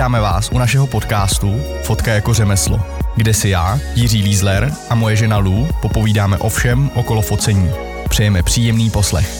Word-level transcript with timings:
Vítáme 0.00 0.20
vás 0.20 0.50
u 0.52 0.58
našeho 0.58 0.86
podcastu 0.86 1.60
Fotka 1.82 2.12
jako 2.12 2.34
řemeslo, 2.34 2.80
kde 3.16 3.34
si 3.34 3.48
já, 3.48 3.78
Jiří 3.94 4.22
Lízler 4.22 4.72
a 4.90 4.94
moje 4.94 5.16
žena 5.16 5.38
Lou 5.38 5.68
popovídáme 5.82 6.38
o 6.38 6.48
všem 6.48 6.90
okolo 6.94 7.22
focení. 7.22 7.70
Přejeme 8.08 8.42
příjemný 8.42 8.90
poslech. 8.90 9.30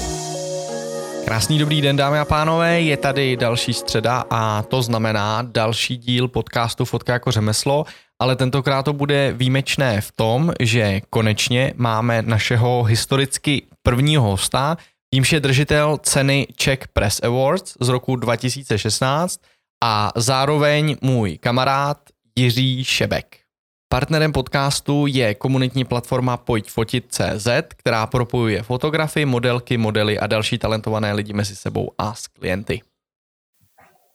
Krásný 1.25 1.59
dobrý 1.59 1.81
den, 1.81 1.97
dámy 1.97 2.19
a 2.19 2.25
pánové, 2.25 2.81
je 2.81 2.97
tady 2.97 3.37
další 3.37 3.73
středa 3.73 4.25
a 4.31 4.63
to 4.63 4.83
znamená 4.83 5.43
další 5.43 5.97
díl 5.97 6.29
podcastu 6.29 6.85
Fotka 6.85 7.13
jako 7.13 7.31
řemeslo, 7.31 7.85
ale 8.19 8.37
tentokrát 8.37 8.83
to 8.83 8.93
bude 8.93 9.33
výjimečné 9.33 10.01
v 10.01 10.13
tom, 10.13 10.53
že 10.61 11.01
konečně 11.11 11.73
máme 11.77 12.23
našeho 12.23 12.83
historicky 12.83 13.63
prvního 13.83 14.23
hosta, 14.23 14.77
tímž 15.15 15.33
je 15.33 15.41
držitel 15.41 15.99
ceny 16.03 16.47
Czech 16.57 16.89
Press 16.93 17.21
Awards 17.23 17.75
z 17.81 17.89
roku 17.89 18.17
2016 18.17 19.41
a 19.85 20.13
zároveň 20.17 20.97
můj 21.01 21.39
kamarád 21.39 21.99
Jiří 22.37 22.85
Šebek. 22.85 23.37
Partnerem 23.89 24.33
podcastu 24.33 25.07
je 25.07 25.35
komunitní 25.35 25.85
platforma 25.85 26.37
Pojď 26.37 26.71
fotit.cz, 26.71 27.49
která 27.69 28.07
propojuje 28.07 28.63
fotografy, 28.63 29.25
modelky, 29.25 29.77
modely 29.77 30.19
a 30.19 30.27
další 30.27 30.59
talentované 30.59 31.13
lidi 31.13 31.33
mezi 31.33 31.57
sebou 31.57 31.91
a 31.99 32.15
s 32.15 32.27
klienty. 32.27 32.81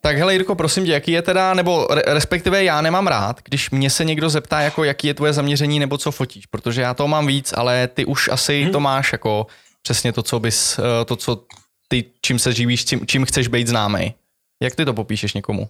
Tak 0.01 0.17
hele 0.17 0.33
Jirko, 0.33 0.55
prosím 0.55 0.85
tě, 0.85 0.91
jaký 0.91 1.11
je 1.11 1.21
teda, 1.21 1.53
nebo 1.53 1.87
respektive 2.07 2.63
já 2.63 2.81
nemám 2.81 3.07
rád, 3.07 3.41
když 3.43 3.69
mě 3.69 3.89
se 3.89 4.05
někdo 4.05 4.29
zeptá, 4.29 4.61
jako 4.61 4.83
jaký 4.83 5.07
je 5.07 5.13
tvoje 5.13 5.33
zaměření 5.33 5.79
nebo 5.79 5.97
co 5.97 6.11
fotíš, 6.11 6.45
protože 6.45 6.81
já 6.81 6.93
to 6.93 7.07
mám 7.07 7.27
víc, 7.27 7.53
ale 7.57 7.87
ty 7.87 8.05
už 8.05 8.29
asi 8.29 8.63
hmm. 8.63 8.71
to 8.71 8.79
máš 8.79 9.11
jako 9.11 9.47
přesně 9.81 10.13
to, 10.13 10.23
co 10.23 10.39
bys, 10.39 10.79
eh, 10.79 11.05
to, 11.05 11.15
co 11.15 11.43
ty, 11.87 12.03
čím 12.21 12.39
se 12.39 12.53
živíš, 12.53 12.85
čím, 12.85 13.07
čím 13.07 13.25
chceš 13.25 13.47
být 13.47 13.67
známý. 13.67 14.13
Jak 14.61 14.75
ty 14.75 14.85
to 14.85 14.93
popíšeš 14.93 15.33
někomu? 15.33 15.69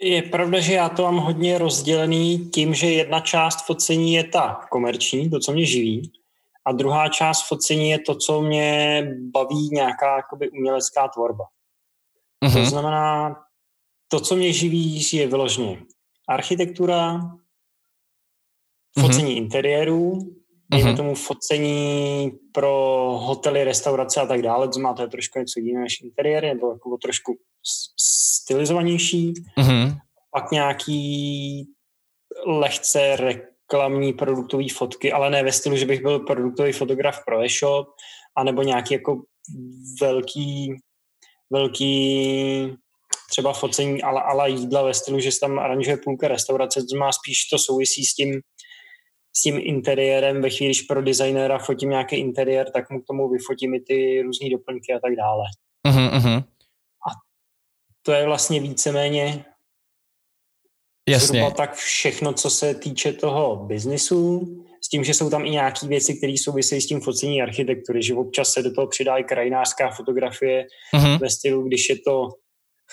Je 0.00 0.22
pravda, 0.22 0.60
že 0.60 0.72
já 0.72 0.88
to 0.88 1.02
mám 1.02 1.16
hodně 1.16 1.58
rozdělený 1.58 2.50
tím, 2.54 2.74
že 2.74 2.86
jedna 2.86 3.20
část 3.20 3.66
focení 3.66 4.14
je 4.14 4.24
ta 4.24 4.66
komerční, 4.70 5.30
to, 5.30 5.40
co 5.40 5.52
mě 5.52 5.66
živí, 5.66 6.12
a 6.64 6.72
druhá 6.72 7.08
část 7.08 7.48
focení 7.48 7.90
je 7.90 7.98
to, 7.98 8.14
co 8.14 8.42
mě 8.42 9.02
baví, 9.18 9.68
nějaká 9.72 10.16
jakoby 10.16 10.50
umělecká 10.50 11.08
tvorba. 11.08 11.44
Mm-hmm. 12.44 12.52
To 12.52 12.58
mhm. 12.58 12.68
znamená, 12.68 13.36
to, 14.08 14.20
co 14.20 14.36
mě 14.36 14.52
živí, 14.52 15.08
je 15.12 15.26
vyloženě 15.26 15.82
architektura, 16.28 17.20
focení 19.00 19.34
mm-hmm. 19.34 19.36
interiérů, 19.36 20.34
dejme 20.72 20.90
mm-hmm. 20.90 20.96
tomu 20.96 21.14
focení 21.14 22.30
pro 22.52 22.70
hotely, 23.22 23.64
restaurace 23.64 24.20
a 24.20 24.26
tak 24.26 24.42
dále, 24.42 24.68
to 24.68 24.80
má 24.80 24.94
to 24.94 25.02
je 25.02 25.08
trošku 25.08 25.38
něco 25.38 25.60
jiného 25.60 25.82
než 25.82 26.00
interiér, 26.00 26.44
nebo 26.44 26.72
jako 26.72 26.96
trošku 27.02 27.32
stylizovanější. 28.42 29.34
Mm-hmm. 29.58 29.98
Pak 30.30 30.50
nějaký 30.50 31.64
lehce 32.46 33.16
reklamní 33.16 34.12
produktový 34.12 34.68
fotky, 34.68 35.12
ale 35.12 35.30
ne 35.30 35.42
ve 35.42 35.52
stylu, 35.52 35.76
že 35.76 35.86
bych 35.86 36.02
byl 36.02 36.18
produktový 36.18 36.72
fotograf 36.72 37.24
pro 37.26 37.44
e-shop, 37.44 37.88
anebo 38.36 38.62
nějaký 38.62 38.94
jako 38.94 39.22
velký, 40.00 40.74
velký 41.50 42.76
třeba 43.30 43.52
focení 43.52 44.02
ale, 44.02 44.22
ale 44.22 44.50
jídla 44.50 44.82
ve 44.82 44.94
stylu, 44.94 45.20
že 45.20 45.32
se 45.32 45.40
tam 45.40 45.58
aranžuje 45.58 45.96
půlka 45.96 46.28
restaurace, 46.28 46.80
to 46.80 46.98
má 46.98 47.12
spíš 47.12 47.44
to 47.44 47.58
souvisí 47.58 48.04
s 48.04 48.14
tím, 48.14 48.40
s 49.36 49.42
tím 49.42 49.60
interiérem, 49.62 50.42
ve 50.42 50.50
chvíli, 50.50 50.68
když 50.68 50.82
pro 50.82 51.02
designéra 51.02 51.58
fotím 51.58 51.90
nějaký 51.90 52.16
interiér, 52.16 52.70
tak 52.70 52.90
mu 52.90 53.00
k 53.00 53.06
tomu 53.06 53.28
vyfotím 53.28 53.74
i 53.74 53.80
ty 53.80 54.22
různé 54.22 54.50
doplňky 54.50 54.92
a 54.92 55.00
tak 55.00 55.16
dále. 55.16 55.44
Uh-huh, 55.86 56.38
A 57.08 57.10
to 58.02 58.12
je 58.12 58.24
vlastně 58.24 58.60
víceméně 58.60 59.44
Jasně. 61.08 61.26
zhruba 61.26 61.50
tak 61.50 61.74
všechno, 61.74 62.32
co 62.32 62.50
se 62.50 62.74
týče 62.74 63.12
toho 63.12 63.56
biznisu, 63.56 64.48
s 64.84 64.88
tím, 64.88 65.04
že 65.04 65.14
jsou 65.14 65.30
tam 65.30 65.46
i 65.46 65.50
nějaké 65.50 65.86
věci, 65.86 66.14
které 66.14 66.34
souvisejí 66.38 66.80
s 66.80 66.86
tím 66.86 67.00
focení 67.00 67.42
architektury, 67.42 68.02
že 68.02 68.14
občas 68.14 68.52
se 68.52 68.62
do 68.62 68.74
toho 68.74 68.86
přidá 68.86 69.16
i 69.16 69.24
krajinářská 69.24 69.90
fotografie 69.90 70.66
uh-huh. 70.94 71.18
ve 71.18 71.30
stylu, 71.30 71.62
když 71.62 71.88
je 71.88 71.98
to 71.98 72.28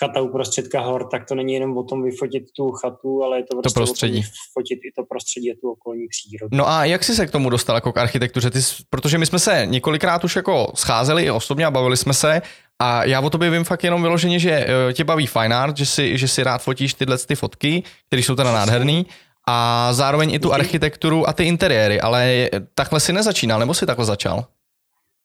chata 0.00 0.20
uprostředka 0.20 0.80
hor, 0.80 1.08
tak 1.10 1.24
to 1.28 1.34
není 1.34 1.54
jenom 1.54 1.76
o 1.78 1.82
tom 1.82 2.02
vyfotit 2.02 2.42
tu 2.56 2.70
chatu, 2.70 3.22
ale 3.22 3.38
je 3.38 3.42
to, 3.42 3.56
prostě 3.56 3.74
to 3.74 3.80
prostředí. 3.80 4.18
O 4.18 4.22
tom 4.22 4.30
vyfotit 4.48 4.78
i 4.84 4.92
to 4.96 5.04
prostředí 5.08 5.52
a 5.52 5.54
tu 5.60 5.70
okolní 5.70 6.06
přírodu. 6.08 6.56
No 6.56 6.68
a 6.68 6.84
jak 6.84 7.04
jsi 7.04 7.14
se 7.14 7.26
k 7.26 7.30
tomu 7.30 7.50
dostal 7.50 7.76
jako 7.76 7.92
k 7.92 7.98
architektuře? 7.98 8.50
Ty, 8.50 8.58
protože 8.90 9.18
my 9.18 9.26
jsme 9.26 9.38
se 9.38 9.62
několikrát 9.64 10.24
už 10.24 10.36
jako 10.36 10.72
scházeli 10.74 11.22
i 11.24 11.30
osobně 11.30 11.66
a 11.66 11.70
bavili 11.70 11.96
jsme 11.96 12.14
se 12.14 12.42
a 12.82 13.04
já 13.04 13.20
o 13.20 13.30
tobě 13.30 13.50
vím 13.50 13.64
fakt 13.64 13.84
jenom 13.84 14.02
vyloženě, 14.02 14.38
že 14.38 14.50
eh, 14.50 14.92
tě 14.92 15.04
baví 15.04 15.26
fine 15.26 15.56
art, 15.56 15.76
že 15.76 15.86
si, 15.86 16.18
že 16.18 16.28
si 16.28 16.42
rád 16.42 16.62
fotíš 16.62 16.94
tyhle 16.94 17.18
ty 17.18 17.34
fotky, 17.34 17.82
které 18.06 18.22
jsou 18.22 18.34
teda 18.34 18.52
nádherný 18.52 19.06
a 19.48 19.88
zároveň 19.92 20.34
i 20.34 20.38
tu 20.38 20.52
architekturu 20.52 21.28
a 21.28 21.32
ty 21.32 21.44
interiéry, 21.44 22.00
ale 22.00 22.50
takhle 22.74 23.00
si 23.00 23.12
nezačínal, 23.12 23.60
nebo 23.60 23.74
si 23.74 23.86
takhle 23.86 24.04
začal? 24.04 24.44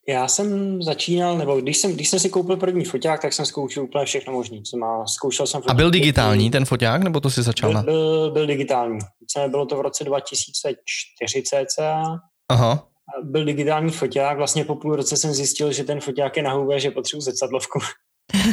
Já 0.07 0.27
jsem 0.27 0.81
začínal, 0.83 1.37
nebo 1.37 1.61
když 1.61 1.77
jsem, 1.77 1.93
když 1.93 2.09
jsem 2.09 2.19
si 2.19 2.29
koupil 2.29 2.57
první 2.57 2.85
foťák, 2.85 3.21
tak 3.21 3.33
jsem 3.33 3.45
zkoušel 3.45 3.83
úplně 3.83 4.05
všechno 4.05 4.33
možné. 4.33 4.57
Zkoušel 5.07 5.47
jsem 5.47 5.61
A 5.67 5.73
byl 5.73 5.91
digitální 5.91 6.51
ten 6.51 6.65
foťák, 6.65 7.03
nebo 7.03 7.19
to 7.19 7.29
si 7.29 7.43
začal 7.43 7.71
byl, 7.71 7.83
byl, 7.83 8.31
byl 8.31 8.47
digitální. 8.47 8.99
Bylo 9.47 9.65
to 9.65 9.77
v 9.77 9.81
roce 9.81 10.03
2004 10.03 11.43
cca. 11.43 12.19
Aha. 12.49 12.87
Byl 13.23 13.45
digitální 13.45 13.91
foťák, 13.91 14.37
vlastně 14.37 14.65
po 14.65 14.75
půl 14.75 14.95
roce 14.95 15.17
jsem 15.17 15.33
zjistil, 15.33 15.71
že 15.71 15.83
ten 15.83 15.99
foťák 15.99 16.37
je 16.37 16.43
na 16.43 16.53
hůbě, 16.53 16.79
že 16.79 16.91
potřebuji 16.91 17.21
zrcadlovku. 17.21 17.79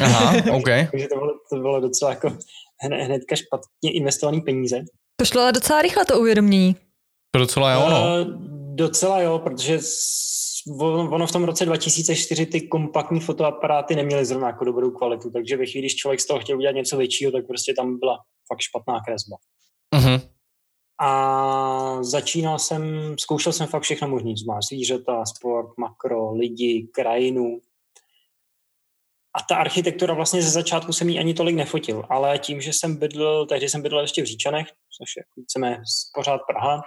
Aha, 0.03 0.35
OK. 0.53 0.69
Takže 0.91 1.09
to 1.09 1.19
bylo, 1.19 1.33
to 1.53 1.57
bylo 1.57 1.81
docela 1.81 2.11
jako 2.11 2.37
hned, 2.83 3.05
hnedka 3.05 3.37
špatně 3.37 3.93
investovaný 3.93 4.41
peníze. 4.41 4.81
To 5.17 5.25
šlo 5.25 5.41
ale 5.41 5.53
docela 5.53 5.83
rychle 5.83 6.05
to 6.05 6.21
uvědomění. 6.21 6.77
To 7.31 7.39
docela 7.39 7.73
jo, 7.73 7.87
no. 7.91 8.25
Uh, 8.25 8.53
docela 8.75 9.21
jo, 9.21 9.39
protože 9.39 9.79
ono 10.67 11.27
v 11.27 11.33
tom 11.33 11.45
roce 11.45 11.65
2004 11.65 12.47
ty 12.47 12.61
kompaktní 12.61 13.21
fotoaparáty 13.21 13.97
neměly 13.97 14.25
zrovna 14.25 14.47
jako 14.47 14.65
dobrou 14.65 14.91
kvalitu, 14.91 15.31
takže 15.31 15.57
ve 15.57 15.67
chvíli, 15.67 15.83
když 15.83 15.97
člověk 15.97 16.21
z 16.21 16.27
toho 16.27 16.41
chtěl 16.41 16.57
udělat 16.57 16.75
něco 16.75 16.97
většího, 16.97 17.33
tak 17.33 17.47
prostě 17.47 17.75
tam 17.75 17.99
byla 17.99 18.19
fakt 18.49 18.61
špatná 18.61 19.01
kresba. 19.01 19.37
Uh-huh. 19.95 20.29
A 21.01 22.03
začínal 22.03 22.59
jsem, 22.59 23.15
zkoušel 23.21 23.53
jsem 23.53 23.67
fakt 23.67 23.83
všechno 23.83 24.09
možný, 24.09 24.35
má 24.47 24.61
zvířata, 24.61 25.25
sport, 25.27 25.79
makro, 25.79 26.35
lidi, 26.35 26.89
krajinu. 26.93 27.61
A 29.35 29.43
ta 29.49 29.57
architektura 29.57 30.15
vlastně 30.15 30.43
ze 30.43 30.51
začátku 30.51 30.93
jsem 30.93 31.09
ji 31.09 31.19
ani 31.19 31.35
tolik 31.35 31.57
nefotil, 31.57 32.05
ale 32.09 32.39
tím, 32.39 32.61
že 32.61 32.73
jsem 32.73 32.97
bydl, 32.97 33.47
tehdy 33.47 33.69
jsem 33.69 33.83
bydlel 33.83 34.03
ještě 34.03 34.23
v 34.23 34.27
Říčanech, 34.27 34.67
což 34.69 35.17
je 35.17 35.23
víceméně 35.37 35.83
pořád 36.15 36.41
Praha, 36.49 36.83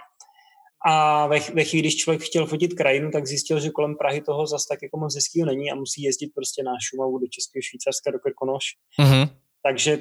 a 0.84 1.26
ve, 1.26 1.40
ve 1.40 1.64
chvíli, 1.64 1.82
když 1.82 1.96
člověk 1.96 2.22
chtěl 2.22 2.46
fotit 2.46 2.74
krajinu, 2.74 3.10
tak 3.10 3.26
zjistil, 3.26 3.60
že 3.60 3.70
kolem 3.70 3.96
Prahy 3.96 4.20
toho 4.20 4.46
zas 4.46 4.66
tak 4.66 4.82
jako 4.82 4.98
moc 4.98 5.14
hezkýho 5.14 5.46
není 5.46 5.70
a 5.70 5.74
musí 5.74 6.02
jezdit 6.02 6.32
prostě 6.34 6.62
na 6.62 6.72
Šumavu 6.80 7.18
do 7.18 7.26
Českého 7.30 7.62
Švýcarska, 7.62 8.10
do 8.10 8.18
Krkonoš. 8.18 8.64
Mm-hmm. 9.00 9.28
Takže 9.62 9.98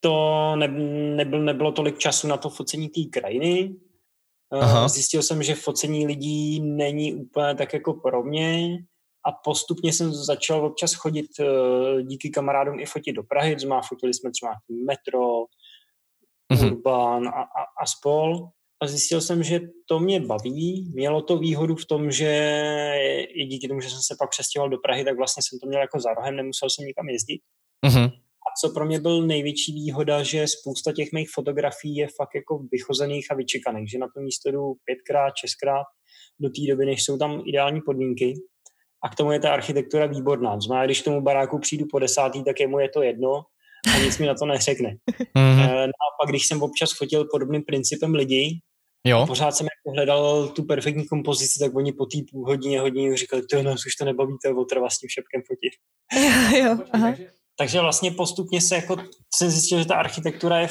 to 0.00 0.56
ne, 0.56 0.68
nebyl, 1.16 1.44
nebylo 1.44 1.72
tolik 1.72 1.98
času 1.98 2.28
na 2.28 2.36
to 2.36 2.50
focení 2.50 2.88
té 2.88 3.00
krajiny. 3.20 3.76
Eh, 4.54 4.60
Aha. 4.60 4.88
Zjistil 4.88 5.22
jsem, 5.22 5.42
že 5.42 5.54
focení 5.54 6.06
lidí 6.06 6.60
není 6.60 7.14
úplně 7.14 7.54
tak 7.54 7.72
jako 7.72 7.94
pro 7.94 8.22
mě 8.22 8.78
a 9.26 9.32
postupně 9.44 9.92
jsem 9.92 10.14
začal 10.14 10.66
občas 10.66 10.94
chodit 10.94 11.26
eh, 11.40 12.02
díky 12.02 12.30
kamarádům 12.30 12.80
i 12.80 12.86
fotit 12.86 13.16
do 13.16 13.22
Prahy, 13.22 13.56
má 13.66 13.82
fotili 13.82 14.14
jsme 14.14 14.30
třeba 14.30 14.52
metro, 14.86 15.20
mm-hmm. 16.52 16.72
Urban 16.72 17.28
a, 17.28 17.42
a, 17.42 17.62
a 17.82 17.86
spol 17.86 18.48
a 18.80 18.86
zjistil 18.86 19.20
jsem, 19.20 19.42
že 19.42 19.60
to 19.88 19.98
mě 19.98 20.20
baví. 20.20 20.92
Mělo 20.94 21.22
to 21.22 21.38
výhodu 21.38 21.76
v 21.76 21.86
tom, 21.86 22.10
že 22.10 22.30
i 23.28 23.46
díky 23.46 23.68
tomu, 23.68 23.80
že 23.80 23.90
jsem 23.90 24.02
se 24.02 24.16
pak 24.18 24.30
přestěhoval 24.30 24.70
do 24.70 24.78
Prahy, 24.78 25.04
tak 25.04 25.16
vlastně 25.16 25.42
jsem 25.42 25.58
to 25.58 25.66
měl 25.66 25.80
jako 25.80 26.00
za 26.00 26.14
rohem, 26.14 26.36
nemusel 26.36 26.70
jsem 26.70 26.86
nikam 26.86 27.08
jezdit. 27.08 27.40
Mm-hmm. 27.86 28.06
A 28.14 28.48
co 28.60 28.74
pro 28.74 28.86
mě 28.86 29.00
byl 29.00 29.26
největší 29.26 29.72
výhoda, 29.72 30.22
že 30.22 30.46
spousta 30.48 30.92
těch 30.92 31.12
mých 31.12 31.30
fotografií 31.34 31.96
je 31.96 32.08
fakt 32.16 32.34
jako 32.34 32.58
vychozených 32.72 33.26
a 33.30 33.34
vyčekaných, 33.34 33.90
že 33.90 33.98
na 33.98 34.06
to 34.14 34.20
místo 34.20 34.50
jdu 34.50 34.74
pětkrát, 34.84 35.34
šestkrát 35.40 35.84
do 36.40 36.48
té 36.48 36.60
doby, 36.70 36.86
než 36.86 37.04
jsou 37.04 37.18
tam 37.18 37.42
ideální 37.46 37.80
podmínky. 37.86 38.34
A 39.04 39.08
k 39.08 39.14
tomu 39.14 39.32
je 39.32 39.40
ta 39.40 39.52
architektura 39.52 40.06
výborná. 40.06 40.60
Znamená, 40.60 40.86
když 40.86 41.00
k 41.00 41.04
tomu 41.04 41.20
baráku 41.20 41.58
přijdu 41.58 41.86
po 41.90 41.98
desátý, 41.98 42.44
tak 42.44 42.60
je 42.60 42.68
mu 42.68 42.78
je 42.78 42.88
to 42.88 43.02
jedno 43.02 43.42
a 43.94 43.98
nic 43.98 44.18
mi 44.18 44.26
na 44.26 44.34
to 44.34 44.46
neřekne. 44.46 44.96
Mm-hmm. 45.36 45.86
No 45.86 45.92
a 46.04 46.08
pak, 46.20 46.30
když 46.30 46.46
jsem 46.46 46.62
občas 46.62 46.92
fotil 46.92 47.24
podobným 47.32 47.62
principem 47.62 48.14
lidí, 48.14 48.60
Jo. 49.06 49.26
Pořád 49.26 49.50
jsem 49.50 49.66
jako 49.66 49.96
hledal 49.96 50.48
tu 50.48 50.64
perfektní 50.64 51.06
kompozici, 51.06 51.58
tak 51.58 51.76
oni 51.76 51.92
po 51.92 52.06
té 52.06 52.18
půl 52.30 52.46
hodině, 52.46 52.80
hodině 52.80 53.16
říkali, 53.16 53.42
to 53.42 53.62
nás 53.62 53.86
už 53.86 53.94
to 53.94 54.04
nebaví, 54.04 54.36
to 54.42 54.48
je 54.48 54.54
otrva 54.54 54.90
s 54.90 54.98
tím 54.98 55.08
šepkem 55.08 55.42
fotit. 55.46 55.72
jo, 56.64 56.78
aha. 56.92 57.14
Takže 57.58 57.80
vlastně 57.80 58.10
postupně 58.10 58.60
se 58.60 58.74
jako, 58.74 58.96
jsem 59.34 59.50
zjistil, 59.50 59.78
že 59.78 59.86
ta 59.86 59.94
architektura 59.94 60.60
je 60.60 60.68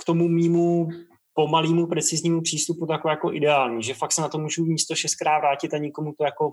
k 0.00 0.04
tomu 0.06 0.28
mýmu 0.28 0.88
pomalýmu, 1.34 1.86
preciznímu 1.86 2.40
přístupu 2.40 2.86
takový 2.86 3.12
jako 3.12 3.32
ideální, 3.32 3.82
že 3.82 3.94
fakt 3.94 4.12
se 4.12 4.20
na 4.20 4.28
to 4.28 4.38
můžu 4.38 4.64
místo 4.64 4.94
šestkrát 4.94 5.38
vrátit 5.38 5.74
a 5.74 5.78
nikomu 5.78 6.12
to 6.18 6.24
jako 6.24 6.52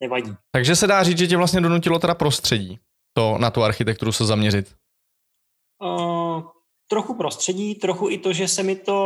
nevadí. 0.00 0.32
Takže 0.52 0.76
se 0.76 0.86
dá 0.86 1.02
říct, 1.02 1.18
že 1.18 1.26
tě 1.26 1.36
vlastně 1.36 1.60
donutilo 1.60 1.98
teda 1.98 2.14
prostředí 2.14 2.78
to 3.16 3.38
na 3.38 3.50
tu 3.50 3.62
architekturu 3.62 4.12
se 4.12 4.24
zaměřit? 4.24 4.74
Uh, 5.84 6.42
trochu 6.94 7.14
prostředí, 7.14 7.74
trochu 7.74 8.08
i 8.10 8.18
to, 8.18 8.32
že 8.32 8.48
se 8.48 8.62
mi 8.62 8.76
to 8.76 8.96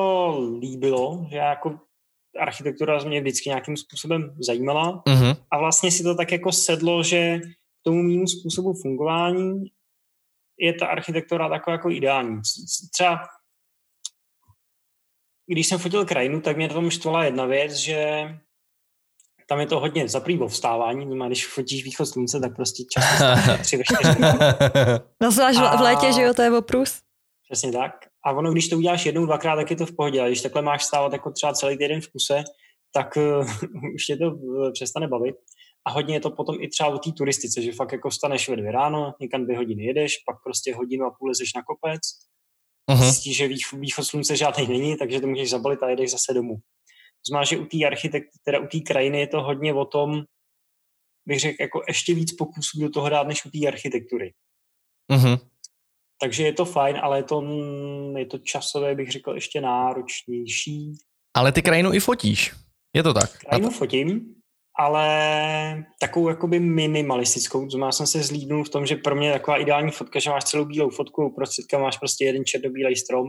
líbilo, 0.60 1.26
že 1.30 1.36
jako 1.36 1.80
architektura 2.40 2.98
mě 3.04 3.20
vždycky 3.20 3.48
nějakým 3.48 3.76
způsobem 3.76 4.36
zajímala 4.46 5.02
Mhm. 5.08 5.34
a 5.50 5.58
vlastně 5.58 5.90
si 5.90 6.02
to 6.02 6.14
tak 6.14 6.32
jako 6.32 6.52
sedlo, 6.52 7.02
že 7.02 7.38
k 7.40 7.82
tomu 7.84 8.02
mému 8.02 8.26
způsobu 8.26 8.74
fungování 8.82 9.64
je 10.60 10.72
ta 10.72 10.86
architektura 10.86 11.48
taková 11.48 11.72
jako 11.72 11.90
ideální. 11.90 12.40
Třeba 12.92 13.18
když 15.46 15.66
jsem 15.66 15.78
fotil 15.78 16.04
krajinu, 16.06 16.40
tak 16.40 16.56
mě 16.56 16.68
tom 16.68 16.90
štvala 16.90 17.24
jedna 17.24 17.44
věc, 17.44 17.72
že 17.72 18.28
tam 19.48 19.60
je 19.60 19.66
to 19.66 19.80
hodně 19.80 20.08
zaprý 20.08 20.38
o 20.38 20.48
vstávání, 20.48 21.06
no, 21.06 21.26
když 21.26 21.46
fotíš 21.46 21.84
východ 21.84 22.06
slunce, 22.06 22.40
tak 22.40 22.56
prostě 22.56 22.84
často 22.92 23.24
tři 23.62 23.76
ve. 23.82 23.84
No 25.22 25.30
zvlášť 25.30 25.58
v- 25.58 25.80
létě, 25.80 26.12
že 26.12 26.22
jo, 26.22 26.34
to 26.34 26.42
je 26.42 26.58
oprus. 26.58 27.00
Přesně 27.50 27.72
tak. 27.72 27.92
A 28.24 28.32
ono, 28.32 28.52
když 28.52 28.68
to 28.68 28.76
uděláš 28.76 29.06
jednou, 29.06 29.26
dvakrát, 29.26 29.56
tak 29.56 29.70
je 29.70 29.76
to 29.76 29.86
v 29.86 29.96
pohodě. 29.96 30.20
A 30.20 30.26
když 30.26 30.42
takhle 30.42 30.62
máš 30.62 30.84
stávat 30.84 31.12
jako 31.12 31.30
třeba 31.32 31.52
celý 31.52 31.78
týden 31.78 32.00
v 32.00 32.08
kuse, 32.12 32.44
tak 32.92 33.16
uh, 33.16 33.46
už 33.94 34.04
tě 34.06 34.16
to 34.16 34.30
uh, 34.30 34.72
přestane 34.72 35.08
bavit. 35.08 35.36
A 35.86 35.90
hodně 35.90 36.14
je 36.16 36.20
to 36.20 36.30
potom 36.30 36.56
i 36.60 36.68
třeba 36.68 36.88
o 36.88 36.98
té 36.98 37.12
turistice, 37.12 37.62
že 37.62 37.72
fakt 37.72 37.92
jako 37.92 38.10
staneš 38.10 38.48
ve 38.48 38.56
dvě 38.56 38.72
ráno, 38.72 39.14
někam 39.20 39.44
dvě 39.44 39.56
hodiny 39.56 39.84
jedeš, 39.84 40.16
pak 40.26 40.36
prostě 40.44 40.74
hodinu 40.74 41.06
a 41.06 41.10
půl 41.18 41.28
lezeš 41.28 41.54
na 41.54 41.62
kopec, 41.62 42.00
Mhm. 42.90 43.02
zjistíš, 43.04 43.36
že 43.36 43.48
vých- 43.48 43.72
východ 43.72 44.04
slunce 44.04 44.36
žádný 44.36 44.66
není, 44.66 44.96
takže 44.96 45.20
to 45.20 45.26
můžeš 45.26 45.50
zabalit 45.50 45.82
a 45.82 45.88
jedeš 45.88 46.10
zase 46.10 46.34
domů. 46.34 46.56
To 46.56 47.28
znamená, 47.28 47.44
že 47.44 47.58
u 47.58 47.64
té 47.66 47.86
architekt, 47.86 48.28
teda 48.44 48.58
u 48.60 48.66
té 48.66 48.80
krajiny 48.80 49.20
je 49.20 49.26
to 49.26 49.42
hodně 49.42 49.74
o 49.74 49.84
tom, 49.84 50.22
bych 51.26 51.40
řekl, 51.40 51.56
jako 51.62 51.82
ještě 51.88 52.14
víc 52.14 52.32
pokusů 52.32 52.80
do 52.80 52.90
toho 52.90 53.08
dát, 53.08 53.26
než 53.26 53.44
u 53.44 53.50
té 53.50 53.68
architektury. 53.68 54.34
Mhm. 55.12 55.36
Takže 56.20 56.44
je 56.44 56.52
to 56.52 56.64
fajn, 56.64 56.96
ale 57.02 57.18
je 57.18 57.22
to, 57.22 57.40
mm, 57.40 58.16
je 58.16 58.26
to 58.26 58.38
časové, 58.38 58.94
bych 58.94 59.12
řekl, 59.12 59.34
ještě 59.34 59.60
náročnější. 59.60 60.92
Ale 61.34 61.52
ty 61.52 61.62
krajinu 61.62 61.92
i 61.92 62.00
fotíš. 62.00 62.54
Je 62.96 63.02
to 63.02 63.14
tak. 63.14 63.38
Krajinu 63.38 63.70
fotím, 63.70 64.34
ale 64.78 65.84
takovou 66.00 66.28
jakoby 66.28 66.60
minimalistickou. 66.60 67.64
To 67.64 67.70
znamená, 67.70 67.92
jsem 67.92 68.06
se 68.06 68.22
zlídnul 68.22 68.64
v 68.64 68.68
tom, 68.68 68.86
že 68.86 68.96
pro 68.96 69.16
mě 69.16 69.28
je 69.28 69.32
taková 69.32 69.56
ideální 69.56 69.90
fotka, 69.90 70.18
že 70.18 70.30
máš 70.30 70.44
celou 70.44 70.64
bílou 70.64 70.90
fotku, 70.90 71.26
uprostředka 71.26 71.78
máš 71.78 71.98
prostě 71.98 72.24
jeden 72.24 72.44
černobílej 72.44 72.96
strom, 72.96 73.28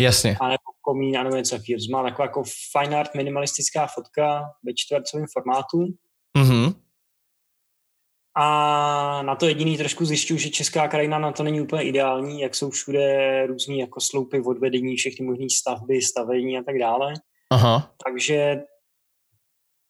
Jasně. 0.00 0.36
a 0.40 0.48
nebo 0.48 0.62
komín, 0.80 1.18
a 1.18 1.22
nebo 1.22 1.36
něco 1.36 1.56
takového. 1.56 1.78
To 1.78 1.84
znamená 1.84 2.10
taková 2.10 2.26
jako 2.26 2.42
fine 2.72 2.96
art 2.96 3.14
minimalistická 3.14 3.86
fotka 3.86 4.42
ve 4.64 4.72
čtvercovém 4.74 5.26
formátu. 5.32 5.86
Mhm. 6.38 6.74
A 8.40 9.22
na 9.22 9.34
to 9.34 9.46
jediný 9.46 9.76
trošku 9.76 10.04
zjišťuju, 10.04 10.38
že 10.38 10.50
česká 10.50 10.88
krajina 10.88 11.18
na 11.18 11.32
to 11.32 11.42
není 11.42 11.60
úplně 11.60 11.82
ideální, 11.82 12.40
jak 12.40 12.54
jsou 12.54 12.70
všude 12.70 13.46
různý 13.46 13.78
jako 13.78 14.00
sloupy 14.00 14.40
odvedení, 14.40 14.96
všechny 14.96 15.26
možné 15.26 15.46
stavby, 15.60 16.02
stavení 16.02 16.58
a 16.58 16.62
tak 16.62 16.78
dále. 16.78 17.14
Aha. 17.50 17.94
Takže 18.06 18.62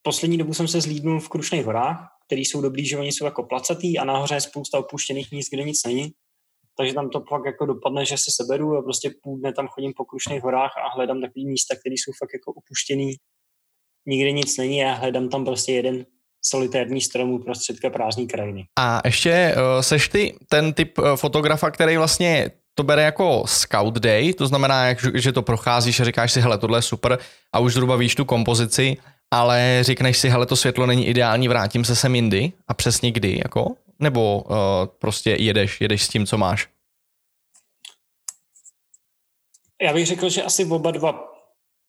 poslední 0.02 0.38
dobu 0.38 0.54
jsem 0.54 0.68
se 0.68 0.80
zlídnul 0.80 1.20
v 1.20 1.28
Krušných 1.28 1.64
horách, 1.64 2.08
který 2.26 2.44
jsou 2.44 2.60
dobrý, 2.60 2.86
že 2.86 2.98
oni 2.98 3.12
jsou 3.12 3.24
jako 3.24 3.42
placatý 3.42 3.98
a 3.98 4.04
nahoře 4.04 4.34
je 4.34 4.40
spousta 4.40 4.78
opuštěných 4.78 5.32
míst, 5.32 5.50
kde 5.50 5.62
nic 5.62 5.84
není. 5.86 6.12
Takže 6.76 6.94
tam 6.94 7.10
to 7.10 7.20
pak 7.20 7.42
jako 7.46 7.66
dopadne, 7.66 8.04
že 8.04 8.18
se 8.18 8.30
seberu 8.30 8.76
a 8.76 8.82
prostě 8.82 9.10
půl 9.22 9.38
dne 9.38 9.52
tam 9.52 9.68
chodím 9.68 9.92
po 9.96 10.04
Krušných 10.04 10.42
horách 10.42 10.72
a 10.76 10.94
hledám 10.94 11.20
takový 11.20 11.46
místa, 11.46 11.76
které 11.76 11.94
jsou 11.94 12.12
fakt 12.18 12.30
jako 12.32 12.52
opuštěný. 12.52 13.16
Nikde 14.06 14.32
nic 14.32 14.56
není 14.56 14.84
a 14.84 14.92
hledám 14.92 15.28
tam 15.28 15.44
prostě 15.44 15.72
jeden 15.72 16.06
solitérní 16.43 17.00
strom 17.00 17.31
uprostředka 17.31 17.90
prázdné 17.90 18.26
krajiny. 18.26 18.67
A 18.79 19.00
ještě 19.05 19.55
uh, 19.56 19.81
seš 19.81 20.08
ty 20.08 20.35
ten 20.49 20.73
typ 20.73 20.99
uh, 20.99 21.17
fotografa, 21.17 21.70
který 21.70 21.96
vlastně 21.96 22.50
to 22.75 22.82
bere 22.82 23.02
jako 23.02 23.43
scout 23.46 23.94
day, 23.94 24.32
to 24.32 24.46
znamená, 24.46 24.85
že 25.14 25.32
to 25.32 25.43
procházíš 25.43 26.00
a 26.00 26.05
říkáš 26.05 26.32
si, 26.32 26.40
hele, 26.40 26.58
tohle 26.58 26.79
je 26.79 26.82
super 26.82 27.19
a 27.52 27.58
už 27.58 27.73
zhruba 27.73 27.96
víš 27.96 28.14
tu 28.14 28.25
kompozici, 28.25 28.96
ale 29.31 29.79
řekneš 29.82 30.19
si, 30.19 30.29
hele, 30.29 30.46
to 30.46 30.56
světlo 30.56 30.87
není 30.87 31.06
ideální, 31.06 31.49
vrátím 31.49 31.85
se 31.85 31.96
sem 31.96 32.14
jindy 32.14 32.52
a 32.69 32.75
přesně 32.75 33.12
kdy, 33.12 33.38
jako? 33.44 33.75
Nebo 33.99 34.43
uh, 34.43 34.56
prostě 34.99 35.31
jedeš, 35.31 35.81
jedeš 35.81 36.02
s 36.02 36.08
tím, 36.08 36.26
co 36.26 36.38
máš? 36.38 36.69
Já 39.82 39.93
bych 39.93 40.06
řekl, 40.06 40.29
že 40.29 40.43
asi 40.43 40.64
oba 40.64 40.90
dva 40.90 41.38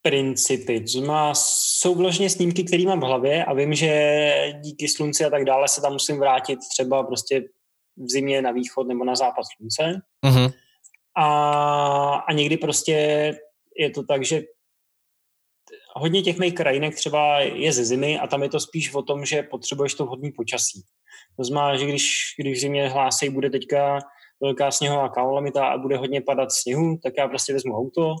principy. 0.02 0.80
To 0.80 0.86
znamená, 0.86 1.32
jsou 1.34 1.94
vložně 1.94 2.30
snímky, 2.30 2.64
které 2.64 2.84
mám 2.84 3.00
v 3.00 3.04
hlavě 3.04 3.44
a 3.44 3.54
vím, 3.54 3.74
že 3.74 4.52
díky 4.60 4.88
slunci 4.88 5.24
a 5.24 5.30
tak 5.30 5.44
dále 5.44 5.68
se 5.68 5.80
tam 5.80 5.92
musím 5.92 6.18
vrátit 6.18 6.58
třeba 6.74 7.02
prostě 7.02 7.40
v 7.96 8.10
zimě 8.10 8.42
na 8.42 8.50
východ 8.50 8.88
nebo 8.88 9.04
na 9.04 9.16
západ 9.16 9.44
slunce. 9.56 10.02
Mhm. 10.24 10.50
A, 11.16 12.14
a 12.14 12.32
někdy 12.32 12.56
prostě 12.56 12.94
je 13.76 13.90
to 13.90 14.02
tak, 14.02 14.24
že 14.24 14.42
hodně 15.96 16.22
těch 16.22 16.38
mých 16.38 16.54
krajinek 16.54 16.94
třeba 16.94 17.40
je 17.40 17.72
ze 17.72 17.84
zimy 17.84 18.18
a 18.18 18.26
tam 18.26 18.42
je 18.42 18.48
to 18.48 18.60
spíš 18.60 18.94
o 18.94 19.02
tom, 19.02 19.24
že 19.24 19.42
potřebuješ 19.42 19.94
to 19.94 20.04
vhodný 20.04 20.32
počasí. 20.32 20.82
To 21.36 21.44
znamená, 21.44 21.76
že 21.76 21.86
když, 21.86 22.34
když 22.38 22.58
v 22.58 22.60
zimě 22.60 22.88
hlásí, 22.88 23.30
bude 23.30 23.50
teďka 23.50 23.98
velká 24.42 24.70
sněhová 24.70 25.08
kalamita 25.08 25.66
a 25.66 25.78
bude 25.78 25.96
hodně 25.96 26.20
padat 26.20 26.52
sněhu, 26.52 26.98
tak 27.02 27.12
já 27.18 27.28
prostě 27.28 27.52
vezmu 27.52 27.76
auto, 27.76 28.14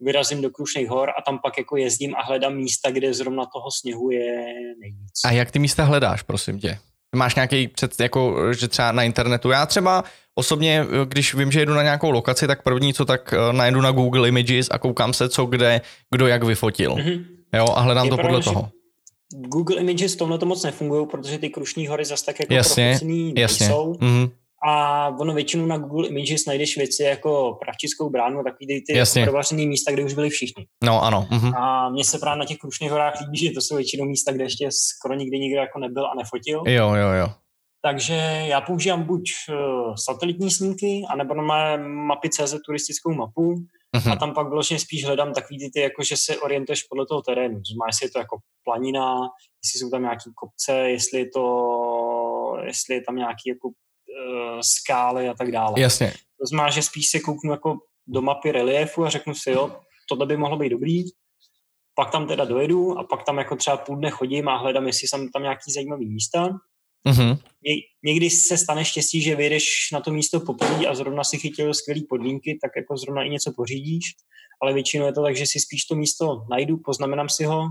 vyrazím 0.00 0.42
do 0.42 0.50
Krušných 0.50 0.88
hor 0.88 1.10
a 1.18 1.22
tam 1.22 1.38
pak 1.42 1.58
jako 1.58 1.76
jezdím 1.76 2.14
a 2.14 2.22
hledám 2.22 2.54
místa, 2.56 2.90
kde 2.90 3.14
zrovna 3.14 3.46
toho 3.46 3.70
sněhu 3.70 4.10
je 4.10 4.44
nejvíc. 4.80 5.20
A 5.24 5.30
jak 5.30 5.50
ty 5.50 5.58
místa 5.58 5.84
hledáš, 5.84 6.22
prosím 6.22 6.58
tě? 6.58 6.78
Máš 7.16 7.34
nějaký 7.34 7.68
před, 7.68 8.00
jako, 8.00 8.52
že 8.52 8.68
třeba 8.68 8.92
na 8.92 9.02
internetu? 9.02 9.50
Já 9.50 9.66
třeba 9.66 10.04
osobně, 10.34 10.86
když 11.04 11.34
vím, 11.34 11.52
že 11.52 11.60
jedu 11.60 11.74
na 11.74 11.82
nějakou 11.82 12.10
lokaci, 12.10 12.46
tak 12.46 12.62
první 12.62 12.94
co, 12.94 13.04
tak 13.04 13.32
eh, 13.32 13.52
najdu 13.52 13.80
na 13.80 13.90
Google 13.90 14.28
Images 14.28 14.68
a 14.70 14.78
koukám 14.78 15.12
se, 15.12 15.28
co 15.28 15.46
kde, 15.46 15.80
kdo 16.10 16.26
jak 16.26 16.42
vyfotil. 16.44 16.96
Mhm. 16.96 17.24
Jo, 17.54 17.66
a 17.74 17.80
hledám 17.80 18.06
Je 18.06 18.10
to 18.10 18.16
podle 18.16 18.42
toho. 18.42 18.68
Google 19.32 19.76
Images 19.76 20.16
tomhle 20.16 20.38
to 20.38 20.46
moc 20.46 20.62
nefungují, 20.64 21.06
protože 21.06 21.38
ty 21.38 21.48
Krušní 21.50 21.86
hory 21.86 22.04
zase 22.04 22.24
tak 22.24 22.40
jako 22.40 22.54
Jasně, 22.54 22.98
Jasně. 23.36 23.66
nejsou. 23.66 23.96
Mhm. 24.00 24.30
A 24.68 25.08
ono 25.20 25.34
většinou 25.34 25.66
na 25.66 25.78
Google 25.78 26.08
Images 26.08 26.46
najdeš 26.46 26.76
věci 26.76 27.02
jako 27.02 27.58
pravčickou 27.60 28.10
bránu, 28.10 28.42
takový 28.44 28.66
ty, 28.66 28.82
ty 28.92 28.98
Jasně. 28.98 29.22
provařený 29.24 29.66
místa, 29.66 29.92
kde 29.92 30.04
už 30.04 30.14
byli 30.14 30.30
všichni. 30.30 30.66
No 30.84 31.02
ano. 31.02 31.28
Mhm. 31.30 31.54
A 31.54 31.88
mně 31.90 32.04
se 32.04 32.18
právě 32.18 32.38
na 32.38 32.44
těch 32.44 32.58
Krušných 32.58 32.90
horách 32.90 33.20
líbí, 33.20 33.38
že 33.38 33.50
to 33.50 33.60
jsou 33.60 33.76
většinou 33.76 34.04
místa, 34.04 34.32
kde 34.32 34.44
ještě 34.44 34.68
skoro 34.70 35.14
nikdy 35.14 35.38
nikdo 35.38 35.60
jako 35.60 35.78
nebyl 35.78 36.06
a 36.06 36.14
nefotil. 36.14 36.62
Jo, 36.66 36.94
jo, 36.94 37.08
jo. 37.08 37.28
Takže 37.82 38.14
já 38.46 38.60
používám 38.60 39.02
buď 39.02 39.22
uh, 39.50 39.94
satelitní 40.04 40.50
snímky, 40.50 41.02
anebo 41.10 41.34
na 41.34 41.42
mé 41.42 41.88
mapy 41.88 42.28
CZ 42.30 42.54
turistickou 42.66 43.14
mapu 43.14 43.54
Mhm. 43.96 44.12
a 44.12 44.16
tam 44.16 44.34
pak 44.34 44.48
vlastně 44.48 44.78
spíš 44.78 45.04
hledám 45.04 45.32
takový 45.32 45.58
ty, 45.58 45.70
ty 45.74 45.80
jako 45.80 46.02
že 46.02 46.16
se 46.16 46.38
orientuješ 46.38 46.82
podle 46.82 47.06
toho 47.06 47.22
terénu. 47.22 47.54
Znamená, 47.54 47.86
jestli 47.88 48.06
je 48.06 48.10
to 48.10 48.18
jako 48.18 48.36
planina, 48.64 49.16
jestli 49.64 49.80
jsou 49.80 49.90
tam 49.90 50.02
nějaký 50.02 50.30
kopce, 50.34 50.72
jestli 50.90 51.18
je 51.18 51.26
to, 51.34 51.44
jestli 52.66 52.94
je 52.94 53.02
tam 53.06 53.16
nějaký 53.16 53.48
jako 53.48 53.70
uh, 54.16 54.60
skály 54.60 55.28
a 55.28 55.34
tak 55.34 55.52
dále. 55.52 55.80
Jasně. 55.80 56.12
To 56.40 56.46
znamená, 56.46 56.70
že 56.70 56.82
spíš 56.82 57.08
se 57.08 57.20
kouknu 57.20 57.50
jako 57.50 57.76
do 58.06 58.22
mapy 58.22 58.52
reliefu 58.52 59.04
a 59.04 59.10
řeknu 59.10 59.34
si, 59.34 59.50
jo, 59.50 59.76
tohle 60.08 60.26
by 60.26 60.36
mohlo 60.36 60.56
být 60.56 60.68
dobrý, 60.68 61.02
pak 61.94 62.10
tam 62.10 62.26
teda 62.26 62.44
dojedu 62.44 62.98
a 62.98 63.04
pak 63.04 63.24
tam 63.24 63.38
jako 63.38 63.56
třeba 63.56 63.76
půl 63.76 63.96
dne 63.96 64.10
chodím 64.10 64.48
a 64.48 64.56
hledám, 64.56 64.86
jestli 64.86 65.08
jsou 65.08 65.28
tam 65.32 65.42
nějaký 65.42 65.72
zajímavý 65.72 66.06
místa. 66.08 66.48
Mhm. 67.04 67.28
Ně- 67.62 67.82
Někdy 68.04 68.30
se 68.30 68.58
stane 68.58 68.84
štěstí, 68.84 69.22
že 69.22 69.36
vyjedeš 69.36 69.90
na 69.92 70.00
to 70.00 70.10
místo 70.12 70.40
poprvé 70.40 70.86
a 70.86 70.94
zrovna 70.94 71.24
si 71.24 71.38
chytil 71.38 71.74
skvělé 71.74 72.00
podmínky, 72.08 72.58
tak 72.62 72.70
jako 72.76 72.96
zrovna 72.96 73.22
i 73.22 73.30
něco 73.30 73.52
pořídíš, 73.56 74.04
ale 74.62 74.72
většinou 74.72 75.06
je 75.06 75.12
to 75.12 75.22
tak, 75.22 75.36
že 75.36 75.46
si 75.46 75.60
spíš 75.60 75.84
to 75.84 75.94
místo 75.94 76.44
najdu, 76.50 76.76
poznamenám 76.76 77.28
si 77.28 77.44
ho 77.44 77.62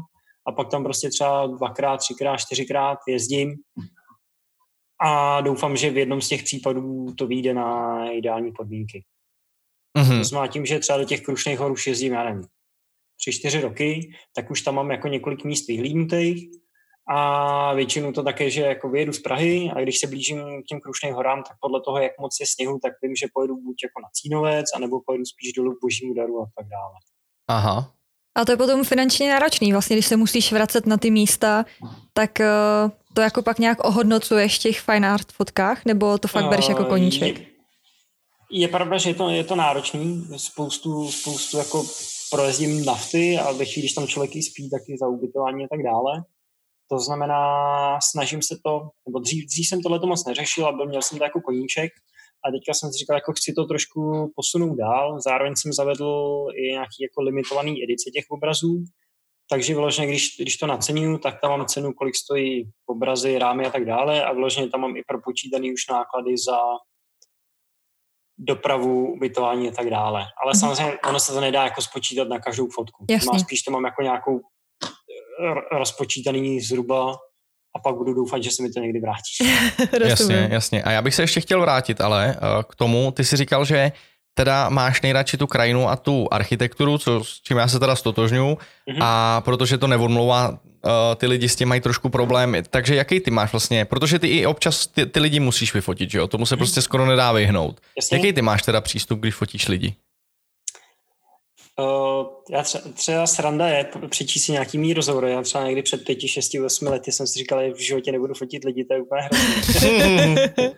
a 0.48 0.52
pak 0.52 0.70
tam 0.72 0.84
prostě 0.84 1.10
třeba 1.10 1.48
dvakrát, 1.48 1.98
třikrát, 1.98 2.38
čtyřikrát 2.38 3.00
jezdím 3.08 3.56
a 5.02 5.42
doufám, 5.42 5.78
že 5.78 5.90
v 5.90 5.98
jednom 5.98 6.22
z 6.22 6.28
těch 6.28 6.44
případů 6.44 7.14
to 7.18 7.28
vyjde 7.28 7.54
na 7.54 8.10
ideální 8.12 8.52
podmínky. 8.52 9.04
Mhm. 9.98 10.18
To 10.18 10.24
znamená 10.24 10.52
tím, 10.52 10.66
že 10.66 10.80
třeba 10.80 10.98
do 10.98 11.06
těch 11.06 11.22
Krušných 11.22 11.60
hor 11.60 11.72
už 11.72 11.88
jezdím, 11.88 12.14
já 12.14 12.24
nevím, 12.24 12.44
tři, 13.20 13.32
čtyři 13.32 13.62
roky, 13.62 14.12
tak 14.36 14.52
už 14.52 14.62
tam 14.62 14.76
mám 14.76 14.92
jako 14.92 15.08
několik 15.08 15.44
míst 15.44 15.68
vyhlídnutých 15.68 16.50
a 17.10 17.74
většinou 17.74 18.12
to 18.12 18.24
také, 18.24 18.50
že 18.50 18.62
jako 18.62 18.90
vyjedu 18.90 19.14
z 19.14 19.20
Prahy 19.20 19.72
a 19.76 19.82
když 19.82 20.00
se 20.00 20.08
blížím 20.08 20.64
k 20.64 20.66
těm 20.66 20.80
Krušným 20.80 21.14
horám, 21.14 21.44
tak 21.44 21.58
podle 21.62 21.82
toho, 21.82 21.98
jak 21.98 22.12
moc 22.20 22.38
je 22.40 22.46
sněhu, 22.50 22.80
tak 22.84 22.94
vím, 23.02 23.16
že 23.16 23.28
pojedu 23.34 23.56
buď 23.56 23.76
jako 23.84 24.02
na 24.02 24.10
Cínovec, 24.14 24.66
anebo 24.76 25.02
pojedu 25.06 25.26
spíš 25.26 25.54
dolů 25.54 25.76
k 25.76 25.82
Božímu 25.82 26.14
daru 26.14 26.42
a 26.42 26.46
tak 26.58 26.68
dále. 26.68 26.94
Aha. 27.48 27.92
A 28.38 28.46
to 28.46 28.52
je 28.52 28.58
potom 28.58 28.84
finančně 28.84 29.30
náročný. 29.30 29.72
Vlastně, 29.72 29.96
když 29.96 30.06
se 30.06 30.18
musíš 30.18 30.52
vracet 30.52 30.86
na 30.86 30.98
ty 30.98 31.12
místa, 31.12 31.66
tak 32.14 32.40
eh, 32.40 32.48
to 33.16 33.22
jako 33.22 33.42
pak 33.42 33.60
nějak 33.60 33.84
ohodnocuješ 33.84 34.60
v 34.60 34.62
těch 34.62 34.80
fine 34.80 35.10
art 35.10 35.32
fotkách, 35.32 35.86
nebo 35.86 36.18
to 36.18 36.28
fakt 36.28 36.50
bereš 36.50 36.70
jako 36.70 36.84
Eh, 36.84 36.90
koníček? 36.90 37.40
Je, 37.40 37.46
je 38.52 38.68
pravda, 38.68 38.98
že 38.98 39.10
je 39.10 39.16
to, 39.16 39.30
je 39.30 39.44
to 39.44 39.56
náročný. 39.56 40.28
Spoustu, 40.38 41.12
spoustu 41.12 41.58
jako 41.58 41.86
projezdím 42.32 42.86
nafty 42.86 43.38
a 43.38 43.52
ve 43.52 43.66
chvíli, 43.66 43.82
když 43.82 43.94
tam 43.94 44.08
člověk 44.08 44.36
i 44.36 44.44
spí, 44.44 44.70
tak 44.70 44.82
i 44.88 44.98
za 44.98 45.08
ubytování 45.08 45.66
a 45.66 45.68
tak 45.72 45.84
dále. 45.84 46.24
To 46.92 47.00
znamená, 47.00 47.42
snažím 48.12 48.42
se 48.42 48.56
to, 48.66 48.90
nebo 49.08 49.20
dřív, 49.20 49.46
dřív 49.46 49.68
jsem 49.68 49.82
tohle 49.82 50.00
moc 50.06 50.26
neřešil 50.26 50.66
a 50.66 50.72
byl, 50.72 50.86
měl 50.88 51.02
jsem 51.02 51.18
to 51.18 51.24
jako 51.24 51.42
koníček, 51.42 51.92
A 52.46 52.52
teďka 52.52 52.74
jsem 52.74 52.90
si 52.92 52.98
říkal, 52.98 53.18
jako 53.18 53.34
chci 53.34 53.54
to 53.54 53.66
trošku 53.66 54.32
posunout 54.36 54.76
dál. 54.76 55.22
Zároveň 55.22 55.54
jsem 55.56 55.74
zavedl 55.74 56.46
i 56.56 56.62
nějaký 56.72 57.00
jako 57.08 57.22
limitovaný 57.22 57.84
edice 57.84 58.10
těch 58.14 58.26
obrazů. 58.30 58.84
Takže 59.50 59.74
vyloženě, 59.74 60.08
když, 60.08 60.38
když 60.40 60.58
to 60.58 60.68
nacením, 60.68 61.20
tak 61.20 61.42
tam 61.42 61.52
mám 61.52 61.66
cenu, 61.66 61.94
kolik 61.94 62.16
stojí 62.16 62.72
obrazy, 62.86 63.38
rámy 63.38 63.66
a 63.66 63.70
tak 63.70 63.86
dále. 63.86 64.24
A 64.24 64.34
vyloženě 64.34 64.70
tam 64.70 64.82
mám 64.82 64.98
i 64.98 65.04
propočítaný 65.08 65.74
už 65.74 65.88
náklady 65.90 66.38
za 66.38 66.58
dopravu, 68.38 69.14
ubytování 69.14 69.70
a 69.70 69.72
tak 69.72 69.90
dále. 69.90 70.26
Ale 70.44 70.54
mm-hmm. 70.54 70.60
samozřejmě 70.60 70.98
ono 71.10 71.20
se 71.20 71.34
to 71.34 71.42
nedá 71.42 71.64
jako 71.64 71.82
spočítat 71.82 72.28
na 72.28 72.40
každou 72.40 72.68
fotku. 72.70 73.06
Jasně. 73.10 73.30
Má 73.34 73.40
spíš 73.40 73.62
to 73.62 73.72
mám 73.72 73.86
jako 73.86 74.02
nějakou 74.02 74.42
rozpočítaný 75.72 76.62
zhruba 76.62 77.12
a 77.76 77.80
pak 77.80 77.96
budu 77.96 78.14
doufat, 78.14 78.44
že 78.44 78.52
se 78.52 78.64
mi 78.64 78.70
to 78.70 78.80
někdy 78.80 79.00
vrátí. 79.00 79.58
jasně, 80.10 80.50
jasně. 80.52 80.84
A 80.84 80.92
já 80.92 81.02
bych 81.02 81.16
se 81.16 81.24
ještě 81.24 81.42
chtěl 81.42 81.62
vrátit 81.62 82.02
ale 82.02 82.28
uh, 82.28 82.64
k 82.64 82.76
tomu, 82.76 83.12
ty 83.12 83.26
jsi 83.26 83.38
říkal, 83.38 83.66
že 83.66 83.92
teda 84.36 84.70
máš 84.70 85.02
nejradši 85.02 85.38
tu 85.38 85.48
krajinu 85.48 85.90
a 85.90 85.96
tu 85.96 86.28
architekturu, 86.32 86.98
co, 86.98 87.24
s 87.24 87.42
čím 87.42 87.58
já 87.58 87.68
se 87.68 87.80
teda 87.80 87.96
stotožňuji, 87.96 88.56
mm-hmm. 88.56 88.98
a 89.02 89.42
protože 89.42 89.78
to 89.78 89.88
neodmlouvá, 89.88 90.50
uh, 90.50 90.58
ty 91.16 91.28
lidi 91.28 91.50
s 91.50 91.56
tím 91.56 91.68
mají 91.68 91.82
trošku 91.82 92.10
problémy. 92.10 92.64
Takže 92.70 92.96
jaký 92.96 93.20
ty 93.20 93.32
máš 93.32 93.52
vlastně, 93.52 93.86
protože 93.86 94.20
ty 94.20 94.28
i 94.28 94.46
občas 94.46 94.88
ty, 94.88 95.06
ty 95.06 95.20
lidi 95.20 95.40
musíš 95.40 95.74
vyfotit, 95.74 96.12
že 96.12 96.18
jo? 96.18 96.28
Tomu 96.28 96.46
se 96.46 96.56
mm-hmm. 96.56 96.58
prostě 96.58 96.82
skoro 96.82 97.06
nedá 97.06 97.32
vyhnout. 97.32 97.82
Jasně. 97.98 98.18
Jaký 98.18 98.34
ty 98.34 98.42
máš 98.42 98.62
teda 98.62 98.82
přístup, 98.82 99.20
když 99.20 99.36
fotíš 99.36 99.68
lidi? 99.68 99.96
Uh, 101.80 102.28
já 102.52 102.64
třeba, 102.64 102.84
třeba 102.94 103.28
sranda 103.28 103.68
je 103.68 103.90
přečíst 104.10 104.46
si 104.46 104.52
nějaký 104.52 104.78
mý 104.78 104.94
rozhovor. 104.94 105.26
Já 105.26 105.42
třeba 105.42 105.66
někdy 105.66 105.82
před 105.82 106.06
pěti, 106.06 106.28
šesti, 106.28 106.62
osmi 106.62 106.90
lety 106.90 107.12
jsem 107.12 107.28
si 107.28 107.40
říkal, 107.40 107.64
že 107.64 107.74
v 107.74 107.80
životě 107.80 108.12
nebudu 108.12 108.34
fotit 108.34 108.64
lidi, 108.64 108.86
to 108.86 108.94
je 108.94 109.02
úplně 109.02 109.22
hrozné. 109.22 110.54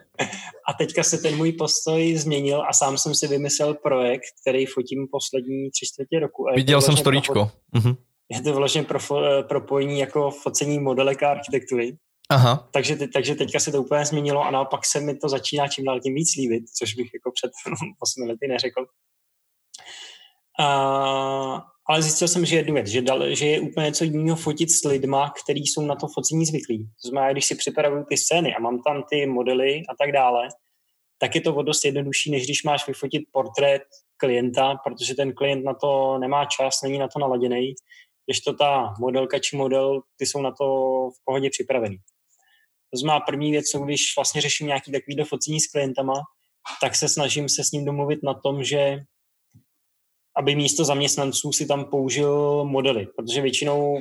a 0.67 0.73
teďka 0.77 1.03
se 1.03 1.17
ten 1.17 1.35
můj 1.35 1.51
postoj 1.51 2.15
změnil 2.15 2.63
a 2.69 2.73
sám 2.73 2.97
jsem 2.97 3.15
si 3.15 3.27
vymyslel 3.27 3.73
projekt, 3.73 4.25
který 4.41 4.65
fotím 4.65 5.07
poslední 5.11 5.71
tři 5.71 5.85
čtvrtě 5.85 6.19
roku. 6.19 6.49
A 6.49 6.53
Viděl 6.53 6.81
jsem 6.81 6.97
storíčko. 6.97 7.33
Pro, 7.33 7.49
uh-huh. 7.75 7.97
Je 8.29 8.41
to 8.41 8.53
vlastně 8.53 8.83
pro, 8.83 8.99
eh, 9.25 9.43
propojení 9.43 9.99
jako 9.99 10.31
focení 10.31 10.79
modelek 10.79 11.23
a 11.23 11.31
architektury. 11.31 11.97
Aha. 12.29 12.69
Takže, 12.71 12.95
te, 12.95 13.07
takže 13.07 13.35
teďka 13.35 13.59
se 13.59 13.71
to 13.71 13.83
úplně 13.83 14.05
změnilo 14.05 14.43
a 14.43 14.51
naopak 14.51 14.85
se 14.85 14.99
mi 14.99 15.17
to 15.17 15.29
začíná 15.29 15.67
čím 15.67 15.85
dál 15.85 15.99
tím 15.99 16.15
víc 16.15 16.35
líbit, 16.35 16.63
což 16.77 16.93
bych 16.93 17.09
jako 17.13 17.31
před 17.31 17.51
osmi 17.99 18.27
lety 18.27 18.47
neřekl. 18.47 18.85
Ale 20.59 22.01
zjistil 22.01 22.27
jsem, 22.27 22.45
že 22.45 22.55
jednu 22.55 22.73
věc, 22.73 22.87
že, 22.87 23.01
dal, 23.01 23.35
že 23.35 23.47
je 23.47 23.59
úplně 23.59 23.85
něco 23.85 24.03
jiného 24.03 24.35
fotit 24.35 24.71
s 24.71 24.83
lidma, 24.83 25.33
kteří 25.43 25.67
jsou 25.67 25.81
na 25.81 25.95
to 25.95 26.07
focení 26.07 26.45
zvyklí. 26.45 26.89
To 27.01 27.09
znamená, 27.09 27.31
když 27.31 27.45
si 27.45 27.55
připravuju 27.55 28.03
ty 28.09 28.17
scény 28.17 28.55
a 28.55 28.59
mám 28.59 28.81
tam 28.81 29.03
ty 29.09 29.25
modely 29.25 29.83
a 29.89 29.95
tak 29.99 30.11
dále, 30.11 30.47
tak 31.19 31.35
je 31.35 31.41
to 31.41 31.55
o 31.55 31.61
dost 31.61 31.85
jednodušší, 31.85 32.31
než 32.31 32.45
když 32.45 32.63
máš 32.63 32.87
vyfotit 32.87 33.23
portrét 33.31 33.81
klienta, 34.17 34.75
protože 34.83 35.15
ten 35.15 35.33
klient 35.33 35.63
na 35.65 35.73
to 35.73 36.17
nemá 36.17 36.45
čas, 36.45 36.81
není 36.83 36.97
na 36.97 37.07
to 37.07 37.19
naladěný, 37.19 37.73
když 38.25 38.39
to 38.39 38.53
ta 38.53 38.93
modelka 38.99 39.39
či 39.39 39.57
model, 39.57 40.01
ty 40.15 40.25
jsou 40.25 40.41
na 40.41 40.51
to 40.51 40.65
v 41.09 41.25
pohodě 41.25 41.49
připravený. 41.49 41.97
To 42.93 42.97
znamená 42.97 43.19
první 43.19 43.51
věc, 43.51 43.65
co 43.65 43.79
když 43.79 44.01
vlastně 44.17 44.41
řeším 44.41 44.67
nějaký 44.67 44.91
takový 44.91 45.23
focení 45.23 45.59
s 45.59 45.67
klientama, 45.67 46.13
tak 46.81 46.95
se 46.95 47.09
snažím 47.09 47.49
se 47.49 47.63
s 47.63 47.71
ním 47.71 47.85
domluvit 47.85 48.19
na 48.23 48.33
tom, 48.33 48.63
že 48.63 48.99
aby 50.37 50.55
místo 50.55 50.85
zaměstnanců 50.85 51.51
si 51.53 51.65
tam 51.65 51.85
použil 51.85 52.65
modely, 52.65 53.07
protože 53.15 53.41
většinou 53.41 53.99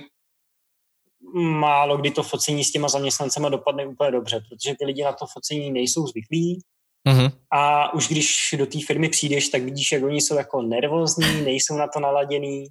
málo 1.35 1.97
kdy 1.97 2.11
to 2.11 2.23
focení 2.23 2.64
s 2.64 2.73
těma 2.73 2.88
zaměstnancema 2.88 3.49
dopadne 3.49 3.87
úplně 3.87 4.11
dobře, 4.11 4.40
protože 4.49 4.75
ty 4.78 4.85
lidi 4.85 5.05
na 5.05 5.12
to 5.12 5.26
focení 5.26 5.71
nejsou 5.71 6.07
zvyklí 6.07 6.61
mm-hmm. 7.09 7.33
a 7.52 7.95
už 7.95 8.09
když 8.09 8.55
do 8.59 8.66
té 8.66 8.78
firmy 8.87 9.09
přijdeš, 9.09 9.49
tak 9.49 9.62
vidíš, 9.62 9.93
jak 9.93 10.02
oni 10.02 10.21
jsou 10.21 10.37
jako 10.37 10.62
nervózní, 10.62 11.40
nejsou 11.45 11.76
na 11.76 11.87
to 11.88 12.00
naladěný. 12.00 12.66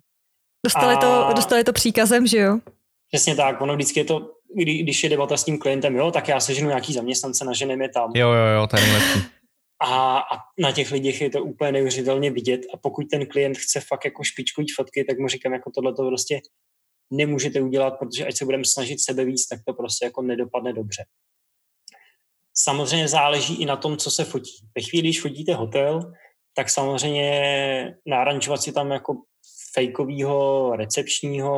Dostali, 0.66 0.96
a... 0.96 0.98
to, 0.98 1.34
dostali 1.36 1.64
to 1.64 1.74
příkazem, 1.74 2.28
že 2.28 2.38
jo? 2.38 2.60
Přesně 3.12 3.36
tak, 3.36 3.62
ono 3.62 3.76
vždycky 3.76 4.00
je 4.00 4.06
to, 4.06 4.32
kdy, 4.56 4.78
když 4.78 5.04
je 5.04 5.10
debata 5.10 5.38
s 5.38 5.44
tím 5.44 5.60
klientem, 5.60 5.96
jo, 5.96 6.12
tak 6.12 6.28
já 6.28 6.40
seženu 6.40 6.68
nějaký 6.68 6.94
zaměstnance, 6.94 7.46
naženem 7.46 7.82
je 7.82 7.90
tam. 7.90 8.12
Jo, 8.16 8.32
jo, 8.32 8.46
jo, 8.56 8.68
to 8.68 8.78
je 8.78 8.84
nejlepší. 8.84 9.20
A, 9.80 10.18
a 10.18 10.38
na 10.60 10.72
těch 10.72 10.92
lidech 10.92 11.22
je 11.22 11.30
to 11.30 11.44
úplně 11.44 11.72
neuvěřitelně 11.72 12.32
vidět 12.32 12.62
a 12.74 12.78
pokud 12.78 13.04
ten 13.12 13.26
klient 13.26 13.58
chce 13.58 13.80
fakt 13.80 14.06
jako 14.06 14.24
špičkový 14.24 14.68
fotky, 14.76 15.04
tak 15.04 15.20
mu 15.20 15.28
říkám, 15.28 15.54
jako 15.54 15.72
tohle 15.72 15.94
to 15.94 16.08
prostě 16.08 16.42
nemůžete 17.12 17.62
udělat, 17.62 17.92
protože 18.00 18.26
ať 18.26 18.38
se 18.38 18.46
budeme 18.46 18.66
snažit 18.66 19.00
sebe 19.00 19.26
víc, 19.26 19.48
tak 19.48 19.60
to 19.66 19.74
prostě 19.74 20.06
jako 20.06 20.22
nedopadne 20.22 20.74
dobře. 20.74 21.06
Samozřejmě 22.58 23.08
záleží 23.08 23.62
i 23.62 23.66
na 23.66 23.76
tom, 23.76 23.98
co 23.98 24.12
se 24.12 24.24
fotí. 24.26 24.68
Ve 24.76 24.82
chvíli, 24.82 25.04
když 25.04 25.22
fotíte 25.22 25.54
hotel, 25.54 26.14
tak 26.56 26.70
samozřejmě 26.70 27.98
nárančovat 28.06 28.62
si 28.62 28.72
tam 28.72 28.92
jako 28.92 29.14
fejkového 29.76 30.76
recepčního 30.76 31.52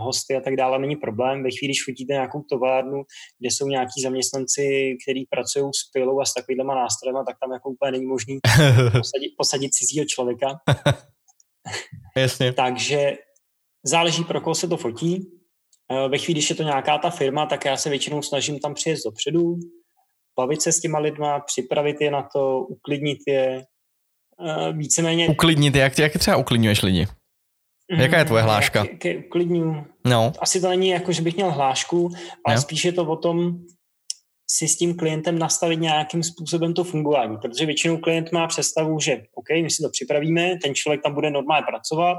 hosty 0.00 0.36
a 0.36 0.40
tak 0.40 0.56
dále 0.56 0.78
není 0.78 0.96
problém. 0.96 1.42
Ve 1.42 1.50
chvíli, 1.50 1.70
když 1.70 1.84
fotíte 1.84 2.12
nějakou 2.12 2.42
továrnu, 2.50 3.02
kde 3.38 3.50
jsou 3.50 3.66
nějaký 3.66 4.02
zaměstnanci, 4.02 4.96
kteří 5.04 5.26
pracují 5.30 5.64
s 5.64 5.90
pilou 5.92 6.20
a 6.20 6.24
s 6.24 6.34
takovýhlema 6.34 6.74
nástrojema, 6.74 7.24
tak 7.24 7.36
tam 7.40 7.52
jako 7.52 7.70
úplně 7.70 7.92
není 7.92 8.06
možný 8.06 8.38
posadit, 8.92 9.32
posadit 9.38 9.74
cizího 9.74 10.04
člověka. 10.08 10.46
Jasně. 12.16 12.52
Takže 12.52 13.12
záleží, 13.84 14.24
pro 14.24 14.40
koho 14.40 14.54
se 14.54 14.68
to 14.68 14.76
fotí. 14.76 15.30
Eh, 15.92 16.08
ve 16.08 16.18
chvíli, 16.18 16.38
když 16.38 16.50
je 16.50 16.56
to 16.56 16.62
nějaká 16.62 16.98
ta 16.98 17.10
firma, 17.10 17.46
tak 17.46 17.64
já 17.64 17.76
se 17.76 17.90
většinou 17.90 18.22
snažím 18.22 18.58
tam 18.58 18.74
přijet 18.74 18.98
dopředu, 19.04 19.56
bavit 20.36 20.62
se 20.62 20.72
s 20.72 20.80
těma 20.80 20.98
lidma, 20.98 21.40
připravit 21.40 22.00
je 22.00 22.10
na 22.10 22.28
to, 22.32 22.60
uklidnit 22.60 23.18
je, 23.28 23.64
eh, 24.48 24.72
víceméně... 24.72 25.28
Uklidnit, 25.28 25.74
jak, 25.74 25.98
jak 25.98 26.12
třeba 26.12 26.36
uklidňuješ 26.36 26.82
lidi? 26.82 27.06
Jaká 27.90 28.18
je 28.18 28.24
tvoje 28.24 28.42
mm, 28.42 28.48
hláška? 28.48 28.84
Ke, 28.84 28.96
ke 28.96 29.18
uklidňu. 29.18 29.84
No. 30.04 30.32
Asi 30.40 30.60
to 30.60 30.68
není 30.68 30.88
jako, 30.88 31.12
že 31.12 31.22
bych 31.22 31.36
měl 31.36 31.50
hlášku, 31.50 32.10
ale 32.46 32.56
no. 32.56 32.62
spíš 32.62 32.84
je 32.84 32.92
to 32.92 33.04
o 33.04 33.16
tom 33.16 33.58
si 34.50 34.68
s 34.68 34.76
tím 34.76 34.96
klientem 34.96 35.38
nastavit 35.38 35.80
nějakým 35.80 36.22
způsobem 36.22 36.74
to 36.74 36.84
fungování, 36.84 37.36
protože 37.38 37.66
většinou 37.66 37.98
klient 37.98 38.32
má 38.32 38.46
představu, 38.46 39.00
že 39.00 39.22
OK, 39.34 39.48
my 39.62 39.70
si 39.70 39.82
to 39.82 39.90
připravíme, 39.90 40.56
ten 40.62 40.74
člověk 40.74 41.02
tam 41.02 41.14
bude 41.14 41.30
normálně 41.30 41.66
pracovat, 41.68 42.18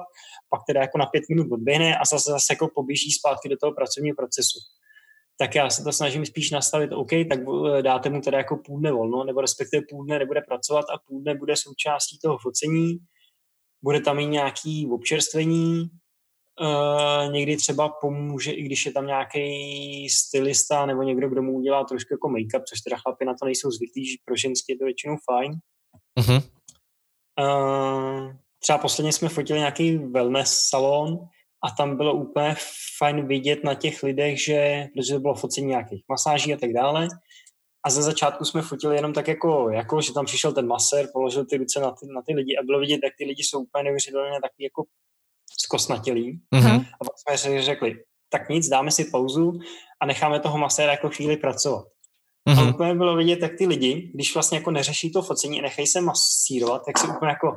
pak 0.49 0.61
teda 0.67 0.81
jako 0.81 0.97
na 0.97 1.05
pět 1.05 1.23
minut 1.29 1.51
odběhne 1.51 1.97
a 1.97 2.05
zase, 2.05 2.31
zase 2.31 2.53
jako 2.53 2.69
poběží 2.75 3.11
zpátky 3.11 3.49
do 3.49 3.57
toho 3.57 3.73
pracovního 3.73 4.15
procesu. 4.15 4.59
Tak 5.37 5.55
já 5.55 5.69
se 5.69 5.83
to 5.83 5.91
snažím 5.91 6.25
spíš 6.25 6.51
nastavit, 6.51 6.91
OK, 6.91 7.09
tak 7.29 7.39
dáte 7.81 8.09
mu 8.09 8.21
teda 8.21 8.37
jako 8.37 8.57
půl 8.57 8.79
dne 8.79 8.91
volno, 8.91 9.23
nebo 9.23 9.41
respektive 9.41 9.83
půl 9.89 10.05
dne 10.05 10.19
nebude 10.19 10.41
pracovat 10.41 10.85
a 10.93 10.97
půl 11.07 11.21
dne 11.21 11.35
bude 11.35 11.55
součástí 11.55 12.19
toho 12.23 12.37
focení, 12.37 12.97
bude 13.85 14.01
tam 14.01 14.19
i 14.19 14.25
nějaký 14.25 14.87
občerstvení, 14.91 15.89
Uh, 16.61 17.31
někdy 17.31 17.57
třeba 17.57 17.89
pomůže, 18.01 18.51
i 18.51 18.63
když 18.63 18.85
je 18.85 18.91
tam 18.91 19.07
nějaký 19.07 20.09
stylista 20.09 20.85
nebo 20.85 21.03
někdo, 21.03 21.29
kdo 21.29 21.41
mu 21.41 21.53
udělá 21.53 21.83
trošku 21.83 22.13
jako 22.13 22.27
make-up, 22.29 22.63
což 22.69 22.81
teda 22.81 22.97
chlapi 22.97 23.25
na 23.25 23.33
to 23.33 23.45
nejsou 23.45 23.71
zvyklí, 23.71 24.07
že 24.07 24.17
pro 24.25 24.35
ženské 24.35 24.73
je 24.73 24.77
to 24.77 24.85
většinou 24.85 25.17
fajn. 25.25 25.51
Uh-huh. 26.19 26.43
Uh, 27.39 28.33
třeba 28.59 28.77
posledně 28.77 29.13
jsme 29.13 29.29
fotili 29.29 29.59
nějaký 29.59 29.97
wellness 29.97 30.67
salon 30.69 31.19
a 31.65 31.71
tam 31.77 31.97
bylo 31.97 32.13
úplně 32.13 32.55
fajn 32.99 33.27
vidět 33.27 33.63
na 33.63 33.73
těch 33.73 34.03
lidech, 34.03 34.45
že, 34.45 34.87
protože 34.93 35.13
to 35.13 35.19
bylo 35.19 35.35
focení 35.35 35.67
nějakých 35.67 36.03
masáží 36.09 36.53
a 36.53 36.57
tak 36.57 36.73
dále, 36.73 37.07
a 37.85 37.89
ze 37.89 38.01
začátku 38.01 38.45
jsme 38.45 38.61
fotili 38.61 38.95
jenom 38.95 39.13
tak 39.13 39.27
jako, 39.27 39.69
jako 39.69 40.01
že 40.01 40.13
tam 40.13 40.25
přišel 40.25 40.53
ten 40.53 40.67
masér, 40.67 41.07
položil 41.13 41.45
ty 41.45 41.57
ruce 41.57 41.79
na 41.79 41.91
ty, 41.91 42.07
na 42.15 42.21
ty 42.27 42.33
lidi 42.33 42.57
a 42.57 42.63
bylo 42.63 42.79
vidět, 42.79 42.99
jak 43.03 43.13
ty 43.17 43.25
lidi 43.25 43.43
jsou 43.43 43.59
úplně 43.59 43.83
neuvěřitelně 43.83 44.41
taky 44.41 44.63
jako 44.63 44.83
zkosnatělí. 45.61 46.39
Mm-hmm. 46.55 46.85
A 47.01 47.05
pak 47.05 47.39
jsme 47.39 47.61
řekli, 47.61 47.95
tak 48.29 48.49
nic, 48.49 48.67
dáme 48.67 48.91
si 48.91 49.05
pauzu 49.05 49.59
a 50.01 50.05
necháme 50.05 50.39
toho 50.39 50.57
maséra 50.57 50.91
jako 50.91 51.09
chvíli 51.09 51.37
pracovat. 51.37 51.85
Mm-hmm. 52.49 52.59
A 52.59 52.61
mhm. 52.61 52.69
úplně 52.69 52.95
bylo 52.95 53.15
vidět, 53.15 53.39
jak 53.41 53.57
ty 53.57 53.67
lidi, 53.67 54.11
když 54.13 54.33
vlastně 54.33 54.57
jako 54.57 54.71
neřeší 54.71 55.11
to 55.11 55.21
focení 55.21 55.59
a 55.59 55.63
nechají 55.63 55.87
se 55.87 56.01
masírovat, 56.01 56.81
tak 56.85 56.97
si 56.97 57.07
úplně 57.07 57.29
jako, 57.31 57.47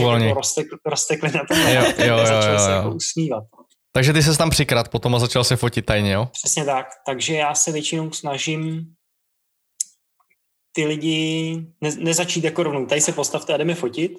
jako 0.00 0.34
roztekli, 0.34 0.78
roztekli 0.86 1.30
na 1.32 1.44
tom 1.48 1.60
jo, 1.60 1.82
jo, 1.98 2.18
jo, 2.18 2.26
začali 2.26 2.46
jo, 2.46 2.52
jo. 2.52 2.58
se 2.58 2.70
jako 2.70 2.90
usmívat. 2.90 3.44
Takže 3.92 4.12
ty 4.12 4.22
se 4.22 4.38
tam 4.38 4.50
přikrát 4.50 4.88
potom 4.88 5.14
a 5.14 5.18
začal 5.18 5.44
se 5.44 5.56
fotit 5.56 5.86
tajně, 5.86 6.12
jo? 6.12 6.28
Přesně 6.32 6.64
tak. 6.64 6.86
Takže 7.06 7.34
já 7.34 7.54
se 7.54 7.72
většinou 7.72 8.12
snažím 8.12 8.94
ty 10.72 10.84
lidi 10.84 11.56
ne, 11.80 11.90
nezačít 11.98 12.44
jako 12.44 12.62
rovnou, 12.62 12.86
tady 12.86 13.00
se 13.00 13.12
postavte 13.12 13.54
a 13.54 13.56
jdeme 13.56 13.74
fotit, 13.74 14.12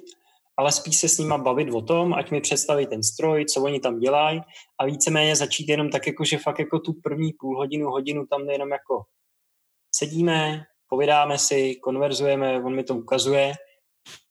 ale 0.57 0.71
spíš 0.71 0.97
se 0.97 1.09
s 1.09 1.17
nima 1.17 1.37
bavit 1.37 1.69
o 1.73 1.81
tom, 1.81 2.13
ať 2.13 2.31
mi 2.31 2.41
představí 2.41 2.87
ten 2.87 3.03
stroj, 3.03 3.45
co 3.45 3.63
oni 3.63 3.79
tam 3.79 3.99
dělají 3.99 4.41
a 4.79 4.85
víceméně 4.85 5.35
začít 5.35 5.69
jenom 5.69 5.89
tak 5.89 6.07
jako, 6.07 6.25
že 6.25 6.37
fakt 6.37 6.59
jako 6.59 6.79
tu 6.79 6.93
první 7.03 7.33
půl 7.39 7.57
hodinu, 7.57 7.89
hodinu 7.89 8.25
tam 8.25 8.49
jenom 8.49 8.69
jako 8.69 9.03
sedíme, 9.95 10.63
povídáme 10.89 11.37
si, 11.37 11.75
konverzujeme, 11.75 12.63
on 12.63 12.75
mi 12.75 12.83
to 12.83 12.95
ukazuje 12.95 13.53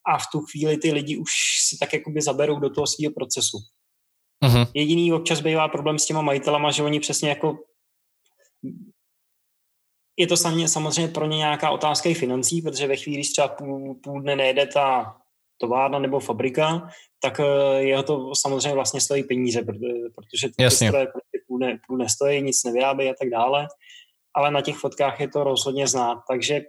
a 0.07 0.17
v 0.17 0.23
tu 0.31 0.39
chvíli 0.39 0.77
ty 0.77 0.91
lidi 0.91 1.17
už 1.17 1.31
si 1.67 1.77
tak 1.77 1.93
jakoby 1.93 2.21
zaberou 2.21 2.59
do 2.59 2.69
toho 2.69 2.87
svého 2.87 3.13
procesu. 3.13 3.57
Uh-huh. 4.45 4.67
Jediný 4.73 5.13
občas 5.13 5.41
bývá 5.41 5.67
problém 5.67 5.99
s 5.99 6.05
těma 6.05 6.21
majitelama, 6.21 6.71
že 6.71 6.83
oni 6.83 6.99
přesně 6.99 7.29
jako 7.29 7.57
je 10.19 10.27
to 10.27 10.37
samozřejmě 10.37 11.07
pro 11.13 11.25
ně 11.25 11.37
nějaká 11.37 11.69
otázka 11.69 12.09
i 12.09 12.13
financí, 12.13 12.61
protože 12.61 12.87
ve 12.87 12.95
chvíli, 12.95 13.17
když 13.17 13.31
třeba 13.31 13.47
půl, 13.47 13.95
půl 14.03 14.21
dne 14.21 14.35
nejde 14.35 14.65
ta 14.65 15.15
továrna 15.57 15.99
nebo 15.99 16.19
fabrika, 16.19 16.89
tak 17.21 17.39
eh, 17.39 17.83
jeho 17.83 18.03
to 18.03 18.35
samozřejmě 18.35 18.73
vlastně 18.73 19.01
stojí 19.01 19.23
peníze, 19.23 19.61
protože 20.15 20.49
ty 20.57 20.71
stroje 20.71 21.07
prostě 21.07 21.37
půl, 21.47 21.59
ne, 21.59 21.79
půl 21.87 21.97
nestojí, 21.97 22.41
nic 22.41 22.63
nevyrábí 22.63 23.09
a 23.09 23.13
tak 23.19 23.29
dále, 23.29 23.67
ale 24.33 24.51
na 24.51 24.61
těch 24.61 24.75
fotkách 24.75 25.19
je 25.19 25.27
to 25.27 25.43
rozhodně 25.43 25.87
znát, 25.87 26.17
takže 26.29 26.61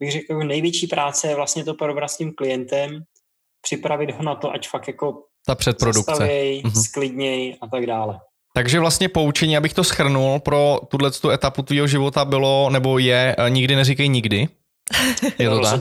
bych 0.00 0.12
řekl, 0.12 0.38
největší 0.38 0.86
práce 0.86 1.28
je 1.28 1.34
vlastně 1.34 1.64
to 1.64 1.74
probrat 1.74 2.10
s 2.10 2.16
tím 2.16 2.32
klientem, 2.34 3.02
připravit 3.60 4.10
ho 4.10 4.22
na 4.22 4.34
to, 4.34 4.50
ať 4.50 4.68
fakt 4.68 4.88
jako 4.88 5.24
ta 5.46 5.54
předprodukce. 5.54 6.10
Zastavěj, 6.10 6.62
mm-hmm. 6.62 6.82
sklidněj 6.82 7.58
a 7.60 7.66
tak 7.66 7.86
dále. 7.86 8.20
Takže 8.54 8.80
vlastně 8.80 9.08
poučení, 9.08 9.56
abych 9.56 9.74
to 9.74 9.84
schrnul, 9.84 10.40
pro 10.40 10.80
tuhle 10.88 11.10
tu 11.10 11.30
etapu 11.30 11.62
tvýho 11.62 11.86
života 11.86 12.24
bylo, 12.24 12.70
nebo 12.70 12.98
je, 12.98 13.36
eh, 13.38 13.50
nikdy 13.50 13.76
neříkej 13.76 14.08
nikdy. 14.08 14.48
Je 15.38 15.48
to 15.50 15.60
tak? 15.60 15.80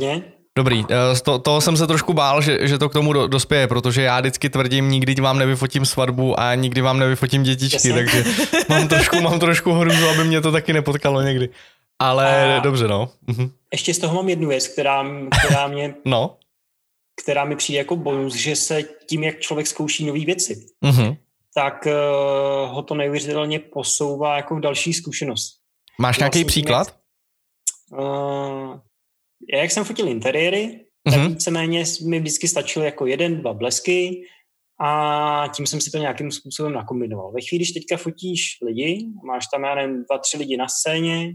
Dobrý, 0.57 0.85
eh, 0.89 1.19
to, 1.23 1.39
toho 1.39 1.61
jsem 1.61 1.77
se 1.77 1.87
trošku 1.87 2.13
bál, 2.13 2.41
že, 2.41 2.67
že 2.67 2.77
to 2.77 2.89
k 2.89 2.93
tomu 2.93 3.13
do, 3.13 3.27
dospěje, 3.27 3.67
protože 3.67 4.01
já 4.01 4.19
vždycky 4.19 4.49
tvrdím, 4.49 4.89
nikdy 4.89 5.15
vám 5.15 5.39
nevyfotím 5.39 5.85
svatbu 5.85 6.39
a 6.39 6.55
nikdy 6.55 6.81
vám 6.81 6.99
nevyfotím 6.99 7.43
dětičky, 7.43 7.89
Jasně. 7.89 7.93
takže 7.93 8.23
mám 8.69 8.87
trošku, 8.87 9.21
mám 9.21 9.39
trošku 9.39 9.71
hruzu, 9.71 10.09
aby 10.09 10.23
mě 10.23 10.41
to 10.41 10.51
taky 10.51 10.73
nepotkalo 10.73 11.21
někdy. 11.21 11.49
Ale 11.99 12.55
a 12.57 12.59
dobře, 12.59 12.87
no. 12.87 13.09
Mhm. 13.27 13.51
Ještě 13.71 13.93
z 13.93 13.99
toho 13.99 14.15
mám 14.15 14.29
jednu 14.29 14.49
věc, 14.49 14.67
která, 14.67 15.05
která 15.39 15.67
mě 15.67 15.95
no. 16.05 16.37
která 17.23 17.45
mi 17.45 17.55
přijde 17.55 17.77
jako 17.77 17.95
bonus, 17.95 18.35
že 18.35 18.55
se 18.55 18.83
tím, 19.05 19.23
jak 19.23 19.39
člověk 19.39 19.67
zkouší 19.67 20.05
nové 20.05 20.25
věci, 20.25 20.65
mm-hmm. 20.85 21.17
Tak 21.55 21.85
uh, 21.85 22.73
ho 22.73 22.83
to 22.83 22.95
neuvěřitelně 22.95 23.59
posouvá 23.59 24.35
jako 24.35 24.55
v 24.55 24.59
další 24.59 24.93
zkušenost. 24.93 25.59
Máš 25.99 26.19
vlastně 26.19 26.23
nějaký 26.23 26.45
příklad? 26.45 27.01
uh, 27.91 28.79
jak 29.53 29.71
jsem 29.71 29.83
fotil 29.83 30.07
interiéry, 30.07 30.85
tak 31.03 31.19
mhm. 31.19 31.27
víceméně 31.27 31.83
mi 32.07 32.19
vždycky 32.19 32.47
stačilo 32.47 32.85
jako 32.85 33.05
jeden, 33.05 33.41
dva 33.41 33.53
blesky 33.53 34.23
a 34.81 35.43
tím 35.55 35.67
jsem 35.67 35.81
si 35.81 35.91
to 35.91 35.97
nějakým 35.97 36.31
způsobem 36.31 36.73
nakombinoval. 36.73 37.31
Ve 37.31 37.41
chvíli, 37.41 37.59
když 37.59 37.71
teďka 37.71 37.97
fotíš 37.97 38.57
lidi, 38.65 39.05
máš 39.25 39.45
tam, 39.53 39.63
já 39.63 39.75
nevím, 39.75 40.03
dva, 40.09 40.17
tři 40.17 40.37
lidi 40.37 40.57
na 40.57 40.67
scéně, 40.67 41.33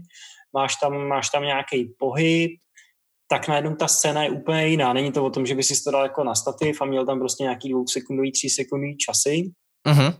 máš 0.53 0.75
tam, 0.75 1.07
máš 1.07 1.29
tam 1.29 1.43
nějaký 1.43 1.93
pohyb, 1.99 2.51
tak 3.29 3.47
najednou 3.47 3.75
ta 3.75 3.87
scéna 3.87 4.23
je 4.23 4.29
úplně 4.29 4.67
jiná. 4.67 4.93
Není 4.93 5.11
to 5.11 5.25
o 5.25 5.29
tom, 5.29 5.45
že 5.45 5.55
by 5.55 5.63
si 5.63 5.83
to 5.83 5.91
dal 5.91 6.03
jako 6.03 6.23
na 6.23 6.35
stativ 6.35 6.81
a 6.81 6.85
měl 6.85 7.05
tam 7.05 7.19
prostě 7.19 7.43
nějaký 7.43 7.69
dvousekundový, 7.69 8.31
třísekundový 8.31 8.97
časy. 8.97 9.51
Uh-huh. 9.87 10.17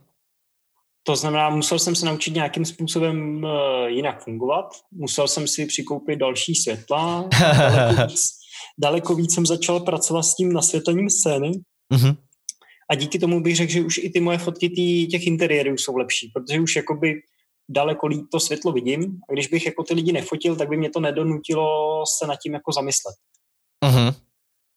To 1.03 1.15
znamená, 1.15 1.49
musel 1.49 1.79
jsem 1.79 1.95
se 1.95 2.05
naučit 2.05 2.33
nějakým 2.33 2.65
způsobem 2.65 3.43
uh, 3.43 3.87
jinak 3.87 4.23
fungovat. 4.23 4.65
Musel 4.91 5.27
jsem 5.27 5.47
si 5.47 5.65
přikoupit 5.65 6.19
další 6.19 6.55
světla. 6.55 7.29
daleko, 7.41 8.03
víc, 8.07 8.21
daleko 8.77 9.15
víc 9.15 9.33
jsem 9.33 9.45
začal 9.45 9.79
pracovat 9.79 10.23
s 10.23 10.35
tím 10.35 10.53
nasvětlením 10.53 11.09
scény. 11.09 11.51
Uh-huh. 11.93 12.17
A 12.91 12.95
díky 12.95 13.19
tomu 13.19 13.43
bych 13.43 13.55
řekl, 13.55 13.71
že 13.71 13.81
už 13.81 13.97
i 13.97 14.09
ty 14.09 14.19
moje 14.19 14.37
fotky 14.37 14.69
tý, 14.69 15.07
těch 15.07 15.27
interiérů 15.27 15.77
jsou 15.77 15.97
lepší, 15.97 16.31
protože 16.33 16.59
už 16.59 16.75
jakoby 16.75 17.13
daleko 17.69 18.07
líp 18.07 18.25
to 18.31 18.39
světlo 18.39 18.71
vidím 18.71 19.19
a 19.29 19.33
když 19.33 19.47
bych 19.47 19.65
jako 19.65 19.83
ty 19.83 19.93
lidi 19.93 20.11
nefotil, 20.11 20.55
tak 20.55 20.69
by 20.69 20.77
mě 20.77 20.89
to 20.89 20.99
nedonutilo 20.99 22.03
se 22.19 22.27
nad 22.27 22.35
tím 22.43 22.53
jako 22.53 22.71
zamyslet. 22.71 23.15
Uh-huh. 23.85 24.15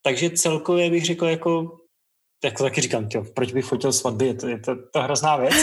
Takže 0.02 0.30
celkově 0.30 0.90
bych 0.90 1.04
řekl 1.04 1.26
jako, 1.26 1.79
jako 2.44 2.62
taky 2.62 2.80
říkám, 2.80 3.08
tjo, 3.08 3.24
proč 3.34 3.52
bych 3.52 3.64
fotil 3.64 3.92
svatby, 3.92 4.26
je 4.26 4.34
to, 4.34 4.48
je 4.48 4.60
to, 4.60 4.76
to 4.92 5.02
hrozná 5.02 5.36
věc, 5.36 5.54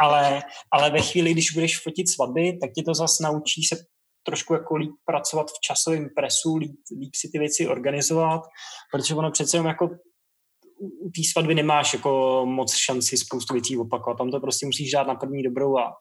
ale, 0.00 0.42
ale 0.72 0.90
ve 0.90 1.00
chvíli, 1.00 1.32
když 1.32 1.50
budeš 1.50 1.82
fotit 1.82 2.10
svatby, 2.10 2.58
tak 2.60 2.70
ti 2.72 2.82
to 2.82 2.94
zase 2.94 3.22
naučí 3.22 3.62
se 3.62 3.76
trošku 4.26 4.54
jako 4.54 4.76
líp 4.76 4.90
pracovat 5.04 5.50
v 5.50 5.60
časovém 5.60 6.08
presu, 6.16 6.56
líp, 6.56 6.74
líp 7.00 7.10
si 7.14 7.28
ty 7.32 7.38
věci 7.38 7.68
organizovat, 7.68 8.42
protože 8.92 9.14
ono 9.14 9.30
přece 9.30 9.56
jenom 9.56 9.66
jako 9.66 9.88
u 10.80 11.10
té 11.10 11.22
svatby 11.32 11.54
nemáš 11.54 11.94
jako 11.94 12.42
moc 12.46 12.74
šanci 12.76 13.16
spoustu 13.16 13.54
věcí 13.54 13.76
opakovat. 13.76 14.18
Tam 14.18 14.30
to 14.30 14.40
prostě 14.40 14.66
musíš 14.66 14.90
dát 14.90 15.06
na 15.06 15.14
první 15.14 15.42
dobrou 15.42 15.78
a 15.78 15.92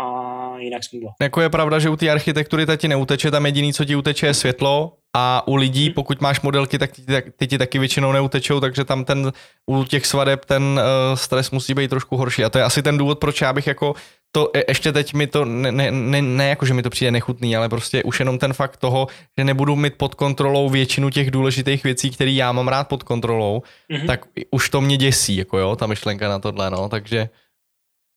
a 0.00 0.58
jinak 0.58 0.84
smůla. 0.84 1.12
Jako 1.22 1.40
je 1.40 1.48
pravda, 1.48 1.78
že 1.78 1.90
u 1.90 1.96
té 1.96 2.10
architektury 2.10 2.66
ta 2.66 2.76
ti 2.76 2.88
neuteče, 2.88 3.30
tam 3.30 3.46
jediný, 3.46 3.72
co 3.72 3.84
ti 3.84 3.96
uteče, 3.96 4.26
je 4.26 4.34
světlo 4.34 4.92
a 5.16 5.42
u 5.48 5.56
lidí, 5.56 5.84
hmm. 5.84 5.94
pokud 5.94 6.20
máš 6.20 6.40
modelky, 6.40 6.78
tak 6.78 6.90
ty, 6.92 7.02
ty 7.36 7.46
ti 7.46 7.58
taky 7.58 7.78
většinou 7.78 8.12
neutečou, 8.12 8.60
takže 8.60 8.84
tam 8.84 9.04
ten 9.04 9.32
u 9.66 9.84
těch 9.84 10.06
svadeb 10.06 10.44
ten 10.44 10.62
uh, 10.62 11.16
stres 11.16 11.50
musí 11.50 11.74
být 11.74 11.88
trošku 11.88 12.16
horší. 12.16 12.44
A 12.44 12.50
to 12.50 12.58
je 12.58 12.64
asi 12.64 12.82
ten 12.82 12.98
důvod, 12.98 13.18
proč 13.18 13.40
já 13.40 13.52
bych 13.52 13.66
jako 13.66 13.94
to 14.32 14.50
e, 14.56 14.62
ještě 14.68 14.92
teď 14.92 15.14
mi 15.14 15.26
to, 15.26 15.44
ne, 15.44 15.72
ne, 15.72 15.90
ne, 15.90 16.22
ne 16.22 16.48
jako, 16.48 16.66
že 16.66 16.74
mi 16.74 16.82
to 16.82 16.90
přijde 16.90 17.10
nechutný, 17.10 17.56
ale 17.56 17.68
prostě 17.68 18.02
už 18.02 18.20
jenom 18.20 18.38
ten 18.38 18.52
fakt 18.52 18.76
toho, 18.76 19.06
že 19.38 19.44
nebudu 19.44 19.76
mít 19.76 19.94
pod 19.96 20.14
kontrolou 20.14 20.68
většinu 20.68 21.10
těch 21.10 21.30
důležitých 21.30 21.84
věcí, 21.84 22.10
které 22.10 22.30
já 22.30 22.52
mám 22.52 22.68
rád 22.68 22.88
pod 22.88 23.02
kontrolou, 23.02 23.62
mm-hmm. 23.92 24.06
tak 24.06 24.26
už 24.50 24.70
to 24.70 24.80
mě 24.80 24.96
děsí, 24.96 25.36
jako 25.36 25.58
jo, 25.58 25.76
ta 25.76 25.86
myšlenka 25.86 26.28
na 26.28 26.38
tohle, 26.38 26.70
no, 26.70 26.88
takže 26.88 27.28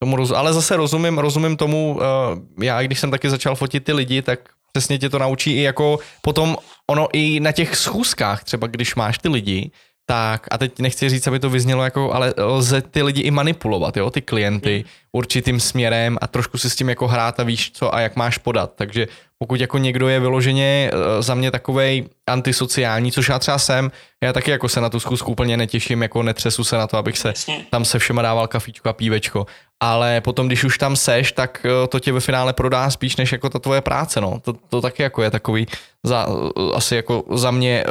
Tomu 0.03 0.15
roz, 0.15 0.31
ale 0.31 0.53
zase 0.53 0.75
rozumím, 0.75 1.17
rozumím 1.17 1.57
tomu, 1.57 1.95
uh, 1.95 2.63
já 2.63 2.81
když 2.81 2.99
jsem 2.99 3.11
taky 3.11 3.29
začal 3.29 3.55
fotit 3.55 3.83
ty 3.83 3.93
lidi, 3.93 4.21
tak 4.21 4.39
přesně 4.71 4.99
tě 4.99 5.09
to 5.09 5.19
naučí 5.19 5.51
i 5.51 5.61
jako 5.61 5.99
potom 6.21 6.57
ono 6.91 7.07
i 7.13 7.39
na 7.39 7.51
těch 7.51 7.75
schůzkách, 7.75 8.43
třeba 8.43 8.67
když 8.67 8.95
máš 8.95 9.17
ty 9.17 9.29
lidi, 9.29 9.71
tak 10.05 10.47
a 10.51 10.57
teď 10.57 10.79
nechci 10.79 11.09
říct, 11.09 11.27
aby 11.27 11.39
to 11.39 11.49
vyznělo 11.49 11.83
jako, 11.83 12.13
ale 12.13 12.33
lze 12.37 12.81
ty 12.81 13.03
lidi 13.03 13.21
i 13.21 13.31
manipulovat, 13.31 13.97
jo, 13.97 14.09
ty 14.09 14.21
klienty 14.21 14.75
hmm. 14.75 14.83
určitým 15.11 15.59
směrem 15.59 16.17
a 16.21 16.27
trošku 16.27 16.57
si 16.57 16.69
s 16.69 16.75
tím 16.75 16.89
jako 16.89 17.07
hrát 17.07 17.39
a 17.39 17.43
víš 17.43 17.71
co 17.71 17.95
a 17.95 17.99
jak 17.99 18.15
máš 18.15 18.37
podat. 18.37 18.71
Takže 18.75 19.07
pokud 19.37 19.61
jako 19.61 19.77
někdo 19.77 20.07
je 20.07 20.19
vyloženě 20.19 20.91
eh, 20.93 21.21
za 21.21 21.35
mě 21.35 21.51
takovej 21.51 22.05
antisociální, 22.27 23.11
což 23.11 23.29
já 23.29 23.39
třeba 23.39 23.57
jsem, 23.57 23.91
já 24.23 24.33
taky 24.33 24.51
jako 24.51 24.69
se 24.69 24.81
na 24.81 24.89
tu 24.89 24.99
zkusku 24.99 25.31
úplně 25.31 25.57
netěším, 25.57 26.01
jako 26.01 26.23
netřesu 26.23 26.63
se 26.63 26.77
na 26.77 26.87
to, 26.87 26.97
abych 26.97 27.17
se 27.17 27.33
tam 27.69 27.85
se 27.85 27.99
všema 27.99 28.21
dával 28.21 28.47
kafíčko 28.47 28.89
a 28.89 28.93
pívečko, 28.93 29.45
ale 29.79 30.21
potom, 30.21 30.47
když 30.47 30.63
už 30.63 30.77
tam 30.77 30.95
seš, 30.95 31.31
tak 31.31 31.65
eh, 31.65 31.87
to 31.87 31.99
tě 31.99 32.11
ve 32.11 32.19
finále 32.19 32.53
prodá 32.53 32.89
spíš 32.89 33.15
než 33.15 33.31
jako 33.31 33.49
ta 33.49 33.59
tvoje 33.59 33.81
práce, 33.81 34.21
no. 34.21 34.39
To, 34.39 34.53
to 34.53 34.81
taky 34.81 35.03
jako 35.03 35.23
je 35.23 35.31
takový 35.31 35.67
za, 36.03 36.27
eh, 36.29 36.75
asi 36.75 36.95
jako 36.95 37.23
za 37.33 37.51
mě, 37.51 37.83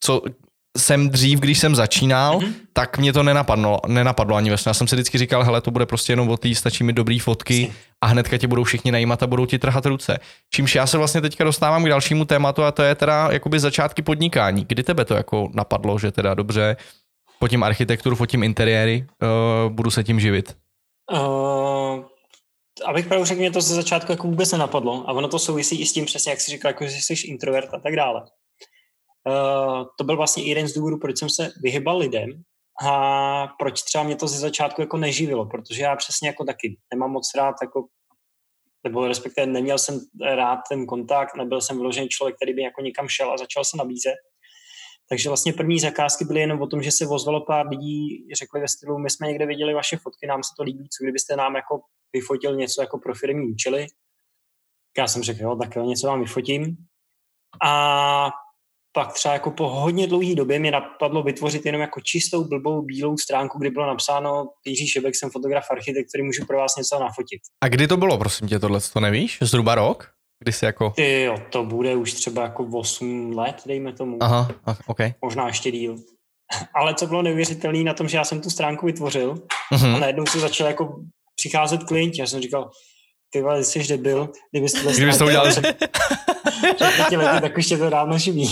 co, 0.00 0.22
jsem 0.78 1.10
dřív, 1.10 1.40
když 1.40 1.58
jsem 1.58 1.74
začínal, 1.74 2.38
mm-hmm. 2.38 2.52
tak 2.72 2.98
mě 2.98 3.12
to 3.12 3.22
nenapadlo, 3.22 3.80
nenapadlo 3.86 4.36
ani 4.36 4.50
vlastně. 4.50 4.70
Já 4.70 4.74
jsem 4.74 4.86
si 4.86 4.96
vždycky 4.96 5.18
říkal, 5.18 5.44
hele, 5.44 5.60
to 5.60 5.70
bude 5.70 5.86
prostě 5.86 6.12
jenom 6.12 6.28
o 6.28 6.36
tý, 6.36 6.54
stačí 6.54 6.84
mi 6.84 6.92
dobrý 6.92 7.18
fotky 7.18 7.72
a 8.00 8.06
hnedka 8.06 8.38
tě 8.38 8.46
budou 8.46 8.64
všichni 8.64 8.92
najímat 8.92 9.22
a 9.22 9.26
budou 9.26 9.46
ti 9.46 9.58
trhat 9.58 9.86
ruce. 9.86 10.18
Čímž 10.54 10.74
já 10.74 10.86
se 10.86 10.98
vlastně 10.98 11.20
teďka 11.20 11.44
dostávám 11.44 11.84
k 11.84 11.88
dalšímu 11.88 12.24
tématu 12.24 12.62
a 12.62 12.72
to 12.72 12.82
je 12.82 12.94
teda 12.94 13.28
jakoby 13.32 13.60
začátky 13.60 14.02
podnikání. 14.02 14.64
Kdy 14.68 14.82
tebe 14.82 15.04
to 15.04 15.14
jako 15.14 15.50
napadlo, 15.54 15.98
že 15.98 16.12
teda 16.12 16.34
dobře, 16.34 16.76
fotím 17.38 17.62
architekturu, 17.62 18.16
fotím 18.16 18.42
interiéry, 18.42 19.06
uh, 19.22 19.72
budu 19.72 19.90
se 19.90 20.04
tím 20.04 20.20
živit? 20.20 20.56
Uh, 21.12 22.04
abych 22.86 23.06
pravdu 23.06 23.24
řekl, 23.24 23.40
mě 23.40 23.50
to 23.50 23.60
ze 23.60 23.74
začátku 23.74 24.12
jako 24.12 24.26
vůbec 24.26 24.52
nenapadlo 24.52 25.04
a 25.08 25.12
ono 25.12 25.28
to 25.28 25.38
souvisí 25.38 25.80
i 25.80 25.86
s 25.86 25.92
tím 25.92 26.06
přesně, 26.06 26.32
jak 26.32 26.40
jsi 26.40 26.50
říkal, 26.50 26.68
jako, 26.68 26.86
že 26.86 26.96
jsi 26.96 27.26
introvert 27.26 27.74
a 27.74 27.78
tak 27.78 27.96
dále. 27.96 28.22
Uh, 29.26 29.84
to 29.98 30.04
byl 30.04 30.16
vlastně 30.16 30.42
jeden 30.42 30.68
z 30.68 30.74
důvodů, 30.74 30.98
proč 30.98 31.18
jsem 31.18 31.30
se 31.30 31.52
vyhybal 31.62 31.98
lidem 31.98 32.42
a 32.86 33.46
proč 33.58 33.82
třeba 33.82 34.04
mě 34.04 34.16
to 34.16 34.28
ze 34.28 34.38
začátku 34.38 34.80
jako 34.80 34.96
neživilo, 34.96 35.46
protože 35.46 35.82
já 35.82 35.96
přesně 35.96 36.28
jako 36.28 36.44
taky 36.44 36.78
nemám 36.94 37.10
moc 37.10 37.34
rád 37.36 37.54
jako 37.62 37.86
nebo 38.84 39.08
respektive 39.08 39.46
neměl 39.46 39.78
jsem 39.78 40.00
rád 40.22 40.58
ten 40.68 40.86
kontakt, 40.86 41.36
nebyl 41.36 41.60
jsem 41.60 41.76
vyložený 41.76 42.08
člověk, 42.08 42.36
který 42.36 42.54
by 42.54 42.62
jako 42.62 42.80
někam 42.80 43.08
šel 43.08 43.32
a 43.32 43.36
začal 43.36 43.64
se 43.64 43.76
nabízet. 43.76 44.14
Takže 45.08 45.28
vlastně 45.28 45.52
první 45.52 45.80
zakázky 45.80 46.24
byly 46.24 46.40
jenom 46.40 46.62
o 46.62 46.66
tom, 46.66 46.82
že 46.82 46.92
se 46.92 47.06
vozvalo 47.06 47.44
pár 47.44 47.68
lidí, 47.68 48.26
řekli 48.34 48.60
ve 48.60 48.68
stylu, 48.68 48.98
my 48.98 49.10
jsme 49.10 49.26
někde 49.26 49.46
viděli 49.46 49.74
vaše 49.74 49.96
fotky, 49.96 50.26
nám 50.26 50.42
se 50.42 50.50
to 50.56 50.62
líbí, 50.62 50.88
co 50.88 51.04
kdybyste 51.04 51.36
nám 51.36 51.56
jako 51.56 51.80
vyfotil 52.12 52.56
něco 52.56 52.82
jako 52.82 52.98
pro 52.98 53.14
firmní 53.14 53.52
účely. 53.52 53.86
Já 54.98 55.08
jsem 55.08 55.22
řekl, 55.22 55.42
jo, 55.42 55.56
tak 55.56 55.76
jo, 55.76 55.84
něco 55.84 56.06
vám 56.06 56.20
vyfotím. 56.20 56.76
A 57.64 58.30
pak 58.92 59.12
třeba 59.12 59.34
jako 59.34 59.50
po 59.50 59.68
hodně 59.68 60.06
dlouhé 60.06 60.34
době 60.34 60.58
mě 60.58 60.70
napadlo 60.70 61.22
vytvořit 61.22 61.66
jenom 61.66 61.80
jako 61.80 62.00
čistou 62.00 62.44
blbou 62.44 62.82
bílou 62.82 63.18
stránku, 63.18 63.58
kde 63.58 63.70
bylo 63.70 63.86
napsáno 63.86 64.46
Jiří 64.66 64.88
Šebek, 64.88 65.16
jsem 65.16 65.30
fotograf 65.30 65.64
architekt, 65.70 66.08
který 66.08 66.24
můžu 66.24 66.44
pro 66.46 66.58
vás 66.58 66.76
něco 66.76 66.98
nafotit. 66.98 67.40
A 67.60 67.68
kdy 67.68 67.88
to 67.88 67.96
bylo, 67.96 68.18
prosím 68.18 68.48
tě, 68.48 68.58
tohle 68.58 68.80
to 68.92 69.00
nevíš? 69.00 69.38
Zhruba 69.42 69.74
rok? 69.74 70.10
Kdy 70.42 70.52
jsi 70.52 70.64
jako... 70.64 70.90
Ty 70.90 71.22
jo, 71.22 71.38
to 71.50 71.64
bude 71.64 71.96
už 71.96 72.12
třeba 72.12 72.42
jako 72.42 72.68
8 72.72 73.32
let, 73.36 73.62
dejme 73.66 73.92
tomu. 73.92 74.18
Aha, 74.20 74.48
ok. 74.86 74.98
Možná 75.22 75.46
ještě 75.46 75.70
díl. 75.70 75.96
Ale 76.74 76.94
co 76.94 77.06
bylo 77.06 77.22
neuvěřitelné 77.22 77.78
na 77.78 77.94
tom, 77.94 78.08
že 78.08 78.16
já 78.16 78.24
jsem 78.24 78.40
tu 78.40 78.50
stránku 78.50 78.86
vytvořil 78.86 79.34
uh-huh. 79.72 79.94
a 79.94 79.98
najednou 79.98 80.26
se 80.26 80.40
začal 80.40 80.66
jako 80.66 80.96
přicházet 81.36 81.84
klienti. 81.84 82.20
Já 82.20 82.26
jsem 82.26 82.40
říkal, 82.40 82.70
ty 83.30 83.42
vole, 83.42 83.64
jsi 83.64 83.86
debil, 83.88 84.28
kdybyste 84.50 84.82
to 84.82 84.92
Kdybyste 84.92 85.18
to 85.18 85.26
udělal. 85.26 85.46
pěti 86.96 87.16
lety, 87.16 87.40
tak 87.40 87.58
už 87.58 87.66
tě 87.66 87.78
to 87.78 87.90
dávno 87.90 88.18
živí. 88.18 88.50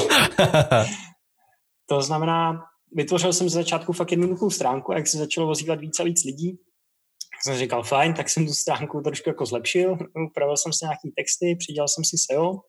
to 1.88 2.02
znamená, 2.02 2.64
vytvořil 2.92 3.32
jsem 3.32 3.48
z 3.48 3.52
začátku 3.52 3.92
fakt 3.92 4.10
jednoduchou 4.10 4.50
stránku, 4.50 4.92
jak 4.92 5.06
se 5.06 5.18
začalo 5.18 5.50
ozývat 5.50 5.80
víc 5.80 6.00
a 6.00 6.04
víc 6.04 6.24
lidí. 6.24 6.58
Jsem 7.42 7.56
říkal, 7.56 7.82
fajn, 7.82 8.14
tak 8.14 8.28
jsem 8.28 8.46
tu 8.46 8.52
stránku 8.52 9.00
trošku 9.00 9.28
jako 9.28 9.46
zlepšil, 9.46 9.98
upravil 10.30 10.56
jsem 10.56 10.72
si 10.72 10.84
nějaký 10.84 11.12
texty, 11.16 11.56
přidělal 11.58 11.88
jsem 11.88 12.04
si 12.04 12.16
SEO. 12.18 12.60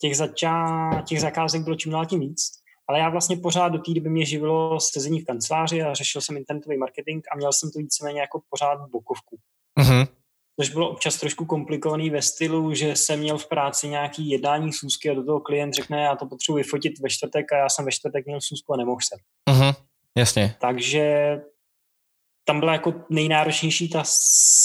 Těch, 0.00 0.16
začá, 0.16 0.90
těch 1.08 1.20
zakázek 1.20 1.62
bylo 1.62 1.76
čím 1.76 1.92
dál 1.92 2.06
tím 2.06 2.20
víc, 2.20 2.40
ale 2.88 2.98
já 2.98 3.08
vlastně 3.08 3.36
pořád 3.36 3.68
do 3.68 3.78
té 3.78 3.94
doby 3.94 4.10
mě 4.10 4.24
živilo 4.24 4.80
sezení 4.80 5.20
v 5.20 5.24
kanceláři 5.24 5.82
a 5.82 5.94
řešil 5.94 6.20
jsem 6.20 6.36
internetový 6.36 6.78
marketing 6.78 7.24
a 7.32 7.36
měl 7.36 7.52
jsem 7.52 7.70
to 7.70 7.78
víceméně 7.78 8.20
jako 8.20 8.40
pořád 8.50 8.78
bokovku. 8.90 9.38
Mm-hmm. 9.80 10.08
Což 10.60 10.70
bylo 10.70 10.90
občas 10.90 11.16
trošku 11.16 11.44
komplikovaný 11.44 12.10
ve 12.10 12.22
stylu, 12.22 12.74
že 12.74 12.96
jsem 12.96 13.20
měl 13.20 13.38
v 13.38 13.46
práci 13.46 13.88
nějaký 13.88 14.30
jednání 14.30 14.72
sůzky 14.72 15.10
a 15.10 15.14
do 15.14 15.24
toho 15.24 15.40
klient 15.40 15.74
řekne, 15.74 16.02
já 16.02 16.16
to 16.16 16.26
potřebuji 16.26 16.56
vyfotit 16.56 16.98
ve 16.98 17.08
čtvrtek 17.08 17.52
a 17.52 17.56
já 17.56 17.68
jsem 17.68 17.84
ve 17.84 17.92
čtvrtek 17.92 18.26
měl 18.26 18.40
sůzku 18.40 18.72
a 18.72 18.76
nemohl 18.76 19.00
jsem. 19.00 19.18
Mm-hmm. 19.50 19.74
Jasně. 20.16 20.56
Takže 20.60 21.36
tam 22.44 22.60
byla 22.60 22.72
jako 22.72 22.94
nejnáročnější 23.10 23.88
ta 23.88 24.02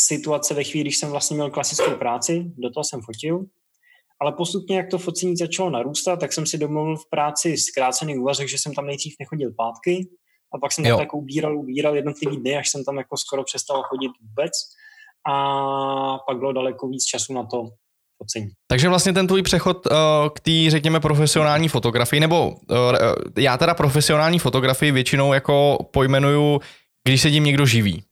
situace 0.07 0.53
ve 0.53 0.63
chvíli, 0.63 0.83
když 0.83 0.97
jsem 0.97 1.11
vlastně 1.11 1.35
měl 1.35 1.51
klasickou 1.51 1.91
práci, 1.91 2.51
do 2.57 2.69
toho 2.69 2.83
jsem 2.83 3.01
fotil, 3.01 3.45
ale 4.21 4.31
postupně, 4.31 4.77
jak 4.77 4.89
to 4.89 4.97
focení 4.97 5.37
začalo 5.37 5.69
narůstat, 5.69 6.19
tak 6.19 6.33
jsem 6.33 6.45
si 6.45 6.57
domluvil 6.57 6.97
v 6.97 7.09
práci 7.09 7.57
zkrácený 7.57 8.17
úvazek, 8.17 8.49
že 8.49 8.57
jsem 8.57 8.73
tam 8.73 8.85
nejdřív 8.85 9.15
nechodil 9.19 9.53
pátky 9.57 10.09
a 10.53 10.57
pak 10.57 10.71
jsem 10.71 10.83
tam 10.83 10.99
jako 10.99 11.17
ubíral, 11.17 11.57
ubíral 11.57 11.95
jednotlivý 11.95 12.37
dny, 12.37 12.57
až 12.57 12.69
jsem 12.69 12.83
tam 12.83 12.97
jako 12.97 13.17
skoro 13.17 13.43
přestal 13.43 13.83
chodit 13.83 14.11
vůbec 14.21 14.51
a 15.31 16.17
pak 16.27 16.37
bylo 16.37 16.53
daleko 16.53 16.87
víc 16.87 17.03
času 17.03 17.33
na 17.33 17.43
to 17.43 17.63
focení. 18.17 18.47
Takže 18.67 18.89
vlastně 18.89 19.13
ten 19.13 19.27
tvůj 19.27 19.41
přechod 19.41 19.85
uh, 19.85 19.93
k 20.35 20.39
té, 20.39 20.51
řekněme, 20.69 20.99
profesionální 20.99 21.67
fotografii, 21.67 22.19
nebo 22.19 22.49
uh, 22.49 22.57
já 23.37 23.57
teda 23.57 23.73
profesionální 23.73 24.39
fotografii 24.39 24.91
většinou 24.91 25.33
jako 25.33 25.77
pojmenuju 25.91 26.59
když 27.07 27.21
se 27.21 27.31
tím 27.31 27.43
někdo 27.43 27.65
živí. 27.65 28.03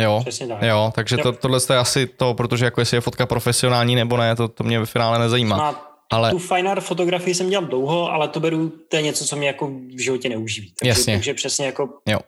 Jo, 0.00 0.18
Přesně 0.20 0.46
tak. 0.46 0.62
jo 0.62 0.92
takže 0.94 1.16
to, 1.16 1.32
tohle 1.32 1.60
je 1.70 1.78
asi 1.78 2.06
to, 2.06 2.34
protože 2.34 2.64
jako 2.64 2.80
jestli 2.80 2.96
je 2.96 3.00
fotka 3.00 3.26
profesionální 3.26 3.94
nebo 3.94 4.16
ne, 4.16 4.36
to, 4.36 4.48
to 4.48 4.64
mě 4.64 4.78
ve 4.78 4.86
finále 4.86 5.18
nezajímá. 5.18 5.56
Má 5.56 5.90
ale... 6.10 6.30
Tu 6.30 6.38
fine 6.38 6.70
art 6.70 6.84
fotografii 6.84 7.34
jsem 7.34 7.50
dělal 7.50 7.66
dlouho, 7.66 8.12
ale 8.12 8.28
to 8.28 8.40
beru, 8.40 8.72
to 8.88 8.96
je 8.96 9.02
něco, 9.02 9.24
co 9.24 9.36
mě 9.36 9.46
jako 9.46 9.66
v 9.66 10.02
životě 10.02 10.28
neuživí. 10.28 10.72
Takže, 10.78 10.88
Jasně. 10.88 11.14
takže 11.14 11.34
přesně 11.34 11.66
jako 11.66 11.88
jo. 12.08 12.18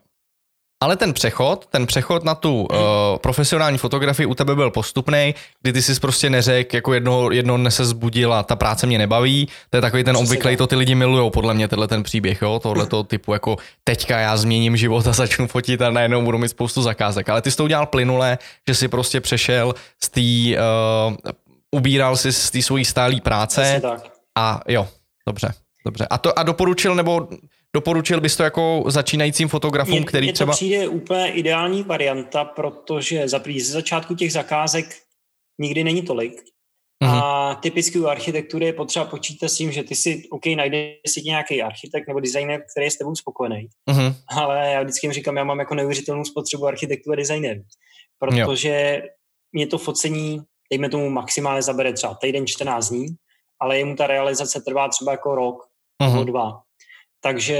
Ale 0.82 0.96
ten 0.96 1.12
přechod, 1.12 1.66
ten 1.66 1.86
přechod 1.86 2.24
na 2.24 2.34
tu 2.34 2.68
hmm. 2.72 2.80
uh, 2.80 3.18
profesionální 3.18 3.78
fotografii 3.78 4.26
u 4.26 4.34
tebe 4.34 4.54
byl 4.54 4.70
postupný, 4.70 5.34
kdy 5.62 5.72
ty 5.72 5.82
jsi 5.82 6.00
prostě 6.00 6.30
neřekl, 6.30 6.76
jako 6.76 6.94
jedno, 6.94 7.30
jedno 7.30 7.56
dne 7.56 7.70
se 7.70 7.84
zbudil 7.84 8.34
a 8.34 8.42
ta 8.42 8.56
práce 8.56 8.86
mě 8.86 8.98
nebaví. 8.98 9.48
To 9.70 9.76
je 9.76 9.80
takový 9.80 10.04
ten 10.04 10.16
obvyklý, 10.16 10.56
to 10.56 10.66
ty 10.66 10.76
lidi 10.76 10.94
milují, 10.94 11.30
podle 11.30 11.54
mě, 11.54 11.68
tenhle 11.68 11.88
ten 11.88 12.02
příběh, 12.02 12.42
jo, 12.42 12.60
tohle 12.62 12.86
toho 12.86 13.02
typu, 13.02 13.32
jako 13.32 13.56
teďka 13.84 14.18
já 14.18 14.36
změním 14.36 14.76
život 14.76 15.06
a 15.06 15.12
začnu 15.12 15.46
fotit 15.46 15.82
a 15.82 15.90
najednou 15.90 16.22
budu 16.22 16.38
mít 16.38 16.48
spoustu 16.48 16.82
zakázek. 16.82 17.28
Ale 17.28 17.42
ty 17.42 17.50
jsi 17.50 17.56
to 17.56 17.64
udělal 17.64 17.86
plynule, 17.86 18.38
že 18.68 18.74
jsi 18.74 18.88
prostě 18.88 19.20
přešel 19.20 19.74
z 20.02 20.08
té, 20.08 20.20
uh, 20.20 21.16
ubíral 21.70 22.16
si 22.16 22.32
z 22.32 22.50
té 22.50 22.62
svojí 22.62 22.84
stálé 22.84 23.20
práce. 23.20 23.82
A 24.38 24.60
jo, 24.68 24.88
dobře, 25.26 25.52
dobře. 25.86 26.06
A, 26.10 26.18
to, 26.18 26.38
a 26.38 26.42
doporučil, 26.42 26.94
nebo 26.94 27.28
Doporučil 27.74 28.20
bys 28.20 28.36
to 28.36 28.42
jako 28.42 28.84
začínajícím 28.86 29.48
fotografům, 29.48 29.94
mě, 29.94 30.04
který 30.04 30.26
mě 30.26 30.32
třeba... 30.32 30.52
to 30.52 30.56
přijde 30.56 30.88
úplně 30.88 31.32
ideální 31.32 31.82
varianta, 31.82 32.44
protože 32.44 33.28
za 33.28 33.40
ze 33.58 33.72
začátku 33.72 34.14
těch 34.14 34.32
zakázek 34.32 34.86
nikdy 35.60 35.84
není 35.84 36.02
tolik. 36.02 36.32
Mm-hmm. 37.04 37.20
A 37.24 37.54
typicky 37.54 37.98
u 37.98 38.06
architektury 38.06 38.66
je 38.66 38.72
potřeba 38.72 39.04
počítat 39.04 39.48
s 39.48 39.56
tím, 39.56 39.72
že 39.72 39.82
ty 39.82 39.94
si, 39.94 40.22
OK, 40.30 40.46
najdeš 40.46 40.96
si 41.08 41.22
nějaký 41.22 41.62
architekt 41.62 42.08
nebo 42.08 42.20
designer, 42.20 42.64
který 42.72 42.86
je 42.86 42.90
s 42.90 42.98
tebou 42.98 43.14
spokojený. 43.14 43.68
Mm-hmm. 43.90 44.14
Ale 44.28 44.72
já 44.72 44.82
vždycky 44.82 45.06
jim 45.06 45.12
říkám, 45.12 45.36
já 45.36 45.44
mám 45.44 45.58
jako 45.58 45.74
neuvěřitelnou 45.74 46.24
spotřebu 46.24 46.66
architektu 46.66 47.12
a 47.12 47.16
designerů. 47.16 47.62
Protože 48.18 49.02
jo. 49.04 49.08
mě 49.52 49.66
to 49.66 49.78
focení, 49.78 50.40
dejme 50.72 50.88
tomu 50.88 51.10
maximálně 51.10 51.62
zabere 51.62 51.92
třeba 51.92 52.14
týden, 52.14 52.46
14 52.46 52.88
dní, 52.88 53.06
ale 53.60 53.78
jemu 53.78 53.96
ta 53.96 54.06
realizace 54.06 54.60
trvá 54.60 54.88
třeba 54.88 55.12
jako 55.12 55.34
rok 55.34 55.56
mm-hmm. 56.02 56.12
nebo 56.12 56.24
dva. 56.24 56.61
Takže 57.22 57.58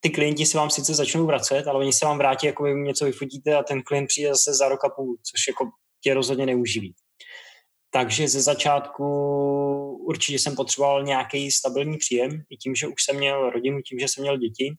ty 0.00 0.10
klienti 0.10 0.46
se 0.46 0.58
vám 0.58 0.70
sice 0.70 0.94
začnou 0.94 1.26
vracet, 1.26 1.66
ale 1.66 1.78
oni 1.78 1.92
se 1.92 2.06
vám 2.06 2.18
vrátí, 2.18 2.46
jako 2.46 2.62
vy 2.62 2.74
něco 2.74 3.04
vyfotíte 3.04 3.56
a 3.56 3.62
ten 3.62 3.82
klient 3.82 4.06
přijde 4.06 4.28
zase 4.28 4.54
za 4.54 4.68
rok 4.68 4.84
a 4.84 4.88
půl, 4.88 5.16
což 5.16 5.48
jako 5.48 5.70
tě 6.02 6.14
rozhodně 6.14 6.46
neuživí. 6.46 6.94
Takže 7.90 8.28
ze 8.28 8.40
začátku 8.40 9.04
určitě 10.06 10.38
jsem 10.38 10.56
potřeboval 10.56 11.02
nějaký 11.02 11.50
stabilní 11.50 11.96
příjem, 11.96 12.42
i 12.50 12.56
tím, 12.56 12.74
že 12.74 12.86
už 12.86 13.04
jsem 13.04 13.16
měl 13.16 13.50
rodinu, 13.50 13.80
tím, 13.80 13.98
že 13.98 14.08
jsem 14.08 14.22
měl 14.22 14.36
děti, 14.36 14.74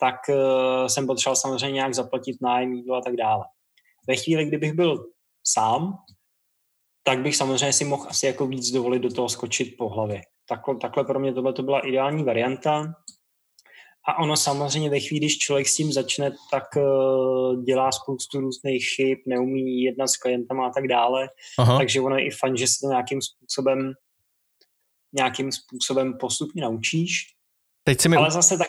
tak 0.00 0.16
uh, 0.28 0.86
jsem 0.86 1.06
potřeboval 1.06 1.36
samozřejmě 1.36 1.74
nějak 1.74 1.94
zaplatit 1.94 2.36
nájem, 2.40 2.72
jídlo 2.72 2.96
a 2.96 3.00
tak 3.00 3.16
dále. 3.16 3.44
Ve 4.08 4.16
chvíli, 4.16 4.44
kdybych 4.44 4.72
byl 4.72 5.06
sám, 5.46 5.96
tak 7.02 7.18
bych 7.18 7.36
samozřejmě 7.36 7.72
si 7.72 7.84
mohl 7.84 8.06
asi 8.08 8.26
jako 8.26 8.46
víc 8.46 8.70
dovolit 8.70 9.02
do 9.02 9.12
toho 9.12 9.28
skočit 9.28 9.74
po 9.78 9.88
hlavě 9.88 10.22
takhle, 10.48 10.76
takhle 10.76 11.04
pro 11.04 11.20
mě 11.20 11.34
tohle 11.34 11.52
to 11.52 11.62
byla 11.62 11.80
ideální 11.80 12.24
varianta. 12.24 12.94
A 14.08 14.18
ono 14.18 14.36
samozřejmě 14.36 14.90
ve 14.90 15.00
chvíli, 15.00 15.20
když 15.20 15.38
člověk 15.38 15.68
s 15.68 15.76
tím 15.76 15.92
začne, 15.92 16.32
tak 16.50 16.64
uh, 16.76 17.64
dělá 17.64 17.92
spoustu 17.92 18.40
různých 18.40 18.86
chyb, 18.96 19.18
neumí 19.26 19.82
jednat 19.82 20.06
s 20.06 20.16
klientama 20.16 20.66
a 20.66 20.70
tak 20.70 20.88
dále. 20.88 21.28
Aha. 21.58 21.78
Takže 21.78 22.00
ono 22.00 22.16
je 22.16 22.26
i 22.26 22.30
fajn, 22.30 22.56
že 22.56 22.66
se 22.66 22.74
to 22.82 22.88
nějakým 22.88 23.22
způsobem 23.22 23.92
nějakým 25.12 25.52
způsobem 25.52 26.18
postupně 26.20 26.62
naučíš. 26.62 27.26
Teď 27.84 28.00
si 28.00 28.08
mi... 28.08 28.16
Ale 28.16 28.30
zase 28.30 28.58
tak 28.58 28.68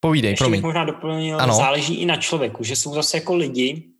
Povídej, 0.00 0.30
ještě 0.30 0.44
promiň. 0.44 0.58
bych 0.58 0.64
možná 0.64 0.84
doplnil, 0.84 1.40
ano. 1.40 1.54
záleží 1.54 1.94
i 1.94 2.06
na 2.06 2.16
člověku, 2.16 2.64
že 2.64 2.76
jsou 2.76 2.94
zase 2.94 3.16
jako 3.16 3.34
lidi, 3.34 3.91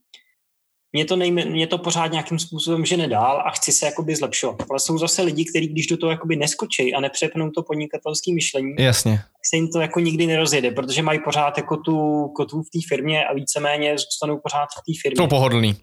mě 0.92 1.04
to, 1.04 1.16
nejme, 1.16 1.44
mě 1.44 1.66
to 1.66 1.78
pořád 1.78 2.12
nějakým 2.12 2.38
způsobem 2.38 2.84
že 2.84 2.96
nedál 2.96 3.42
a 3.46 3.50
chci 3.50 3.72
se 3.72 3.86
jakoby 3.86 4.16
zlepšovat. 4.16 4.56
Ale 4.70 4.80
jsou 4.80 4.98
zase 4.98 5.22
lidi, 5.22 5.44
kteří 5.44 5.68
když 5.68 5.86
do 5.86 5.96
toho 5.96 6.10
jakoby 6.10 6.36
neskočí 6.36 6.94
a 6.94 7.00
nepřepnou 7.00 7.50
to 7.50 7.62
podnikatelské 7.62 8.34
myšlení, 8.34 8.74
Jasně. 8.78 9.20
se 9.50 9.56
jim 9.56 9.68
to 9.68 9.80
jako 9.80 10.00
nikdy 10.00 10.26
nerozjede, 10.26 10.70
protože 10.70 11.02
mají 11.02 11.20
pořád 11.24 11.56
jako 11.56 11.76
tu 11.76 12.28
kotvu 12.36 12.62
v 12.62 12.70
té 12.70 12.78
firmě 12.88 13.24
a 13.24 13.34
víceméně 13.34 13.98
zůstanou 13.98 14.40
pořád 14.42 14.66
v 14.66 14.82
té 14.86 14.92
firmě. 15.02 15.16
To 15.16 15.26
pohodlný. 15.26 15.76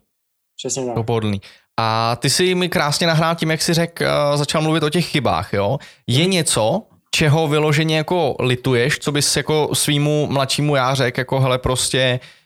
Přesně 0.58 0.86
tak. 0.86 0.96
To 0.96 1.04
pohodlný. 1.04 1.42
A 1.78 2.16
ty 2.16 2.30
si 2.30 2.56
mi 2.56 2.70
krásně 2.70 3.08
nahrál 3.08 3.36
tím, 3.36 3.52
jak 3.52 3.62
si 3.62 3.74
řekl, 3.74 4.04
uh, 4.04 4.38
začal 4.38 4.62
mluvit 4.62 4.84
o 4.84 4.90
těch 4.90 5.06
chybách, 5.06 5.54
jo? 5.54 5.78
Je 6.08 6.24
hmm. 6.24 6.32
něco, 6.32 6.82
čeho 7.12 7.48
vyloženě 7.48 7.98
jako 7.98 8.36
lituješ, 8.40 9.00
co 9.00 9.12
bys 9.12 9.38
jako 9.38 9.70
svýmu 9.74 10.28
mladšímu 10.28 10.76
já 10.76 10.96
řekl, 10.96 11.20
jako 11.20 11.40
hele 11.40 11.58
prostě 11.58 12.20
uh, 12.24 12.39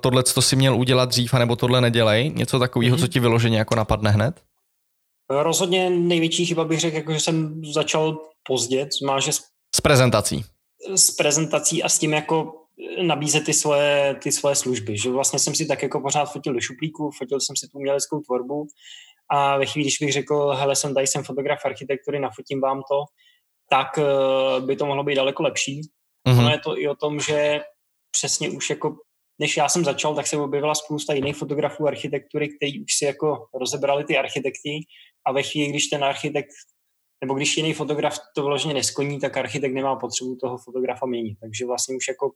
tohle 0.00 0.22
to 0.22 0.42
si 0.42 0.56
měl 0.56 0.76
udělat 0.76 1.08
dřív, 1.08 1.32
nebo 1.32 1.56
tohle 1.56 1.80
nedělej? 1.80 2.30
Něco 2.30 2.58
takového, 2.58 2.96
mm-hmm. 2.96 3.00
co 3.00 3.08
ti 3.08 3.20
vyloženě 3.20 3.58
jako 3.58 3.74
napadne 3.74 4.10
hned? 4.10 4.42
Rozhodně 5.30 5.90
největší 5.90 6.46
chyba 6.46 6.64
bych 6.64 6.80
řekl, 6.80 6.96
jako, 6.96 7.12
že 7.12 7.20
jsem 7.20 7.64
začal 7.72 8.18
pozdě, 8.48 8.88
má, 9.06 9.20
že 9.20 9.32
s 9.74 9.80
prezentací. 9.82 10.44
S 10.94 11.10
prezentací 11.10 11.82
a 11.82 11.88
s 11.88 11.98
tím 11.98 12.12
jako 12.12 12.52
nabízet 13.02 13.44
ty 13.44 13.54
svoje, 13.54 14.16
ty 14.22 14.32
svoje 14.32 14.56
služby. 14.56 14.98
Že 14.98 15.10
vlastně 15.10 15.38
jsem 15.38 15.54
si 15.54 15.66
tak 15.66 15.82
jako 15.82 16.00
pořád 16.00 16.32
fotil 16.32 16.52
do 16.52 16.60
šuplíku, 16.60 17.10
fotil 17.18 17.40
jsem 17.40 17.56
si 17.56 17.68
tu 17.68 17.78
uměleckou 17.78 18.20
tvorbu 18.20 18.66
a 19.30 19.58
ve 19.58 19.66
chvíli, 19.66 19.84
když 19.84 19.98
bych 20.00 20.12
řekl, 20.12 20.48
hele, 20.48 20.76
jsem 20.76 20.94
tady, 20.94 21.06
jsem 21.06 21.24
fotograf 21.24 21.64
architektury, 21.64 22.20
nafotím 22.20 22.60
vám 22.60 22.82
to, 22.90 23.04
tak 23.70 23.98
uh, 23.98 24.66
by 24.66 24.76
to 24.76 24.86
mohlo 24.86 25.04
být 25.04 25.14
daleko 25.14 25.42
lepší. 25.42 25.80
Mm-hmm. 26.28 26.38
Ono 26.38 26.50
je 26.50 26.58
to 26.58 26.78
i 26.78 26.88
o 26.88 26.94
tom, 26.94 27.20
že 27.20 27.60
přesně 28.10 28.50
už 28.50 28.70
jako 28.70 28.96
než 29.38 29.56
já 29.56 29.68
jsem 29.68 29.84
začal, 29.84 30.14
tak 30.14 30.26
se 30.26 30.36
objevila 30.36 30.74
spousta 30.74 31.14
jiných 31.14 31.36
fotografů 31.36 31.86
architektury, 31.86 32.48
kteří 32.48 32.84
už 32.84 32.94
si 32.94 33.04
jako 33.04 33.46
rozebrali 33.54 34.04
ty 34.04 34.18
architekty 34.18 34.80
a 35.26 35.32
ve 35.32 35.42
chvíli, 35.42 35.70
když 35.70 35.86
ten 35.86 36.04
architekt 36.04 36.50
nebo 37.24 37.34
když 37.34 37.56
jiný 37.56 37.72
fotograf 37.72 38.18
to 38.34 38.42
vložně 38.42 38.74
neskoní, 38.74 39.20
tak 39.20 39.36
architekt 39.36 39.74
nemá 39.74 39.96
potřebu 39.96 40.36
toho 40.36 40.58
fotografa 40.58 41.06
měnit. 41.06 41.38
Takže 41.40 41.66
vlastně 41.66 41.96
už 41.96 42.08
jako 42.08 42.30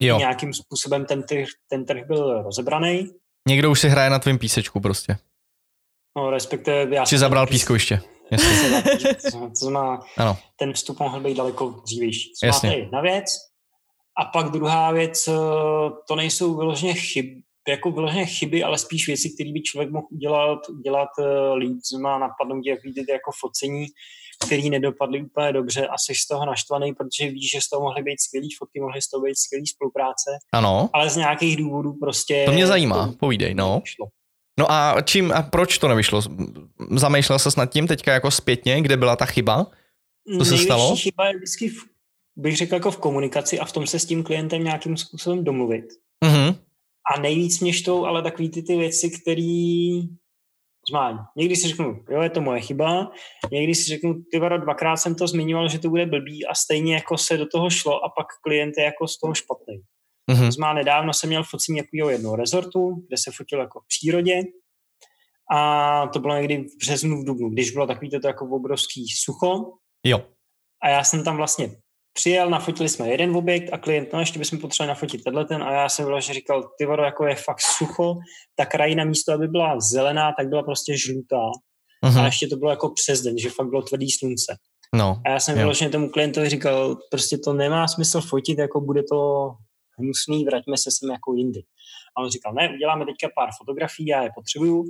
jo. 0.00 0.18
nějakým 0.18 0.54
způsobem 0.54 1.04
ten 1.04 1.22
trh, 1.22 1.46
ten 1.68 1.84
trh 1.84 2.06
byl 2.06 2.42
rozebraný. 2.42 3.10
Někdo 3.48 3.70
už 3.70 3.80
si 3.80 3.88
hraje 3.88 4.10
na 4.10 4.18
tvém 4.18 4.38
písečku 4.38 4.80
prostě. 4.80 5.16
No, 6.16 6.30
respektive 6.30 6.96
já 6.96 7.06
Jsi 7.06 7.18
zabral 7.18 7.46
pískoviště. 7.46 8.00
to 9.60 9.70
má, 9.70 10.06
ano. 10.16 10.38
ten 10.56 10.72
vstup 10.72 11.00
mohl 11.00 11.20
být 11.20 11.36
daleko 11.36 11.70
dřívější. 11.84 12.32
To 12.40 12.46
Jasně. 12.46 12.70
je 12.70 12.78
jedna 12.78 13.00
věc. 13.00 13.24
A 14.18 14.24
pak 14.24 14.50
druhá 14.50 14.92
věc, 14.92 15.28
eh, 15.28 15.32
to 16.08 16.16
nejsou 16.16 16.56
vyloženě 16.56 16.94
chyby, 16.94 17.42
jako 17.68 17.90
vyloženě 17.90 18.26
chyby, 18.26 18.62
ale 18.62 18.78
spíš 18.78 19.06
věci, 19.06 19.30
které 19.30 19.52
by 19.52 19.62
člověk 19.62 19.90
mohl 19.90 20.06
udělat, 20.10 20.68
udělat 20.68 21.08
eh, 21.18 21.54
líp. 21.54 21.76
Má 22.00 22.18
napadnout 22.18 22.66
jak 22.66 22.82
vidět 22.84 23.06
jako 23.08 23.30
focení, 23.40 23.86
které 24.46 24.62
nedopadly 24.62 25.22
úplně 25.22 25.52
dobře 25.52 25.86
a 25.86 25.98
jsi 25.98 26.14
z 26.14 26.26
toho 26.26 26.46
naštvaný, 26.46 26.94
protože 26.94 27.30
víš, 27.30 27.50
že 27.50 27.60
z 27.60 27.68
toho 27.68 27.82
mohly 27.82 28.02
být 28.02 28.20
skvělý 28.20 28.48
fotky, 28.58 28.80
mohly 28.80 29.02
z 29.02 29.10
toho 29.10 29.22
být 29.24 29.38
skvělý 29.38 29.66
spolupráce. 29.66 30.30
Ano. 30.52 30.90
Ale 30.92 31.10
z 31.10 31.16
nějakých 31.16 31.56
důvodů 31.56 31.92
prostě... 32.00 32.44
To 32.44 32.52
mě 32.52 32.66
zajímá, 32.66 33.06
to, 33.06 33.12
povídej, 33.12 33.54
no. 33.54 33.82
No 34.58 34.72
a 34.72 34.96
čím 35.02 35.32
a 35.32 35.42
proč 35.42 35.78
to 35.78 35.88
nevyšlo? 35.88 36.20
Zamýšlel 36.90 37.38
se 37.38 37.48
nad 37.56 37.66
tím 37.66 37.86
teďka 37.86 38.12
jako 38.12 38.30
zpětně, 38.30 38.82
kde 38.82 38.96
byla 38.96 39.16
ta 39.16 39.26
chyba? 39.26 39.66
Co 40.38 40.44
se 40.44 40.58
stalo? 40.58 40.96
chyba 40.96 41.26
je 41.26 41.36
vždycky 41.36 41.70
bych 42.36 42.56
řekl 42.56 42.74
jako 42.74 42.90
v 42.90 42.98
komunikaci 42.98 43.58
a 43.58 43.64
v 43.64 43.72
tom 43.72 43.86
se 43.86 43.98
s 43.98 44.06
tím 44.06 44.22
klientem 44.22 44.64
nějakým 44.64 44.96
způsobem 44.96 45.44
domluvit. 45.44 45.84
Mm-hmm. 46.24 46.58
A 47.16 47.20
nejvíc 47.20 47.60
mě 47.60 47.72
štou 47.72 48.04
ale 48.04 48.22
takový 48.22 48.50
ty, 48.50 48.62
ty 48.62 48.76
věci, 48.76 49.10
které 49.10 50.00
zmání. 50.90 51.18
Někdy 51.36 51.56
si 51.56 51.68
řeknu, 51.68 52.04
jo, 52.10 52.22
je 52.22 52.30
to 52.30 52.40
moje 52.40 52.60
chyba, 52.60 53.10
někdy 53.52 53.74
si 53.74 53.84
řeknu, 53.84 54.14
ty 54.32 54.38
varo, 54.38 54.58
dvakrát 54.58 54.96
jsem 54.96 55.14
to 55.14 55.28
zmiňoval, 55.28 55.68
že 55.68 55.78
to 55.78 55.88
bude 55.88 56.06
blbý 56.06 56.46
a 56.46 56.54
stejně 56.54 56.94
jako 56.94 57.18
se 57.18 57.36
do 57.36 57.46
toho 57.46 57.70
šlo 57.70 58.04
a 58.04 58.08
pak 58.08 58.26
klient 58.42 58.74
je 58.78 58.84
jako 58.84 59.08
z 59.08 59.18
toho 59.18 59.34
špatný. 59.34 59.80
Mm-hmm. 60.30 60.50
Zmá 60.50 60.74
nedávno 60.74 61.12
jsem 61.12 61.28
měl 61.28 61.44
focení 61.44 61.78
jako 61.78 62.10
jednoho 62.10 62.36
rezortu, 62.36 63.04
kde 63.08 63.16
se 63.16 63.30
fotil 63.36 63.60
jako 63.60 63.80
v 63.80 63.86
přírodě 63.88 64.42
a 65.52 66.06
to 66.06 66.18
bylo 66.18 66.36
někdy 66.36 66.56
v 66.56 66.76
březnu, 66.78 67.22
v 67.22 67.24
dubnu, 67.24 67.50
když 67.50 67.70
bylo 67.70 67.86
takový 67.86 68.10
to 68.10 68.26
jako 68.26 68.46
obrovský 68.46 69.06
sucho. 69.24 69.72
Jo. 70.04 70.22
A 70.82 70.88
já 70.88 71.04
jsem 71.04 71.24
tam 71.24 71.36
vlastně 71.36 71.70
přijel, 72.16 72.50
nafotili 72.50 72.88
jsme 72.88 73.08
jeden 73.08 73.36
objekt 73.36 73.72
a 73.72 73.78
klient, 73.78 74.12
no 74.12 74.20
ještě 74.20 74.38
bychom 74.38 74.58
potřebovali 74.58 74.88
nafotit 74.88 75.24
tenhle 75.24 75.44
ten 75.44 75.62
a 75.62 75.72
já 75.72 75.88
jsem 75.88 76.04
vlastně 76.04 76.34
říkal, 76.34 76.70
ty 76.78 76.86
vado, 76.86 77.02
jako 77.02 77.26
je 77.26 77.34
fakt 77.34 77.60
sucho, 77.60 78.14
ta 78.54 78.66
krajina 78.66 79.04
místo, 79.04 79.32
aby 79.32 79.48
byla 79.48 79.80
zelená, 79.80 80.32
tak 80.38 80.48
byla 80.48 80.62
prostě 80.62 80.98
žlutá. 80.98 81.50
Uh-huh. 82.04 82.20
A 82.20 82.24
ještě 82.24 82.46
to 82.46 82.56
bylo 82.56 82.70
jako 82.70 82.90
přes 82.90 83.22
den, 83.22 83.38
že 83.38 83.50
fakt 83.50 83.68
bylo 83.68 83.82
tvrdý 83.82 84.10
slunce. 84.10 84.56
No, 84.94 85.22
a 85.26 85.30
já 85.30 85.40
jsem 85.40 85.58
vlastně 85.64 85.88
tomu 85.90 86.08
klientovi 86.08 86.48
říkal, 86.48 86.96
prostě 87.10 87.38
to 87.38 87.52
nemá 87.52 87.88
smysl 87.88 88.20
fotit, 88.20 88.58
jako 88.58 88.80
bude 88.80 89.02
to 89.02 89.50
hnusný, 89.98 90.44
vraťme 90.44 90.76
se 90.76 90.90
sem 90.90 91.10
jako 91.10 91.34
jindy. 91.34 91.60
A 92.16 92.22
on 92.22 92.30
říkal, 92.30 92.54
ne, 92.54 92.70
uděláme 92.74 93.04
teďka 93.04 93.28
pár 93.36 93.48
fotografií, 93.58 94.06
já 94.06 94.22
je 94.22 94.30
potřebuju, 94.34 94.84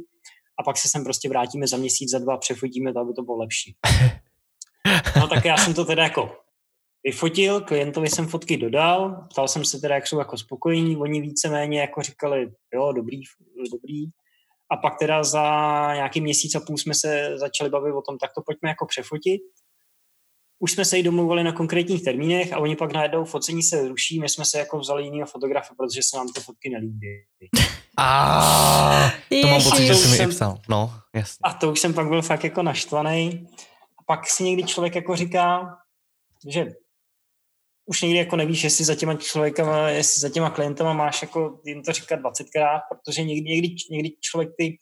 a 0.58 0.62
pak 0.62 0.76
se 0.76 0.88
sem 0.88 1.04
prostě 1.04 1.28
vrátíme 1.28 1.66
za 1.66 1.76
měsíc, 1.76 2.10
za 2.10 2.18
dva, 2.18 2.36
přefotíme 2.36 2.92
to, 2.92 3.00
aby 3.00 3.12
to 3.12 3.22
bylo 3.22 3.36
lepší. 3.36 3.76
No 5.16 5.28
tak 5.28 5.44
já 5.44 5.56
jsem 5.56 5.74
to 5.74 5.84
teda 5.84 6.02
jako 6.02 6.45
vyfotil, 7.06 7.60
klientovi 7.60 8.08
jsem 8.08 8.26
fotky 8.26 8.56
dodal, 8.56 9.26
ptal 9.30 9.48
jsem 9.48 9.64
se 9.64 9.80
teda, 9.80 9.94
jak 9.94 10.06
jsou 10.06 10.18
jako 10.18 10.38
spokojení, 10.38 10.96
oni 10.96 11.20
víceméně 11.20 11.80
jako 11.80 12.02
říkali, 12.02 12.52
jo, 12.74 12.92
dobrý, 12.92 13.20
dobrý. 13.72 14.04
A 14.70 14.76
pak 14.76 14.98
teda 14.98 15.24
za 15.24 15.42
nějaký 15.94 16.20
měsíc 16.20 16.54
a 16.54 16.60
půl 16.60 16.78
jsme 16.78 16.94
se 16.94 17.38
začali 17.38 17.70
bavit 17.70 17.92
o 17.92 18.02
tom, 18.02 18.18
tak 18.18 18.30
to 18.34 18.42
pojďme 18.46 18.68
jako 18.68 18.86
přefotit. 18.86 19.40
Už 20.58 20.72
jsme 20.72 20.84
se 20.84 20.98
i 20.98 21.02
domluvili 21.02 21.44
na 21.44 21.52
konkrétních 21.52 22.04
termínech 22.04 22.52
a 22.52 22.58
oni 22.58 22.76
pak 22.76 22.92
najednou 22.92 23.24
focení 23.24 23.62
se 23.62 23.88
ruší, 23.88 24.20
my 24.20 24.28
jsme 24.28 24.44
se 24.44 24.58
jako 24.58 24.78
vzali 24.78 25.04
jiného 25.04 25.26
fotografa, 25.26 25.74
protože 25.78 26.00
se 26.02 26.16
nám 26.16 26.32
ty 26.32 26.40
fotky 26.40 26.70
nelíbí. 26.70 27.06
A 27.98 29.12
to 29.42 29.48
mám 29.48 29.62
pocit, 29.62 29.86
že 29.86 29.94
jsi 29.94 30.08
mi 30.08 30.24
i 30.24 30.26
psal. 30.26 30.60
No, 30.68 30.92
jasně. 31.14 31.38
A 31.44 31.54
to 31.54 31.72
už 31.72 31.80
jsem 31.80 31.94
pak 31.94 32.08
byl 32.08 32.22
fakt 32.22 32.44
jako 32.44 32.62
naštvaný. 32.62 33.48
A 33.98 34.02
pak 34.06 34.28
si 34.28 34.44
někdy 34.44 34.62
člověk 34.62 34.94
jako 34.94 35.16
říká, 35.16 35.76
že 36.48 36.66
už 37.86 38.02
někdy 38.02 38.18
jako 38.18 38.36
nevíš, 38.36 38.64
jestli 38.64 38.84
za 38.84 38.94
těma 38.94 39.14
člověkama, 39.14 39.88
jestli 39.88 40.20
za 40.20 40.28
těma 40.28 40.50
klientama 40.50 40.92
máš 40.92 41.22
jako 41.22 41.60
jim 41.64 41.82
to 41.82 41.92
říkat 41.92 42.20
20krát, 42.20 42.80
protože 42.88 43.22
někdy, 43.22 43.50
někdy, 43.50 43.68
někdy 43.90 44.10
člověk 44.20 44.50
ty 44.58 44.78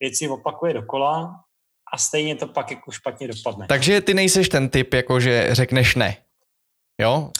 věci 0.00 0.28
opakuje 0.28 0.74
dokola 0.74 1.34
a 1.92 1.98
stejně 1.98 2.36
to 2.36 2.46
pak 2.46 2.70
jako 2.70 2.90
špatně 2.90 3.28
dopadne. 3.28 3.66
Takže 3.68 4.00
ty 4.00 4.14
nejseš 4.14 4.48
ten 4.48 4.68
typ, 4.68 4.94
jako 4.94 5.20
že 5.20 5.48
řekneš 5.52 5.94
ne. 5.94 6.16
Jo? 7.00 7.30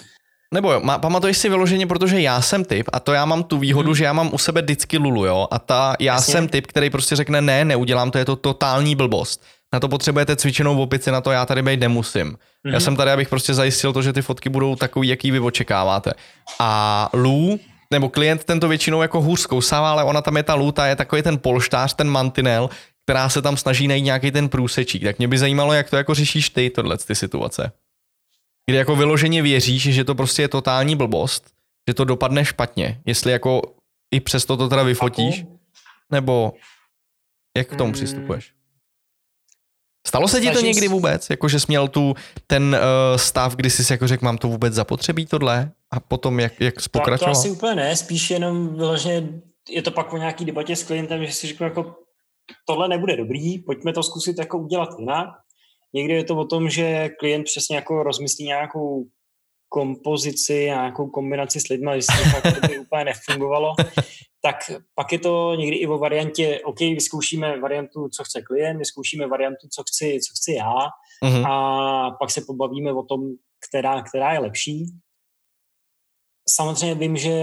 Nebo 0.54 0.72
jo, 0.72 0.80
má, 0.80 0.98
pamatuješ 0.98 1.38
si 1.38 1.48
vyloženě, 1.48 1.86
protože 1.86 2.20
já 2.20 2.42
jsem 2.42 2.64
typ 2.64 2.86
a 2.92 3.00
to 3.00 3.12
já 3.12 3.24
mám 3.24 3.44
tu 3.44 3.58
výhodu, 3.58 3.88
hmm. 3.88 3.94
že 3.94 4.04
já 4.04 4.12
mám 4.12 4.34
u 4.34 4.38
sebe 4.38 4.62
vždycky 4.62 4.98
lulu, 4.98 5.24
jo, 5.24 5.48
a 5.50 5.58
ta, 5.58 5.96
já 6.00 6.14
Jasně. 6.14 6.32
jsem 6.32 6.48
typ, 6.48 6.66
který 6.66 6.90
prostě 6.90 7.16
řekne 7.16 7.40
ne, 7.40 7.64
neudělám 7.64 8.10
to, 8.10 8.18
je 8.18 8.24
to 8.24 8.36
totální 8.36 8.96
blbost. 8.96 9.44
Na 9.76 9.80
to 9.80 9.88
potřebujete 9.88 10.36
cvičenou 10.36 10.82
opici, 10.82 11.10
na 11.10 11.20
to 11.20 11.30
já 11.30 11.46
tady 11.46 11.62
být 11.62 11.80
nemusím. 11.80 12.26
Hmm. 12.26 12.36
Já 12.64 12.70
mhm. 12.70 12.80
jsem 12.80 12.96
tady, 12.96 13.10
abych 13.10 13.28
prostě 13.28 13.54
zajistil 13.54 13.92
to, 13.92 14.02
že 14.02 14.12
ty 14.12 14.22
fotky 14.22 14.48
budou 14.48 14.76
takový, 14.76 15.08
jaký 15.08 15.30
vy 15.30 15.40
očekáváte. 15.40 16.12
A 16.58 17.10
Lu, 17.12 17.60
nebo 17.90 18.08
klient 18.08 18.44
tento 18.44 18.68
většinou 18.68 19.02
jako 19.02 19.20
hůř 19.20 19.40
zkousává, 19.40 19.90
ale 19.90 20.04
ona 20.04 20.22
tam 20.22 20.36
je 20.36 20.42
ta 20.42 20.54
lůta, 20.54 20.86
je 20.86 20.96
takový 20.96 21.22
ten 21.22 21.38
polštář, 21.38 21.94
ten 21.94 22.08
mantinel, 22.08 22.70
která 23.04 23.28
se 23.28 23.42
tam 23.42 23.56
snaží 23.56 23.88
najít 23.88 24.04
nějaký 24.04 24.30
ten 24.30 24.48
průsečík. 24.48 25.04
Tak 25.04 25.18
mě 25.18 25.28
by 25.28 25.38
zajímalo, 25.38 25.72
jak 25.72 25.90
to 25.90 25.96
jako 25.96 26.14
řešíš 26.14 26.50
ty, 26.50 26.70
tohle 26.70 26.98
ty 26.98 27.14
situace 27.14 27.72
kdy 28.70 28.78
jako 28.78 28.96
vyloženě 28.96 29.42
věříš, 29.42 29.82
že 29.82 30.04
to 30.04 30.14
prostě 30.14 30.42
je 30.42 30.48
totální 30.48 30.96
blbost, 30.96 31.50
že 31.88 31.94
to 31.94 32.04
dopadne 32.04 32.44
špatně, 32.44 33.00
jestli 33.06 33.32
jako 33.32 33.62
i 34.14 34.20
přesto 34.20 34.56
to 34.56 34.68
teda 34.68 34.82
vyfotíš, 34.82 35.44
nebo 36.12 36.52
jak 37.56 37.68
k 37.68 37.76
tomu 37.76 37.92
přistupuješ? 37.92 38.55
Stalo 40.06 40.28
se 40.28 40.40
ti 40.40 40.50
to 40.50 40.60
někdy 40.60 40.88
vůbec, 40.88 41.30
jako 41.30 41.48
že 41.48 41.60
jsi 41.60 41.66
měl 41.68 41.88
tu 41.88 42.14
ten 42.46 42.62
uh, 42.62 43.16
stav, 43.16 43.56
kdy 43.56 43.70
jsi 43.70 43.92
jako 43.92 44.08
řekl, 44.08 44.24
mám 44.24 44.38
to 44.38 44.48
vůbec 44.48 44.74
zapotřebí 44.74 45.26
tohle? 45.26 45.70
A 45.90 46.00
potom 46.00 46.40
jak, 46.40 46.60
jak 46.60 46.80
jsi 46.80 46.88
pokračoval? 46.88 47.34
To, 47.34 47.40
to 47.40 47.40
asi 47.40 47.50
úplně 47.50 47.74
ne, 47.74 47.96
spíš 47.96 48.30
jenom 48.30 48.76
vyloženě 48.76 49.28
je 49.70 49.82
to 49.82 49.90
pak 49.90 50.10
po 50.10 50.16
nějaký 50.16 50.44
debatě 50.44 50.76
s 50.76 50.82
klientem, 50.82 51.26
že 51.26 51.32
si 51.32 51.46
řeknu 51.46 51.66
jako 51.66 51.94
tohle 52.66 52.88
nebude 52.88 53.16
dobrý, 53.16 53.58
pojďme 53.58 53.92
to 53.92 54.02
zkusit 54.02 54.38
jako 54.38 54.58
udělat 54.58 54.88
jinak. 54.98 55.28
Někdy 55.94 56.14
je 56.14 56.24
to 56.24 56.36
o 56.36 56.44
tom, 56.44 56.70
že 56.70 57.08
klient 57.08 57.44
přesně 57.44 57.76
jako 57.76 58.02
rozmyslí 58.02 58.44
nějakou 58.44 59.04
kompozici, 59.68 60.54
nějakou 60.54 61.06
kombinaci 61.06 61.60
s 61.60 61.68
lidmi, 61.68 61.90
jestli 61.94 62.16
to 62.42 62.66
by 62.68 62.78
úplně 62.86 63.04
nefungovalo, 63.04 63.74
tak 64.46 64.70
pak 64.94 65.12
je 65.12 65.18
to 65.18 65.54
někdy 65.54 65.76
i 65.76 65.86
o 65.86 65.98
variantě, 65.98 66.60
OK, 66.64 66.80
vyzkoušíme 66.80 67.60
variantu, 67.60 68.08
co 68.08 68.24
chce 68.24 68.42
klient, 68.42 68.78
vyzkoušíme 68.78 69.26
variantu, 69.26 69.68
co 69.70 69.82
chci, 69.82 70.18
co 70.20 70.32
chci 70.36 70.52
já 70.52 70.74
mm-hmm. 71.24 71.50
a 71.50 72.10
pak 72.10 72.30
se 72.30 72.40
pobavíme 72.46 72.92
o 72.92 73.02
tom, 73.02 73.20
která, 73.68 74.02
která 74.02 74.32
je 74.32 74.38
lepší. 74.38 74.86
Samozřejmě 76.48 76.94
vím, 76.94 77.16
že 77.16 77.34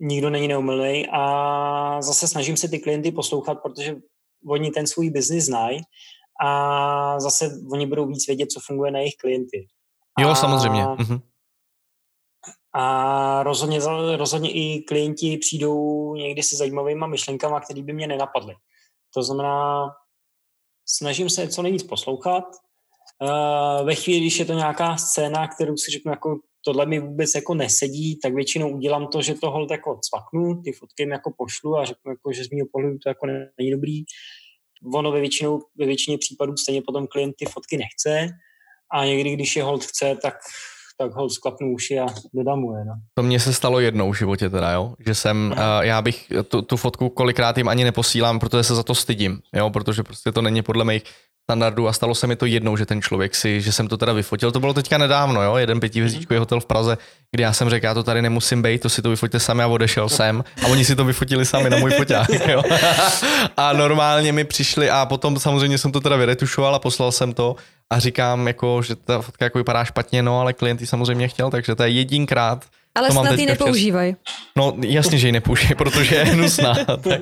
nikdo 0.00 0.30
není 0.30 0.48
neumilný 0.48 1.06
a 1.12 2.02
zase 2.02 2.28
snažím 2.28 2.56
se 2.56 2.68
ty 2.68 2.78
klienty 2.78 3.12
poslouchat, 3.12 3.54
protože 3.54 3.96
oni 4.46 4.70
ten 4.70 4.86
svůj 4.86 5.10
biznis 5.10 5.44
znají 5.44 5.80
a 6.44 7.20
zase 7.20 7.50
oni 7.72 7.86
budou 7.86 8.06
víc 8.06 8.26
vědět, 8.26 8.50
co 8.50 8.60
funguje 8.66 8.90
na 8.90 8.98
jejich 8.98 9.16
klienty. 9.16 9.66
Jo, 10.20 10.28
a, 10.28 10.34
samozřejmě. 10.34 10.84
Mhm. 10.98 11.20
A 12.74 13.42
rozhodně, 13.42 13.78
rozhodně 14.16 14.50
i 14.50 14.82
klienti 14.82 15.38
přijdou 15.38 16.14
někdy 16.14 16.42
se 16.42 16.56
zajímavými 16.56 17.04
myšlenkami, 17.08 17.56
které 17.64 17.82
by 17.82 17.92
mě 17.92 18.06
nenapadly. 18.06 18.54
To 19.14 19.22
znamená, 19.22 19.88
snažím 20.88 21.30
se 21.30 21.48
co 21.48 21.62
nejvíc 21.62 21.82
poslouchat. 21.82 22.44
Uh, 23.22 23.86
ve 23.86 23.94
chvíli, 23.94 24.20
když 24.20 24.38
je 24.38 24.44
to 24.44 24.52
nějaká 24.52 24.96
scéna, 24.96 25.48
kterou 25.48 25.76
si 25.76 25.90
řeknu, 25.90 26.12
jako 26.12 26.38
tohle 26.64 26.86
mi 26.86 27.00
vůbec 27.00 27.30
jako 27.34 27.54
nesedí, 27.54 28.18
tak 28.20 28.34
většinou 28.34 28.70
udělám 28.70 29.06
to, 29.06 29.22
že 29.22 29.34
to 29.34 29.50
hold 29.50 29.70
jako 29.70 30.00
cvaknu, 30.08 30.62
ty 30.62 30.72
fotky 30.72 31.08
jako 31.08 31.32
pošlu 31.38 31.76
a 31.76 31.84
řeknu, 31.84 32.12
jako, 32.12 32.32
že 32.32 32.44
z 32.44 32.50
mého 32.50 32.66
pohledu 32.72 32.98
to 32.98 33.08
jako 33.08 33.26
není 33.58 33.70
dobrý 33.70 34.04
ono 34.94 35.12
ve, 35.12 35.20
většinou, 35.20 35.60
ve 35.78 35.86
většině 35.86 36.18
případů 36.18 36.56
stejně 36.56 36.82
potom 36.82 37.06
klient 37.06 37.34
ty 37.38 37.44
fotky 37.46 37.76
nechce 37.76 38.28
a 38.92 39.04
někdy, 39.04 39.32
když 39.32 39.56
je 39.56 39.62
hold 39.62 39.84
chce, 39.84 40.16
tak 40.22 40.34
tak 40.98 41.12
ho 41.14 41.30
sklapnu 41.30 41.72
uši 41.74 41.98
a 41.98 42.06
dodám 42.34 42.58
mu 42.58 42.76
je. 42.76 42.84
No. 42.84 42.92
To 43.14 43.22
mně 43.22 43.40
se 43.40 43.52
stalo 43.52 43.80
jednou 43.80 44.12
v 44.12 44.18
životě 44.18 44.50
teda, 44.50 44.70
jo? 44.70 44.94
že 45.06 45.14
jsem, 45.14 45.54
uh, 45.56 45.84
já 45.84 46.02
bych 46.02 46.32
tu, 46.48 46.62
tu 46.62 46.76
fotku 46.76 47.08
kolikrát 47.08 47.58
jim 47.58 47.68
ani 47.68 47.84
neposílám, 47.84 48.38
protože 48.38 48.62
se 48.62 48.74
za 48.74 48.82
to 48.82 48.94
stydím, 48.94 49.40
jo? 49.54 49.70
protože 49.70 50.02
prostě 50.02 50.32
to 50.32 50.42
není 50.42 50.62
podle 50.62 50.84
mých 50.84 51.02
standardů 51.46 51.88
a 51.88 51.92
stalo 51.92 52.14
se 52.14 52.26
mi 52.26 52.36
to 52.36 52.46
jednou, 52.46 52.76
že 52.76 52.86
ten 52.86 53.02
člověk 53.02 53.34
si, 53.34 53.60
že 53.60 53.72
jsem 53.72 53.88
to 53.88 53.96
teda 53.96 54.12
vyfotil. 54.12 54.52
To 54.52 54.60
bylo 54.60 54.74
teďka 54.74 54.98
nedávno, 54.98 55.42
jo? 55.42 55.56
jeden 55.56 55.80
pětihvězdičkový 55.80 56.38
hotel 56.38 56.60
v 56.60 56.66
Praze, 56.66 56.98
kdy 57.30 57.42
já 57.42 57.52
jsem 57.52 57.70
řekl, 57.70 57.86
já 57.86 57.94
to 57.94 58.02
tady 58.02 58.22
nemusím 58.22 58.62
být, 58.62 58.82
to 58.82 58.88
si 58.88 59.02
to 59.02 59.10
vyfotíte 59.10 59.40
sami 59.40 59.62
a 59.62 59.66
odešel 59.66 60.08
jsem 60.08 60.44
a 60.64 60.66
oni 60.66 60.84
si 60.84 60.96
to 60.96 61.04
vyfotili 61.04 61.46
sami 61.46 61.70
na 61.70 61.76
můj 61.76 61.90
foťák. 61.90 62.28
Jo? 62.48 62.62
a 63.56 63.72
normálně 63.72 64.32
mi 64.32 64.44
přišli 64.44 64.90
a 64.90 65.06
potom 65.06 65.38
samozřejmě 65.38 65.78
jsem 65.78 65.92
to 65.92 66.00
teda 66.00 66.16
vyretušoval 66.16 66.74
a 66.74 66.78
poslal 66.78 67.12
jsem 67.12 67.32
to 67.32 67.56
a 67.92 67.98
říkám, 67.98 68.46
jako, 68.46 68.82
že 68.82 68.96
ta 68.96 69.20
fotka 69.20 69.44
jako 69.44 69.58
vypadá 69.58 69.84
špatně, 69.84 70.22
no 70.22 70.40
ale 70.40 70.52
klient 70.52 70.80
ji 70.80 70.86
samozřejmě 70.86 71.28
chtěl, 71.28 71.50
takže 71.50 71.74
to 71.74 71.82
je 71.82 71.88
jedinkrát, 71.88 72.64
ale 72.94 73.08
to 73.08 73.12
snad 73.12 73.38
ji 73.38 73.46
nepoužívají. 73.46 74.16
No 74.56 74.76
jasně, 74.80 75.18
že 75.18 75.28
ji 75.28 75.32
nepoužívají, 75.32 75.74
protože 75.74 76.14
je 76.14 76.24
hnusná. 76.24 76.74
tak 76.84 77.20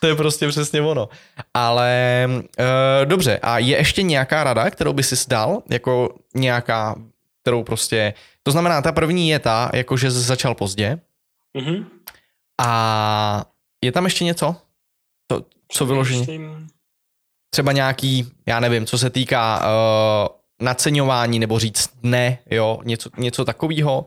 to 0.00 0.06
je 0.06 0.14
prostě 0.14 0.48
přesně 0.48 0.80
ono. 0.82 1.08
Ale 1.54 2.26
uh, 2.28 3.04
dobře, 3.04 3.38
a 3.42 3.58
je 3.58 3.76
ještě 3.76 4.02
nějaká 4.02 4.44
rada, 4.44 4.70
kterou 4.70 4.92
by 4.92 5.02
si 5.02 5.16
dal, 5.28 5.62
jako 5.70 6.14
nějaká, 6.34 6.94
kterou 7.42 7.62
prostě, 7.62 8.14
to 8.42 8.50
znamená, 8.50 8.82
ta 8.82 8.92
první 8.92 9.28
je 9.28 9.38
ta, 9.38 9.70
jako 9.74 9.96
že 9.96 10.10
začal 10.10 10.54
pozdě. 10.54 10.98
Mm-hmm. 11.58 11.84
A 12.60 13.44
je 13.84 13.92
tam 13.92 14.04
ještě 14.04 14.24
něco? 14.24 14.56
To, 15.26 15.44
co 15.68 15.86
vyložení? 15.86 16.26
Třeba 17.54 17.72
nějaký, 17.72 18.32
já 18.46 18.60
nevím, 18.60 18.86
co 18.86 18.98
se 18.98 19.10
týká 19.10 19.58
uh, 19.60 20.66
naceňování 20.66 21.38
nebo 21.38 21.58
říct 21.58 21.90
ne, 22.02 22.38
jo, 22.50 22.80
něco, 22.84 23.10
něco 23.18 23.44
takového. 23.44 24.06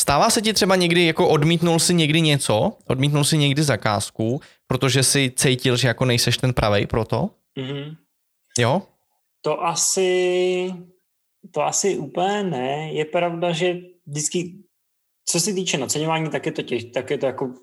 Stává 0.00 0.30
se 0.30 0.42
ti 0.42 0.52
třeba 0.52 0.76
někdy, 0.76 1.06
jako 1.06 1.28
odmítnul 1.28 1.78
si 1.78 1.94
někdy 1.94 2.20
něco, 2.20 2.72
odmítnul 2.86 3.24
si 3.24 3.38
někdy 3.38 3.62
zakázku, 3.62 4.40
protože 4.66 5.02
si 5.02 5.32
cítil, 5.36 5.76
že 5.76 5.88
jako 5.88 6.04
nejseš 6.04 6.36
ten 6.36 6.54
pravej 6.54 6.86
pro 6.86 7.04
to? 7.04 7.30
Mm-hmm. 7.58 7.96
Jo? 8.58 8.82
To 9.42 9.64
asi, 9.64 10.72
to 11.50 11.62
asi 11.62 11.98
úplně 11.98 12.42
ne. 12.42 12.92
Je 12.92 13.04
pravda, 13.04 13.52
že 13.52 13.76
vždycky 14.06 14.64
co 15.24 15.40
se 15.40 15.52
týče 15.52 15.78
naceňování, 15.78 16.30
tak 16.30 16.46
je 16.46 16.52
to, 16.52 16.62
těž, 16.62 16.84
tak 16.84 17.10
je 17.10 17.18
to 17.18 17.26
jako 17.26 17.54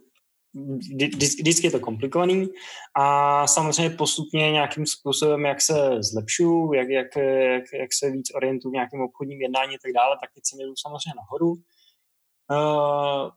vždycky 0.54 1.68
je 1.68 1.72
to 1.72 1.80
komplikovaný 1.80 2.48
a 2.98 3.48
samozřejmě 3.48 3.98
postupně 3.98 4.52
nějakým 4.52 4.86
způsobem, 4.86 5.46
jak 5.46 5.62
se 5.62 6.04
zlepšuju, 6.12 6.74
jak, 6.74 6.90
jak, 6.90 7.16
jak, 7.16 7.64
jak 7.74 7.94
se 7.94 8.12
víc 8.12 8.32
orientuju 8.36 8.72
v 8.72 8.74
nějakém 8.74 9.02
obchodním 9.02 9.42
jednání 9.42 9.76
a 9.76 9.80
tak 9.84 9.94
dále, 9.94 10.18
tak 10.22 10.30
ty 10.36 10.42
ceny 10.42 10.64
jdou 10.64 10.74
samozřejmě 10.76 11.14
nahoru. 11.16 11.52
Uh, 12.52 13.30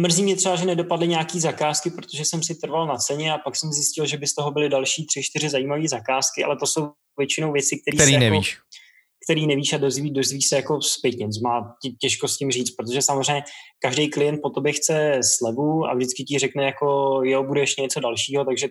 mrzí 0.00 0.22
mě 0.22 0.36
třeba, 0.36 0.56
že 0.56 0.66
nedopadly 0.66 1.08
nějaký 1.08 1.40
zakázky, 1.40 1.90
protože 1.90 2.24
jsem 2.24 2.42
si 2.42 2.54
trval 2.54 2.86
na 2.86 2.96
ceně 2.96 3.32
a 3.32 3.38
pak 3.38 3.56
jsem 3.56 3.72
zjistil, 3.72 4.06
že 4.06 4.16
by 4.16 4.26
z 4.26 4.34
toho 4.34 4.50
byly 4.50 4.68
další 4.68 5.06
tři, 5.06 5.22
čtyři 5.22 5.48
zajímavé 5.48 5.88
zakázky, 5.88 6.44
ale 6.44 6.56
to 6.56 6.66
jsou 6.66 6.92
většinou 7.18 7.52
věci, 7.52 7.78
které 7.78 7.96
který 7.96 8.18
nevíš. 8.18 8.50
Jako, 8.52 8.83
který 9.24 9.46
nevíš 9.46 9.72
a 9.72 9.76
dozví, 9.76 10.10
dozví 10.10 10.42
se 10.42 10.56
jako 10.56 10.82
zpětně. 10.82 11.26
Má 11.42 11.74
těžko 12.00 12.28
s 12.28 12.38
tím 12.38 12.50
říct, 12.50 12.70
protože 12.70 13.02
samozřejmě 13.02 13.42
každý 13.78 14.10
klient 14.10 14.40
po 14.42 14.50
tobě 14.50 14.72
chce 14.72 15.20
slevu 15.38 15.86
a 15.86 15.94
vždycky 15.94 16.24
ti 16.24 16.38
řekne 16.38 16.64
jako 16.64 17.20
jo, 17.24 17.42
budeš 17.42 17.76
něco 17.76 18.00
dalšího, 18.00 18.44
takže 18.44 18.68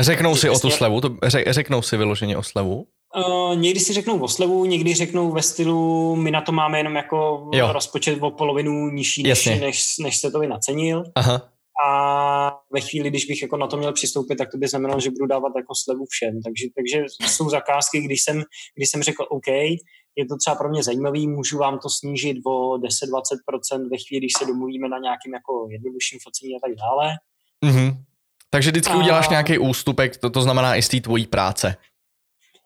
Řeknou 0.00 0.36
si 0.36 0.50
o 0.50 0.58
tu 0.58 0.70
slevu, 0.70 1.00
to, 1.00 1.16
řeknou 1.46 1.82
si 1.82 1.96
vyloženě 1.96 2.36
o 2.36 2.42
slevu? 2.42 2.86
Uh, 3.16 3.56
někdy 3.56 3.80
si 3.80 3.92
řeknou 3.92 4.20
o 4.20 4.28
slevu, 4.28 4.64
někdy 4.64 4.94
řeknou 4.94 5.32
ve 5.32 5.42
stylu, 5.42 6.16
my 6.16 6.30
na 6.30 6.40
to 6.40 6.52
máme 6.52 6.78
jenom 6.78 6.96
jako 6.96 7.48
jo. 7.54 7.72
rozpočet 7.72 8.18
o 8.20 8.30
polovinu 8.30 8.90
nižší, 8.90 9.22
než, 9.22 9.46
než, 9.46 9.98
než 9.98 10.16
se 10.16 10.30
to 10.30 10.38
by 10.38 10.46
nacenil. 10.46 11.04
Aha. 11.14 11.42
A 11.86 12.52
ve 12.72 12.80
chvíli, 12.80 13.10
když 13.10 13.24
bych 13.24 13.42
jako 13.42 13.56
na 13.56 13.66
to 13.66 13.76
měl 13.76 13.92
přistoupit, 13.92 14.36
tak 14.36 14.50
to 14.50 14.58
by 14.58 14.68
znamenalo, 14.68 15.00
že 15.00 15.10
budu 15.10 15.26
dávat 15.26 15.52
jako 15.56 15.74
slevu 15.84 16.04
všem. 16.10 16.42
Takže, 16.44 16.66
takže 16.76 17.04
jsou 17.28 17.50
zakázky, 17.50 18.00
když 18.00 18.22
jsem, 18.22 18.42
když 18.76 18.90
jsem 18.90 19.02
řekl 19.02 19.26
OK, 19.30 19.48
je 20.16 20.26
to 20.28 20.36
třeba 20.36 20.56
pro 20.56 20.68
mě 20.68 20.82
zajímavý, 20.82 21.28
můžu 21.28 21.58
vám 21.58 21.78
to 21.78 21.88
snížit 21.88 22.36
o 22.46 22.78
10-20% 22.78 23.90
ve 23.90 23.96
chvíli, 23.98 24.20
když 24.20 24.32
se 24.38 24.46
domluvíme 24.46 24.88
na 24.88 24.98
nějakým 24.98 25.34
jako 25.34 25.66
jednodušším 25.70 26.18
focení 26.22 26.56
a 26.56 26.60
tak 26.66 26.76
dále. 26.76 27.10
Mm-hmm. 27.64 27.96
Takže 28.50 28.70
vždycky 28.70 28.92
a... 28.92 28.96
uděláš 28.96 29.28
nějaký 29.28 29.58
ústupek, 29.58 30.16
to, 30.16 30.30
to 30.30 30.42
znamená 30.42 30.76
i 30.76 30.82
z 30.82 30.88
té 30.88 31.00
tvojí 31.00 31.26
práce. 31.26 31.76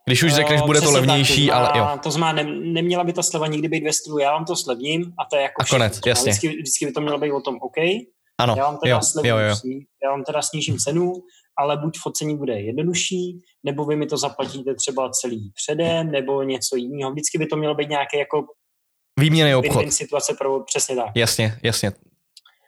Když 0.07 0.23
už 0.23 0.35
řekneš, 0.35 0.61
bude 0.63 0.81
to 0.81 0.91
levnější, 0.91 1.47
tak, 1.49 1.57
to 1.57 1.63
znamená, 1.63 1.85
ale 1.85 1.95
jo. 1.95 2.01
To 2.03 2.11
znamená, 2.11 2.43
ne, 2.43 2.73
neměla 2.73 3.05
by 3.05 3.13
ta 3.13 3.23
sleva 3.23 3.47
nikdy 3.47 3.69
být 3.69 3.85
ve 3.85 3.93
stylu, 3.93 4.19
já 4.19 4.33
vám 4.33 4.45
to 4.45 4.57
slevním 4.57 5.13
a 5.19 5.25
to 5.31 5.37
je 5.37 5.43
jako 5.43 5.63
A 5.63 5.65
konec, 5.65 6.01
jasně. 6.07 6.33
Vždycky, 6.33 6.49
vždycky 6.49 6.87
by 6.87 6.93
to 6.93 7.01
mělo 7.01 7.19
být 7.19 7.33
o 7.33 7.41
tom, 7.41 7.57
OK, 7.61 7.77
ano, 8.41 8.55
já 8.59 8.65
vám 8.65 8.79
teda, 8.79 8.95
jo, 8.95 9.03
slevu, 9.03 9.29
jo, 9.29 9.37
jo. 9.39 9.57
já 10.05 10.11
vám 10.11 10.25
teda 10.25 10.43
snížím 10.43 10.79
cenu, 10.79 11.13
ale 11.59 11.77
buď 11.77 11.99
focení 12.03 12.37
bude 12.37 12.61
jednodušší, 12.61 13.41
nebo 13.65 13.85
vy 13.85 13.97
mi 13.97 14.07
to 14.07 14.17
zaplatíte 14.17 14.75
třeba 14.75 15.11
celý 15.11 15.53
předem, 15.55 16.11
nebo 16.11 16.43
něco 16.43 16.77
jiného. 16.77 17.13
Vždycky 17.13 17.39
by 17.39 17.47
to 17.47 17.57
mělo 17.57 17.75
být 17.75 17.89
nějaký 17.89 18.19
jako 18.19 18.47
Výměný 19.21 19.55
obchod. 19.55 19.93
situace 19.93 20.35
pro, 20.39 20.61
přesně 20.61 20.97
tak. 20.97 21.11
Jasně, 21.15 21.59
jasně. 21.63 21.93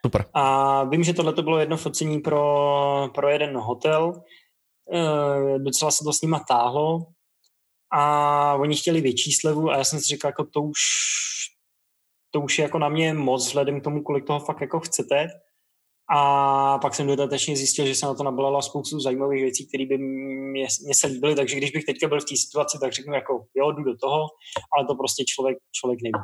Super. 0.05 0.25
A 0.33 0.83
vím, 0.83 1.03
že 1.03 1.13
tohle 1.13 1.33
to 1.33 1.41
bylo 1.41 1.59
jedno 1.59 1.77
focení 1.77 2.19
pro, 2.19 3.09
pro 3.15 3.29
jeden 3.29 3.57
hotel. 3.57 4.21
E, 4.93 5.59
docela 5.59 5.91
se 5.91 6.03
to 6.03 6.13
s 6.13 6.21
nima 6.21 6.39
táhlo 6.47 7.05
a 7.93 8.53
oni 8.55 8.75
chtěli 8.75 9.01
větší 9.01 9.31
slevu 9.31 9.69
a 9.69 9.77
já 9.77 9.83
jsem 9.83 9.99
si 9.99 10.05
říkal, 10.05 10.29
jako 10.29 10.45
to 10.45 10.61
už, 10.61 10.79
to 12.31 12.41
už 12.41 12.59
je 12.59 12.63
jako 12.63 12.79
na 12.79 12.89
mě 12.89 13.13
moc 13.13 13.47
vzhledem 13.47 13.81
k 13.81 13.83
tomu, 13.83 14.03
kolik 14.03 14.25
toho 14.25 14.39
fakt 14.39 14.61
jako 14.61 14.79
chcete. 14.79 15.27
A 16.09 16.77
pak 16.77 16.95
jsem 16.95 17.07
dodatečně 17.07 17.57
zjistil, 17.57 17.85
že 17.85 17.95
se 17.95 18.05
na 18.05 18.13
to 18.13 18.23
nabalala 18.23 18.61
spoustu 18.61 18.99
zajímavých 18.99 19.41
věcí, 19.41 19.67
které 19.67 19.85
by 19.85 19.97
mě, 19.97 20.67
mě 20.83 20.95
se 20.95 21.07
líbily, 21.07 21.35
takže 21.35 21.55
když 21.55 21.71
bych 21.71 21.85
teďka 21.85 22.07
byl 22.07 22.19
v 22.19 22.25
té 22.25 22.35
situaci, 22.37 22.77
tak 22.81 22.93
řeknu 22.93 23.13
jako 23.13 23.45
jo, 23.55 23.71
jdu 23.71 23.83
do 23.83 23.97
toho, 23.97 24.25
ale 24.77 24.87
to 24.87 24.95
prostě 24.95 25.23
člověk, 25.27 25.57
člověk 25.71 25.99
neví. 26.01 26.23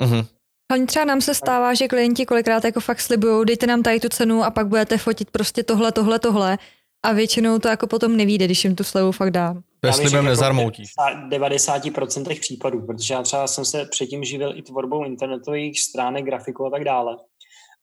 Mm-hmm. 0.00 0.26
Hlavně 0.70 0.86
třeba 0.86 1.04
nám 1.04 1.20
se 1.20 1.34
stává, 1.34 1.74
že 1.74 1.88
klienti 1.88 2.26
kolikrát 2.26 2.64
jako 2.64 2.80
fakt 2.80 3.00
slibují, 3.00 3.46
dejte 3.46 3.66
nám 3.66 3.82
tady 3.82 4.00
tu 4.00 4.08
cenu 4.08 4.44
a 4.44 4.50
pak 4.50 4.66
budete 4.66 4.98
fotit 4.98 5.30
prostě 5.30 5.62
tohle, 5.62 5.92
tohle, 5.92 6.18
tohle 6.18 6.58
a 7.02 7.12
většinou 7.12 7.58
to 7.58 7.68
jako 7.68 7.86
potom 7.86 8.16
nevíde, 8.16 8.44
když 8.44 8.64
jim 8.64 8.76
tu 8.76 8.84
slevu 8.84 9.12
fakt 9.12 9.30
dám. 9.30 9.62
To 9.80 9.86
je 9.86 9.92
slibem 9.92 10.24
nezarmoutíš. 10.24 10.90
V 10.90 11.28
90% 11.28 12.40
případů, 12.40 12.86
protože 12.86 13.14
já 13.14 13.22
třeba 13.22 13.46
jsem 13.46 13.64
se 13.64 13.84
předtím 13.84 14.24
živil 14.24 14.52
i 14.56 14.62
tvorbou 14.62 15.04
internetových 15.04 15.80
stránek, 15.80 16.24
grafiku 16.24 16.66
a 16.66 16.70
tak 16.70 16.84
dále. 16.84 17.16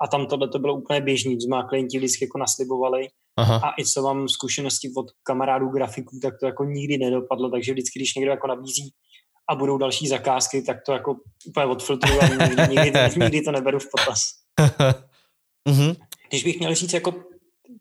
A 0.02 0.08
tam 0.08 0.28
tohle 0.28 0.48
to 0.48 0.60
bylo 0.60 0.76
úplně 0.76 1.02
běžný, 1.02 1.42
že 1.42 1.48
má 1.50 1.64
klienti 1.64 1.98
vždycky 1.98 2.26
jako 2.26 2.38
naslibovali. 2.38 3.08
Aha. 3.38 3.62
A 3.64 3.82
i 3.82 3.86
co 3.86 4.02
mám 4.02 4.30
zkušenosti 4.30 4.92
od 4.98 5.06
kamarádů 5.24 5.70
grafiků, 5.70 6.20
tak 6.22 6.34
to 6.40 6.46
jako 6.46 6.64
nikdy 6.64 6.98
nedopadlo, 6.98 7.50
takže 7.50 7.74
vždycky, 7.74 8.00
když 8.00 8.16
někdo 8.16 8.32
jako 8.32 8.48
nabízí 8.48 8.94
a 9.50 9.56
budou 9.56 9.78
další 9.78 10.08
zakázky, 10.08 10.62
tak 10.62 10.78
to 10.86 10.92
jako 10.92 11.16
úplně 11.48 11.66
odfiltruju 11.66 12.20
a 12.22 12.28
nikdy, 12.28 12.62
nikdy, 12.70 12.92
to, 12.92 13.20
nikdy 13.20 13.42
to 13.42 13.52
neberu 13.52 13.80
v 13.80 13.88
potaz. 13.92 14.20
Mhm. 15.70 15.96
Když 16.30 16.44
bych 16.44 16.60
měl 16.60 16.76
říct, 16.76 16.94
jako 16.94 17.12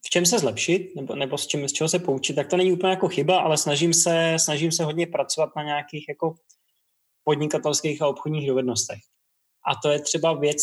v 0.07 0.11
čem 0.11 0.27
se 0.27 0.39
zlepšit, 0.39 0.97
nebo, 0.97 1.15
nebo 1.15 1.39
s, 1.39 1.47
čím, 1.47 1.69
z 1.69 1.73
čeho 1.73 1.89
se 1.89 1.99
poučit, 1.99 2.37
tak 2.37 2.47
to 2.47 2.57
není 2.57 2.73
úplně 2.73 2.91
jako 2.91 3.09
chyba, 3.09 3.39
ale 3.39 3.57
snažím 3.57 3.95
se, 3.95 4.37
snažím 4.39 4.73
se 4.73 4.85
hodně 4.85 5.07
pracovat 5.07 5.51
na 5.57 5.63
nějakých 5.63 6.05
jako 6.09 6.35
podnikatelských 7.25 8.03
a 8.03 8.09
obchodních 8.09 8.47
dovednostech. 8.49 8.99
A 9.69 9.73
to 9.83 9.89
je 9.89 10.01
třeba 10.01 10.35
věc, 10.35 10.63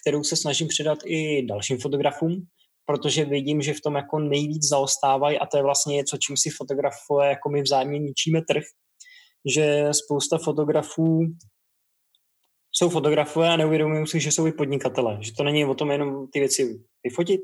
kterou 0.00 0.24
se 0.24 0.36
snažím 0.36 0.68
předat 0.68 0.98
i 1.04 1.46
dalším 1.46 1.78
fotografům, 1.78 2.46
protože 2.86 3.24
vidím, 3.24 3.62
že 3.62 3.74
v 3.74 3.80
tom 3.80 3.94
jako 3.94 4.18
nejvíc 4.18 4.68
zaostávají 4.68 5.38
a 5.38 5.46
to 5.46 5.56
je 5.56 5.62
vlastně 5.62 5.96
něco, 5.96 6.16
čím 6.16 6.36
si 6.36 6.50
fotografové 6.50 7.28
jako 7.28 7.48
my 7.48 7.62
vzájemně 7.62 7.98
ničíme 7.98 8.40
trh, 8.48 8.64
že 9.54 9.88
spousta 9.92 10.38
fotografů 10.38 11.20
jsou 12.72 12.88
fotografové 12.88 13.48
a 13.48 13.56
neuvědomují 13.56 14.06
si, 14.06 14.20
že 14.20 14.32
jsou 14.32 14.46
i 14.46 14.52
podnikatele, 14.52 15.18
že 15.20 15.32
to 15.36 15.42
není 15.42 15.64
o 15.64 15.74
tom 15.74 15.90
jenom 15.90 16.28
ty 16.32 16.38
věci 16.38 16.80
vyfotit, 17.04 17.40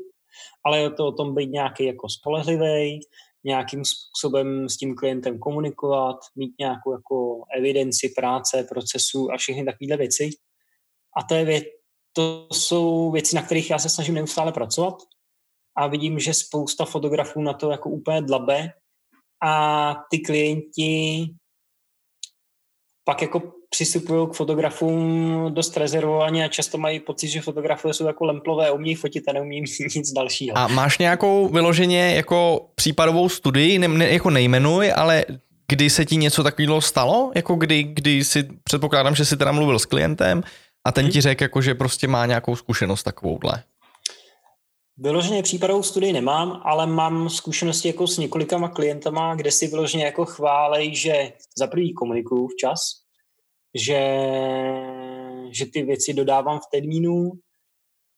ale 0.67 0.81
je 0.81 0.91
to 0.91 1.07
o 1.07 1.13
tom 1.13 1.35
být 1.35 1.51
nějaký 1.51 1.85
jako 1.85 2.09
spolehlivý, 2.09 3.01
nějakým 3.45 3.83
způsobem 3.85 4.69
s 4.69 4.77
tím 4.77 4.95
klientem 4.95 5.39
komunikovat, 5.39 6.17
mít 6.37 6.55
nějakou 6.61 6.93
jako 6.93 7.43
evidenci 7.59 8.13
práce, 8.17 8.67
procesu 8.69 9.31
a 9.33 9.37
všechny 9.37 9.65
takovéhle 9.65 9.97
věci. 9.97 10.31
A 11.17 11.23
to, 11.23 11.35
je 11.35 11.45
věc, 11.45 11.65
to 12.13 12.47
jsou 12.53 13.11
věci, 13.11 13.37
na 13.37 13.43
kterých 13.43 13.71
já 13.71 13.79
se 13.79 13.89
snažím 13.89 14.15
neustále 14.15 14.53
pracovat 14.53 14.95
a 15.77 15.87
vidím, 15.87 16.19
že 16.19 16.35
spousta 16.35 16.85
fotografů 16.85 17.43
na 17.43 17.53
to 17.53 17.71
jako 17.71 17.91
úplně 17.91 18.23
dlabe 18.23 18.73
a 19.45 19.95
ty 20.11 20.19
klienti 20.19 21.27
pak 23.05 23.23
jako 23.23 23.43
přistupují 23.71 24.29
k 24.29 24.35
fotografům 24.35 25.55
dost 25.55 25.77
rezervovaně 25.77 26.45
a 26.45 26.49
často 26.49 26.79
mají 26.79 27.01
pocit, 27.01 27.29
že 27.29 27.41
fotografové 27.41 27.95
jsou 27.95 28.07
jako 28.07 28.25
lemplové, 28.25 28.71
umí 28.71 28.95
fotit 28.95 29.29
a 29.29 29.33
neumí 29.33 29.61
nic 29.97 30.13
dalšího. 30.13 30.59
A 30.59 30.69
máš 30.69 30.99
nějakou 30.99 31.49
vyloženě 31.49 32.15
jako 32.15 32.69
případovou 32.75 33.29
studii, 33.29 33.79
ne, 33.79 33.89
ne, 33.89 34.13
jako 34.13 34.31
nejmenuj, 34.31 34.93
ale 34.97 35.25
kdy 35.69 35.91
se 35.91 36.05
ti 36.05 36.17
něco 36.17 36.43
takového 36.43 36.81
stalo? 36.81 37.33
Jako 37.35 37.55
kdy, 37.55 37.83
kdy 37.83 38.25
si, 38.25 38.49
předpokládám, 38.65 39.15
že 39.15 39.25
jsi 39.25 39.37
teda 39.37 39.53
mluvil 39.53 39.79
s 39.79 39.85
klientem 39.85 40.43
a 40.87 40.93
ten 40.93 41.05
hmm. 41.05 41.13
ti 41.13 41.21
řekl, 41.21 41.45
jako, 41.45 41.63
že 41.63 41.75
prostě 41.75 42.09
má 42.09 42.27
nějakou 42.27 42.57
zkušenost 42.57 43.03
takovouhle. 43.03 43.63
Vyloženě 44.97 45.43
případovou 45.43 45.83
studii 45.83 46.13
nemám, 46.13 46.63
ale 46.65 46.87
mám 46.87 47.31
zkušenosti 47.31 47.89
jako 47.89 48.07
s 48.07 48.19
několikama 48.19 48.69
klientama, 48.69 49.35
kde 49.35 49.51
si 49.51 49.67
vyloženě 49.67 50.05
jako 50.05 50.25
chválej, 50.25 50.97
že 50.97 51.33
za 51.59 51.67
prvý 51.67 51.95
komunikuju 51.95 52.49
včas, 52.49 52.79
že, 53.75 54.01
že 55.51 55.67
ty 55.73 55.83
věci 55.83 56.15
dodávám 56.15 56.59
v 56.59 56.71
termínu, 56.73 57.33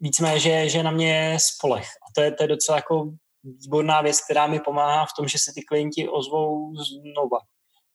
víceméně, 0.00 0.40
že, 0.40 0.68
že 0.68 0.82
na 0.82 0.90
mě 0.90 1.36
spolech. 1.40 1.86
A 1.86 2.06
to 2.14 2.20
je, 2.20 2.32
to 2.32 2.42
je 2.42 2.48
docela 2.48 2.78
jako 2.78 3.12
výborná 3.44 4.00
věc, 4.00 4.24
která 4.24 4.46
mi 4.46 4.60
pomáhá 4.60 5.06
v 5.06 5.16
tom, 5.18 5.28
že 5.28 5.38
se 5.38 5.52
ty 5.54 5.62
klienti 5.62 6.08
ozvou 6.08 6.72
znova. 6.74 7.38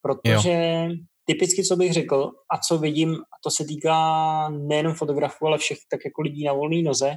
Protože 0.02 0.86
jo. 0.90 0.96
Typicky, 1.26 1.64
co 1.64 1.76
bych 1.76 1.94
řekl 1.94 2.32
a 2.54 2.58
co 2.58 2.78
vidím, 2.78 3.14
a 3.16 3.36
to 3.44 3.52
se 3.52 3.66
týká 3.66 4.50
nejenom 4.50 4.94
fotografů, 4.94 5.48
ale 5.48 5.58
všech 5.58 5.78
tak 5.92 6.00
jako 6.06 6.22
lidí 6.22 6.44
na 6.44 6.54
volné 6.54 6.82
noze, 6.82 7.16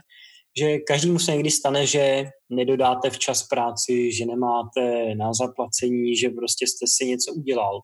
že 0.58 0.78
každému 0.78 1.18
se 1.18 1.32
někdy 1.32 1.50
stane, 1.50 1.86
že 1.86 2.24
nedodáte 2.50 3.10
včas 3.10 3.42
práci, 3.42 4.12
že 4.12 4.26
nemáte 4.26 5.14
na 5.14 5.32
zaplacení, 5.32 6.16
že 6.16 6.30
prostě 6.30 6.66
jste 6.66 6.86
si 6.88 7.06
něco 7.06 7.32
udělal. 7.32 7.80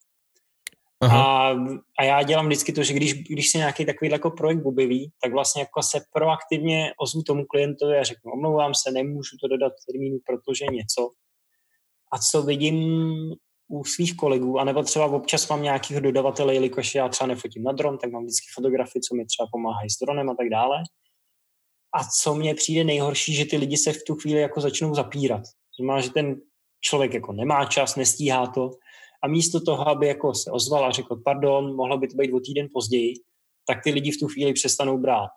A, 1.10 1.50
a 1.98 2.04
já 2.04 2.22
dělám 2.22 2.46
vždycky 2.46 2.72
to, 2.72 2.82
že 2.82 2.94
když, 2.94 3.14
když 3.14 3.50
se 3.50 3.58
nějaký 3.58 3.84
takový 3.84 4.10
jako 4.10 4.30
projekt 4.30 4.66
objeví, 4.66 5.12
tak 5.22 5.32
vlastně 5.32 5.62
jako 5.62 5.82
se 5.82 6.00
proaktivně 6.12 6.92
ozvu 7.00 7.22
tomu 7.22 7.44
klientovi 7.44 7.98
a 7.98 8.04
řeknu, 8.04 8.32
omlouvám 8.32 8.72
se, 8.74 8.90
nemůžu 8.90 9.36
to 9.40 9.48
dodat 9.48 9.72
v 9.72 9.92
termínu, 9.92 10.18
protože 10.26 10.64
něco. 10.70 11.10
A 12.12 12.18
co 12.18 12.42
vidím 12.42 12.76
u 13.72 13.84
svých 13.84 14.16
kolegů, 14.16 14.58
anebo 14.58 14.82
třeba 14.82 15.06
občas 15.06 15.48
mám 15.48 15.62
nějakého 15.62 16.00
dodavatele, 16.00 16.54
jelikož 16.54 16.94
já 16.94 17.08
třeba 17.08 17.28
nefotím 17.28 17.62
na 17.62 17.72
dron, 17.72 17.98
tak 17.98 18.10
mám 18.10 18.22
vždycky 18.22 18.46
fotografii, 18.54 19.02
co 19.02 19.14
mi 19.14 19.26
třeba 19.26 19.46
pomáhají 19.52 19.90
s 19.90 19.98
dronem 19.98 20.30
a 20.30 20.34
tak 20.34 20.48
dále. 20.48 20.76
A 21.94 22.04
co 22.22 22.34
mně 22.34 22.54
přijde 22.54 22.84
nejhorší, 22.84 23.34
že 23.34 23.44
ty 23.44 23.56
lidi 23.56 23.76
se 23.76 23.92
v 23.92 24.04
tu 24.06 24.14
chvíli 24.14 24.40
jako 24.40 24.60
začnou 24.60 24.94
zapírat. 24.94 25.42
Znamená, 25.78 26.00
že 26.00 26.10
ten 26.10 26.36
člověk 26.80 27.14
jako 27.14 27.32
nemá 27.32 27.64
čas, 27.64 27.96
nestíhá 27.96 28.46
to 28.46 28.70
a 29.24 29.28
místo 29.28 29.60
toho, 29.60 29.88
aby 29.88 30.06
jako 30.06 30.34
se 30.34 30.50
ozval 30.50 30.84
a 30.84 30.90
řekl, 30.90 31.16
pardon, 31.24 31.76
mohlo 31.76 31.98
by 31.98 32.08
to 32.08 32.16
být 32.16 32.32
o 32.32 32.40
týden 32.40 32.68
později, 32.72 33.14
tak 33.66 33.82
ty 33.84 33.90
lidi 33.90 34.10
v 34.10 34.20
tu 34.20 34.28
chvíli 34.28 34.52
přestanou 34.52 34.98
brát 34.98 35.30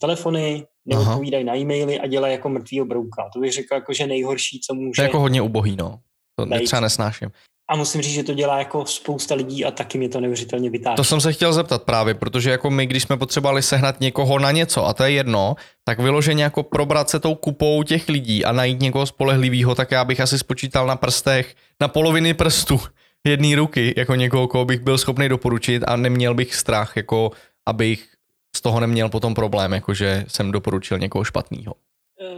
telefony, 0.00 0.66
neodpovídají 0.84 1.44
na 1.44 1.56
e-maily 1.56 2.00
a 2.00 2.06
dělají 2.06 2.32
jako 2.32 2.48
mrtvýho 2.48 2.86
brouka. 2.86 3.30
To 3.34 3.40
bych 3.40 3.52
řekl 3.52 3.74
jako, 3.74 3.92
že 3.92 4.06
nejhorší, 4.06 4.60
co 4.60 4.74
může... 4.74 4.96
To 4.96 5.02
je 5.02 5.06
jako 5.06 5.20
hodně 5.20 5.42
ubohý, 5.42 5.76
no. 5.76 6.00
To 6.36 6.46
třeba 6.64 6.80
nesnáším. 6.80 7.30
A 7.70 7.76
musím 7.76 8.02
říct, 8.02 8.14
že 8.14 8.22
to 8.22 8.34
dělá 8.34 8.58
jako 8.58 8.86
spousta 8.86 9.34
lidí 9.34 9.64
a 9.64 9.70
taky 9.70 9.98
mě 9.98 10.08
to 10.08 10.20
neuvěřitelně 10.20 10.70
vytáčí. 10.70 10.96
To 10.96 11.04
jsem 11.04 11.20
se 11.20 11.32
chtěl 11.32 11.52
zeptat 11.52 11.82
právě, 11.82 12.14
protože 12.14 12.50
jako 12.50 12.70
my, 12.70 12.86
když 12.86 13.02
jsme 13.02 13.16
potřebovali 13.16 13.62
sehnat 13.62 14.00
někoho 14.00 14.38
na 14.38 14.50
něco, 14.50 14.86
a 14.86 14.94
to 14.94 15.04
je 15.04 15.10
jedno, 15.10 15.54
tak 15.84 15.98
vyloženě 15.98 16.42
jako 16.42 16.62
probrat 16.62 17.10
se 17.10 17.20
tou 17.20 17.34
kupou 17.34 17.82
těch 17.82 18.08
lidí 18.08 18.44
a 18.44 18.52
najít 18.52 18.80
někoho 18.80 19.06
spolehlivého, 19.06 19.74
tak 19.74 19.90
já 19.90 20.04
bych 20.04 20.20
asi 20.20 20.38
spočítal 20.38 20.86
na 20.86 20.96
prstech, 20.96 21.54
na 21.80 21.88
poloviny 21.88 22.34
prstů 22.34 22.80
jedné 23.26 23.56
ruky, 23.56 23.94
jako 23.96 24.14
někoho, 24.14 24.48
koho 24.48 24.64
bych 24.64 24.80
byl 24.80 24.98
schopný 24.98 25.28
doporučit 25.28 25.82
a 25.86 25.96
neměl 25.96 26.34
bych 26.34 26.54
strach, 26.54 26.92
jako 26.96 27.30
abych 27.66 28.08
z 28.56 28.60
toho 28.60 28.80
neměl 28.80 29.08
potom 29.08 29.34
problém, 29.34 29.72
jakože 29.72 30.24
jsem 30.28 30.52
doporučil 30.52 30.98
někoho 30.98 31.24
špatného. 31.24 31.74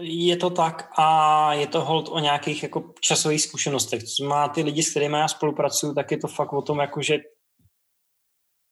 Je 0.01 0.37
to 0.37 0.51
tak 0.51 0.91
a 0.99 1.53
je 1.53 1.67
to 1.67 1.85
hold 1.85 2.09
o 2.09 2.19
nějakých 2.19 2.63
jako 2.63 2.95
časových 3.01 3.43
zkušenostech. 3.43 4.05
Co 4.05 4.25
má 4.25 4.49
ty 4.49 4.63
lidi, 4.63 4.83
s 4.83 4.91
kterými 4.91 5.17
já 5.17 5.29
spolupracuju, 5.29 5.95
tak 5.95 6.11
je 6.11 6.19
to 6.19 6.29
fakt 6.29 6.53
o 6.53 6.63
tom, 6.63 6.79
jako 6.79 7.03
že 7.03 7.19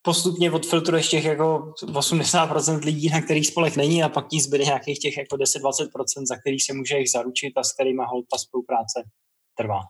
postupně 0.02 0.50
odfiltruješ 0.50 1.08
těch 1.08 1.24
jako 1.24 1.72
80% 1.82 2.84
lidí, 2.84 3.08
na 3.08 3.20
kterých 3.20 3.46
spolech 3.46 3.76
není 3.76 4.02
a 4.02 4.08
pak 4.08 4.28
ti 4.28 4.40
zbyde 4.40 4.64
nějakých 4.64 4.98
těch 4.98 5.16
jako 5.16 5.36
10-20%, 5.36 6.26
za 6.28 6.36
kterých 6.36 6.64
se 6.64 6.72
může 6.72 6.98
jich 6.98 7.10
zaručit 7.10 7.52
a 7.56 7.62
s 7.62 7.72
kterými 7.72 8.02
hold 8.06 8.26
ta 8.30 8.38
spolupráce 8.38 9.02
trvá. 9.58 9.80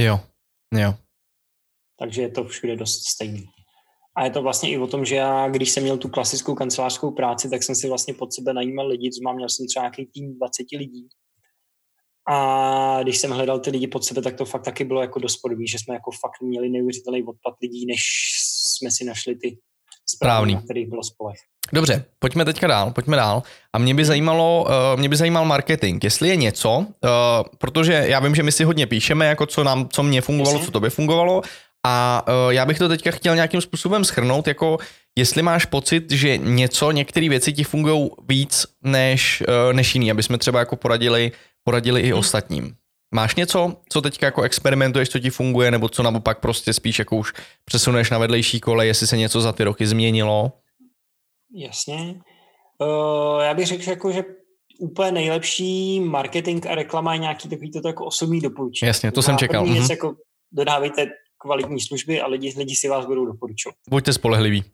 Jo, 0.00 0.20
jo. 0.74 0.94
Takže 1.98 2.22
je 2.22 2.30
to 2.30 2.44
všude 2.44 2.76
dost 2.76 3.06
stejný. 3.06 3.55
A 4.16 4.24
je 4.24 4.30
to 4.30 4.42
vlastně 4.42 4.70
i 4.70 4.78
o 4.78 4.86
tom, 4.86 5.04
že 5.04 5.14
já, 5.14 5.48
když 5.48 5.70
jsem 5.70 5.82
měl 5.82 5.96
tu 5.96 6.08
klasickou 6.08 6.54
kancelářskou 6.54 7.10
práci, 7.10 7.50
tak 7.50 7.62
jsem 7.62 7.74
si 7.74 7.88
vlastně 7.88 8.14
pod 8.14 8.32
sebe 8.32 8.52
najímal 8.52 8.86
lidi, 8.86 9.10
co 9.10 9.20
mám, 9.24 9.36
měl 9.36 9.48
jsem 9.48 9.66
třeba 9.66 9.82
nějaký 9.82 10.06
tým 10.06 10.34
20 10.34 10.66
lidí. 10.78 11.08
A 12.28 12.98
když 13.02 13.18
jsem 13.18 13.30
hledal 13.30 13.60
ty 13.60 13.70
lidi 13.70 13.86
pod 13.86 14.04
sebe, 14.04 14.22
tak 14.22 14.36
to 14.36 14.44
fakt 14.44 14.62
taky 14.62 14.84
bylo 14.84 15.00
jako 15.00 15.18
dost 15.18 15.36
podobný, 15.36 15.66
že 15.68 15.78
jsme 15.78 15.94
jako 15.94 16.10
fakt 16.10 16.42
měli 16.42 16.68
neuvěřitelný 16.68 17.22
odpad 17.22 17.54
lidí, 17.62 17.86
než 17.86 18.00
jsme 18.78 18.90
si 18.90 19.04
našli 19.04 19.36
ty 19.36 19.58
správný, 20.06 20.54
na 20.54 20.62
kterých 20.62 20.88
bylo 20.88 21.02
spolech. 21.02 21.38
Dobře, 21.72 22.04
pojďme 22.18 22.44
teďka 22.44 22.66
dál, 22.66 22.90
pojďme 22.90 23.16
dál. 23.16 23.42
A 23.72 23.78
mě 23.78 23.94
by 23.94 24.04
zajímalo, 24.04 24.64
uh, 24.64 25.00
mě 25.00 25.08
by 25.08 25.16
zajímal 25.16 25.44
marketing, 25.44 26.04
jestli 26.04 26.28
je 26.28 26.36
něco, 26.36 26.78
uh, 26.78 26.86
protože 27.58 28.04
já 28.06 28.20
vím, 28.20 28.34
že 28.34 28.42
my 28.42 28.52
si 28.52 28.64
hodně 28.64 28.86
píšeme, 28.86 29.26
jako 29.26 29.46
co 29.46 29.64
nám, 29.64 29.88
co 29.88 30.02
mě 30.02 30.20
fungovalo, 30.20 30.58
co 30.58 30.70
tobě 30.70 30.90
fungovalo, 30.90 31.42
a 31.86 32.24
uh, 32.28 32.52
já 32.52 32.66
bych 32.66 32.78
to 32.78 32.88
teďka 32.88 33.10
chtěl 33.10 33.34
nějakým 33.34 33.60
způsobem 33.60 34.04
schrnout, 34.04 34.46
jako 34.46 34.78
jestli 35.18 35.42
máš 35.42 35.64
pocit, 35.64 36.10
že 36.10 36.38
něco, 36.38 36.90
některé 36.90 37.28
věci 37.28 37.52
ti 37.52 37.64
fungují 37.64 38.10
víc 38.28 38.66
než, 38.82 39.42
uh, 39.48 39.72
než 39.72 39.94
jiný, 39.94 40.10
aby 40.10 40.22
jsme 40.22 40.38
třeba 40.38 40.58
jako 40.58 40.76
poradili, 40.76 41.32
poradili 41.64 42.00
i 42.00 42.10
hmm. 42.10 42.18
ostatním. 42.18 42.74
Máš 43.14 43.34
něco, 43.34 43.76
co 43.88 44.00
teďka 44.00 44.26
jako 44.26 44.42
experimentuješ, 44.42 45.08
co 45.08 45.18
ti 45.18 45.30
funguje, 45.30 45.70
nebo 45.70 45.88
co 45.88 46.02
naopak 46.02 46.40
prostě 46.40 46.72
spíš 46.72 46.98
jako 46.98 47.16
už 47.16 47.32
přesuneš 47.64 48.10
na 48.10 48.18
vedlejší 48.18 48.60
kole, 48.60 48.86
jestli 48.86 49.06
se 49.06 49.16
něco 49.16 49.40
za 49.40 49.52
ty 49.52 49.64
roky 49.64 49.86
změnilo? 49.86 50.52
Jasně. 51.54 52.14
Uh, 52.78 53.42
já 53.42 53.54
bych 53.54 53.66
řekl, 53.66 53.90
jako, 53.90 54.12
že 54.12 54.24
úplně 54.80 55.12
nejlepší 55.12 56.00
marketing 56.00 56.66
a 56.66 56.74
reklama 56.74 57.12
je 57.12 57.18
nějaký 57.18 57.48
takový 57.48 57.70
to 57.70 57.88
jako 57.88 58.04
osobní 58.04 58.40
doporučení. 58.40 58.86
Jasně, 58.86 59.12
to 59.12 59.22
jsem 59.22 59.38
čekal. 59.38 59.64
Věc, 59.64 59.84
mm-hmm. 59.84 59.90
jako 59.90 60.14
dodávejte 60.52 61.06
kvalitní 61.38 61.80
služby 61.80 62.20
a 62.20 62.26
lidi, 62.26 62.54
lidi 62.56 62.76
si 62.76 62.88
vás 62.88 63.06
budou 63.06 63.26
doporučovat. 63.26 63.76
Buďte 63.90 64.12
spolehliví. 64.12 64.64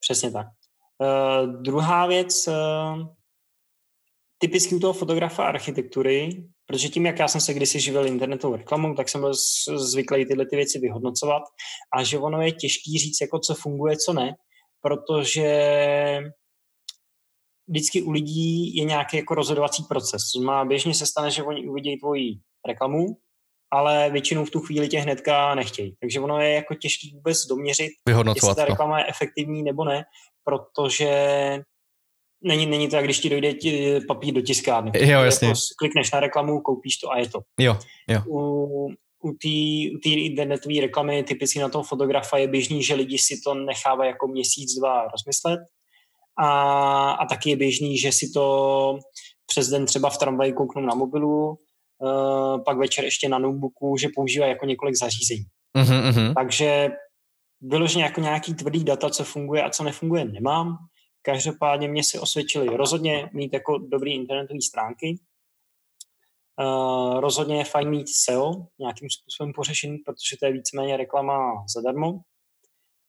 Přesně 0.00 0.30
tak. 0.30 0.46
Uh, 0.98 1.62
druhá 1.62 2.06
věc, 2.06 2.48
uh, 2.48 3.06
typicky 4.38 4.74
u 4.74 4.80
toho 4.80 4.92
fotografa 4.92 5.44
architektury, 5.44 6.44
protože 6.66 6.88
tím, 6.88 7.06
jak 7.06 7.18
já 7.18 7.28
jsem 7.28 7.40
se 7.40 7.54
kdysi 7.54 7.80
živil 7.80 8.06
internetovou 8.06 8.56
reklamou, 8.56 8.94
tak 8.94 9.08
jsem 9.08 9.20
byl 9.20 9.32
zvyklý 9.76 10.26
tyhle 10.26 10.46
ty 10.46 10.56
věci 10.56 10.78
vyhodnocovat 10.78 11.42
a 11.96 12.02
že 12.02 12.18
ono 12.18 12.42
je 12.42 12.52
těžký 12.52 12.98
říct, 12.98 13.20
jako 13.20 13.38
co 13.38 13.54
funguje, 13.54 13.96
co 13.96 14.12
ne, 14.12 14.34
protože 14.80 15.48
vždycky 17.68 18.02
u 18.02 18.10
lidí 18.10 18.76
je 18.76 18.84
nějaký 18.84 19.16
jako 19.16 19.34
rozhodovací 19.34 19.82
proces. 19.88 20.22
Má 20.44 20.64
běžně 20.64 20.94
se 20.94 21.06
stane, 21.06 21.30
že 21.30 21.42
oni 21.42 21.68
uvidí 21.68 21.98
tvoji 21.98 22.32
reklamu, 22.68 23.06
ale 23.72 24.10
většinou 24.10 24.44
v 24.44 24.50
tu 24.50 24.60
chvíli 24.60 24.88
tě 24.88 24.98
hnedka 25.00 25.54
nechtějí. 25.54 25.96
Takže 26.00 26.20
ono 26.20 26.40
je 26.40 26.54
jako 26.54 26.74
těžký 26.74 27.12
vůbec 27.14 27.46
doměřit, 27.46 27.90
jestli 28.34 28.54
ta 28.54 28.64
reklama 28.64 28.98
je 28.98 29.06
efektivní 29.08 29.62
nebo 29.62 29.84
ne, 29.84 30.04
protože 30.44 31.10
není, 32.44 32.66
není 32.66 32.88
to, 32.88 32.96
jak 32.96 33.04
když 33.04 33.20
ti 33.20 33.30
dojde 33.30 33.52
ti 33.52 34.00
papír 34.08 34.34
do 34.34 34.40
tiskárny. 34.40 34.90
Jo, 34.94 35.20
jasně. 35.20 35.48
Jako 35.48 35.60
klikneš 35.78 36.12
na 36.12 36.20
reklamu, 36.20 36.60
koupíš 36.60 36.96
to 36.96 37.10
a 37.10 37.18
je 37.18 37.28
to. 37.28 37.40
Jo, 37.58 37.78
jo. 38.08 38.22
U, 38.28 38.88
u 39.24 39.32
té 40.02 40.08
internetové 40.08 40.80
reklamy 40.80 41.22
typicky 41.22 41.58
na 41.58 41.68
toho 41.68 41.84
fotografa 41.84 42.38
je 42.38 42.48
běžný, 42.48 42.82
že 42.82 42.94
lidi 42.94 43.18
si 43.18 43.40
to 43.44 43.54
nechávají 43.54 44.10
jako 44.10 44.28
měsíc, 44.28 44.74
dva 44.78 45.08
rozmyslet 45.08 45.60
a, 46.38 47.10
a 47.10 47.26
taky 47.26 47.50
je 47.50 47.56
běžný, 47.56 47.98
že 47.98 48.12
si 48.12 48.30
to 48.34 48.98
přes 49.46 49.68
den 49.68 49.86
třeba 49.86 50.10
v 50.10 50.18
tramvaji 50.18 50.52
kouknou 50.52 50.82
na 50.82 50.94
mobilu, 50.94 51.58
pak 52.64 52.78
večer 52.78 53.04
ještě 53.04 53.28
na 53.28 53.38
notebooku, 53.38 53.96
že 53.96 54.08
používají 54.14 54.50
jako 54.52 54.66
několik 54.66 54.94
zařízení. 54.94 55.44
Mm-hmm. 55.78 56.34
Takže 56.34 56.88
vyloženě 57.60 58.04
jako 58.04 58.20
nějaký 58.20 58.54
tvrdý 58.54 58.84
data, 58.84 59.10
co 59.10 59.24
funguje 59.24 59.62
a 59.62 59.70
co 59.70 59.84
nefunguje, 59.84 60.24
nemám. 60.24 60.76
Každopádně 61.22 61.88
mě 61.88 62.04
se 62.04 62.20
osvědčili 62.20 62.76
rozhodně 62.76 63.30
mít 63.32 63.52
jako 63.52 63.78
dobrý 63.78 64.14
internetové 64.14 64.60
stránky. 64.62 65.18
Uh, 66.60 67.20
rozhodně 67.20 67.58
je 67.58 67.64
fajn 67.64 67.90
mít 67.90 68.08
SEO 68.08 68.52
nějakým 68.78 69.10
způsobem 69.10 69.52
pořešený, 69.52 69.98
protože 69.98 70.36
to 70.36 70.46
je 70.46 70.52
víceméně 70.52 70.96
reklama 70.96 71.64
zadarmo. 71.74 72.20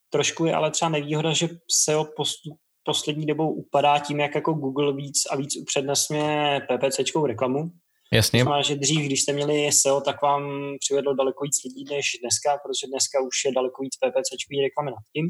Trošku 0.09 0.45
je 0.45 0.55
ale 0.55 0.71
třeba 0.71 0.89
nevýhoda, 0.89 1.33
že 1.33 1.49
SEO 1.71 2.05
postup, 2.05 2.57
poslední 2.83 3.25
dobou 3.25 3.53
upadá 3.53 3.99
tím, 3.99 4.19
jak 4.19 4.35
jako 4.35 4.53
Google 4.53 4.93
víc 4.93 5.25
a 5.31 5.35
víc 5.35 5.57
upřednostňuje 5.61 6.67
PPCčkou 6.67 7.25
reklamu. 7.25 7.71
Jasně. 8.14 8.39
To 8.39 8.43
znamená, 8.43 8.62
že 8.62 8.76
dřív, 8.76 9.05
když 9.05 9.22
jste 9.22 9.34
měli 9.34 9.72
SEO, 9.72 10.01
tak 10.01 10.22
vám 10.22 10.74
přivedlo 10.80 11.14
daleko 11.14 11.43
víc 11.43 11.64
lidí 11.64 11.84
než 11.95 12.18
dneska, 12.22 12.57
protože 12.64 12.88
dneska 12.88 13.22
už 13.22 13.45
je 13.45 13.51
daleko 13.51 13.82
víc 13.82 13.95
PPCčkový 13.95 14.62
reklamy 14.62 14.91
nad 14.91 15.03
tím. 15.14 15.28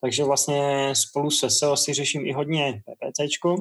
Takže 0.00 0.24
vlastně 0.24 0.90
spolu 0.94 1.30
se 1.30 1.50
SEO 1.50 1.76
si 1.76 1.94
řeším 1.94 2.26
i 2.26 2.32
hodně 2.32 2.82
PPCčko. 2.86 3.56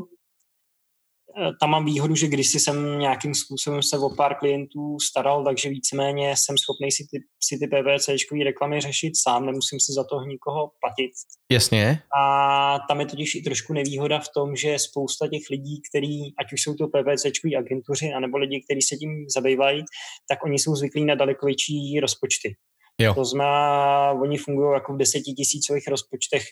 E, 1.38 1.52
tam 1.60 1.70
mám 1.70 1.86
výhodu, 1.86 2.16
že 2.16 2.28
když 2.28 2.48
jsem 2.48 3.00
nějakým 3.00 3.36
způsobem 3.36 3.84
se 3.84 3.98
o 3.98 4.10
pár 4.10 4.36
klientů 4.36 5.00
staral, 5.00 5.44
takže 5.46 5.70
víceméně 5.70 6.34
jsem 6.38 6.56
schopný 6.58 6.92
si 6.92 7.08
ty, 7.12 7.24
si 7.44 7.58
ty 7.60 7.68
PPCčkové 7.68 8.44
reklamy 8.44 8.82
řešit 8.82 9.14
sám, 9.24 9.46
nemusím 9.46 9.80
si 9.80 9.94
za 9.94 10.04
to 10.04 10.22
nikoho 10.22 10.72
platit. 10.82 11.12
Jasně. 11.52 12.00
A 12.20 12.80
tam 12.88 13.00
je 13.00 13.06
totiž 13.06 13.36
i 13.36 13.42
trošku 13.42 13.74
nevýhoda 13.74 14.20
v 14.20 14.30
tom, 14.36 14.56
že 14.56 14.80
spousta 14.80 15.28
těch 15.28 15.50
lidí, 15.52 15.82
který, 15.90 16.36
ať 16.40 16.54
už 16.54 16.62
jsou 16.62 16.74
to 16.74 16.88
PPCčkoví 16.88 17.56
agentuři, 17.56 18.14
anebo 18.14 18.38
lidi, 18.38 18.62
kteří 18.66 18.82
se 18.82 18.96
tím 18.96 19.26
zabývají, 19.36 19.84
tak 20.30 20.46
oni 20.46 20.60
jsou 20.60 20.76
zvyklí 20.76 21.06
na 21.06 21.16
daleko 21.16 21.46
větší 21.46 22.00
rozpočty. 22.00 22.56
Jo. 23.02 23.14
To 23.14 23.26
znamená, 23.26 24.12
oni 24.12 24.38
fungují 24.38 24.74
jako 24.74 24.94
v 24.94 24.98
desetitisícových 24.98 25.88
rozpočtech 25.88 26.44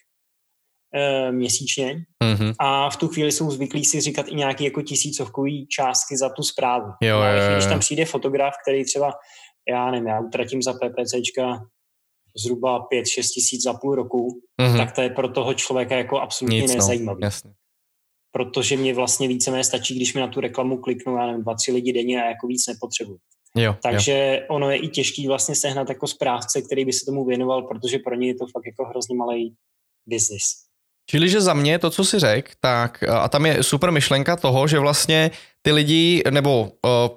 e, 0.95 1.31
měsíčně 1.31 2.05
mm-hmm. 2.23 2.53
a 2.59 2.89
v 2.89 2.97
tu 2.97 3.07
chvíli 3.07 3.31
jsou 3.31 3.51
zvyklí 3.51 3.85
si 3.85 4.01
říkat 4.01 4.25
i 4.29 4.35
nějaké 4.35 4.63
jako 4.63 4.81
tisícovkový 4.81 5.67
částky 5.67 6.17
za 6.17 6.29
tu 6.29 6.43
zprávu. 6.43 6.91
Jo, 7.01 7.17
jo, 7.17 7.41
jo, 7.41 7.53
Když 7.53 7.65
tam 7.65 7.79
přijde 7.79 8.05
fotograf, 8.05 8.53
který 8.63 8.85
třeba, 8.85 9.11
já 9.69 9.91
nevím, 9.91 10.07
já 10.07 10.19
utratím 10.19 10.61
za 10.61 10.73
PPCčka 10.73 11.59
zhruba 12.43 12.79
5-6 12.79 13.03
tisíc 13.33 13.63
za 13.63 13.73
půl 13.73 13.95
roku, 13.95 14.41
mm-hmm. 14.61 14.77
tak 14.77 14.91
to 14.91 15.01
je 15.01 15.09
pro 15.09 15.29
toho 15.29 15.53
člověka 15.53 15.95
jako 15.95 16.19
absolutně 16.19 16.61
Nic, 16.61 16.71
no. 16.71 16.75
nezajímavé. 16.75 17.19
No, 17.21 17.25
jasně. 17.25 17.51
Protože 18.31 18.77
mě 18.77 18.93
vlastně 18.93 19.27
víceméně 19.27 19.63
stačí, 19.63 19.95
když 19.95 20.13
mi 20.13 20.21
na 20.21 20.27
tu 20.27 20.39
reklamu 20.39 20.77
kliknu, 20.77 21.17
já 21.17 21.25
nevím, 21.25 21.41
dva, 21.43 21.55
tři 21.55 21.71
lidi 21.71 21.93
denně 21.93 22.23
a 22.23 22.27
jako 22.27 22.47
víc 22.47 22.67
nepotřebuji. 22.67 23.17
Jo, 23.57 23.75
Takže 23.83 24.39
jo. 24.41 24.55
ono 24.55 24.71
je 24.71 24.77
i 24.77 24.87
těžký 24.87 25.27
vlastně 25.27 25.55
sehnat 25.55 25.89
jako 25.89 26.07
správce, 26.07 26.61
který 26.61 26.85
by 26.85 26.93
se 26.93 27.05
tomu 27.05 27.25
věnoval, 27.25 27.61
protože 27.61 27.99
pro 27.99 28.15
ně 28.15 28.27
je 28.27 28.35
to 28.35 28.45
fakt 28.45 28.65
jako 28.65 28.85
hrozně 28.89 29.15
malý 29.15 29.55
biznis. 30.05 30.43
Čili, 31.09 31.29
že 31.29 31.41
za 31.41 31.53
mě 31.53 31.79
to, 31.79 31.89
co 31.89 32.05
si 32.05 32.19
řekl, 32.19 32.51
tak 32.59 33.03
a 33.03 33.29
tam 33.29 33.45
je 33.45 33.63
super 33.63 33.91
myšlenka 33.91 34.35
toho, 34.35 34.67
že 34.67 34.79
vlastně 34.79 35.31
ty 35.61 35.71
lidi, 35.71 36.23
nebo 36.29 36.71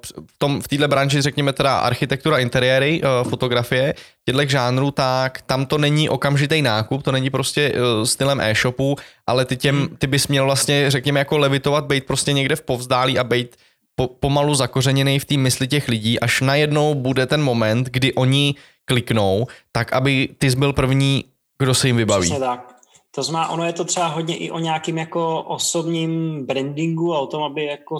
v, 0.04 0.38
tom, 0.38 0.60
v 0.60 0.68
této 0.68 0.88
branži, 0.88 1.22
řekněme 1.22 1.52
teda 1.52 1.78
architektura, 1.78 2.38
interiéry, 2.38 3.00
fotografie, 3.28 3.94
těchto 4.24 4.46
žánrů, 4.46 4.90
tak 4.90 5.42
tam 5.42 5.66
to 5.66 5.78
není 5.78 6.08
okamžitý 6.08 6.62
nákup, 6.62 7.02
to 7.02 7.12
není 7.12 7.30
prostě 7.30 7.72
stylem 8.04 8.40
e-shopu, 8.40 8.96
ale 9.26 9.44
ty, 9.44 9.56
těm, 9.56 9.78
hmm. 9.78 9.96
ty 9.96 10.06
bys 10.06 10.28
měl 10.28 10.44
vlastně, 10.44 10.90
řekněme, 10.90 11.18
jako 11.18 11.38
levitovat, 11.38 11.84
být 11.84 12.06
prostě 12.06 12.32
někde 12.32 12.56
v 12.56 12.62
povzdálí 12.62 13.18
a 13.18 13.24
být 13.24 13.56
po, 13.96 14.06
pomalu 14.06 14.54
zakořeněný 14.54 15.18
v 15.18 15.24
té 15.24 15.36
mysli 15.36 15.68
těch 15.68 15.88
lidí, 15.88 16.20
až 16.20 16.40
najednou 16.40 16.94
bude 16.94 17.26
ten 17.26 17.42
moment, 17.42 17.88
kdy 17.90 18.12
oni 18.12 18.54
kliknou, 18.84 19.46
tak 19.72 19.92
aby 19.92 20.28
ty 20.38 20.50
jsi 20.50 20.56
byl 20.56 20.72
první, 20.72 21.24
kdo 21.58 21.74
se 21.74 21.86
jim 21.86 21.96
vybaví. 21.96 22.28
Přesně 22.28 22.46
tak. 22.46 22.77
To 23.18 23.22
znamená, 23.22 23.48
ono 23.48 23.64
je 23.64 23.72
to 23.72 23.84
třeba 23.84 24.06
hodně 24.06 24.36
i 24.36 24.50
o 24.50 24.58
nějakým 24.58 24.98
jako 24.98 25.42
osobním 25.42 26.46
brandingu 26.46 27.14
a 27.14 27.18
o 27.18 27.26
tom, 27.26 27.42
aby 27.42 27.64
jako 27.64 27.96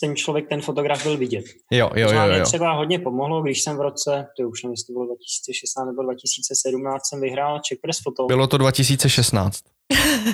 ten 0.00 0.16
člověk, 0.16 0.48
ten 0.48 0.62
fotograf 0.62 1.02
byl 1.02 1.16
vidět. 1.16 1.44
Jo, 1.70 1.90
jo, 1.94 2.08
jo, 2.12 2.20
jo, 2.20 2.34
jo. 2.34 2.44
třeba 2.44 2.72
hodně 2.72 2.98
pomohlo, 2.98 3.42
když 3.42 3.62
jsem 3.62 3.76
v 3.76 3.80
roce, 3.80 4.26
to 4.36 4.48
už 4.48 4.62
nevím, 4.62 4.72
jestli 4.72 4.86
to 4.86 4.92
bylo 4.92 5.06
2016 5.06 5.86
nebo 5.86 6.02
2017, 6.02 7.02
jsem 7.08 7.20
vyhrál 7.20 7.60
Czech 7.60 7.78
Press 7.82 7.98
Photo. 8.02 8.26
Bylo 8.26 8.46
to 8.46 8.58
2016. 8.58 9.60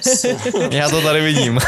Já 0.70 0.90
to 0.90 1.02
tady 1.02 1.20
vidím. 1.20 1.58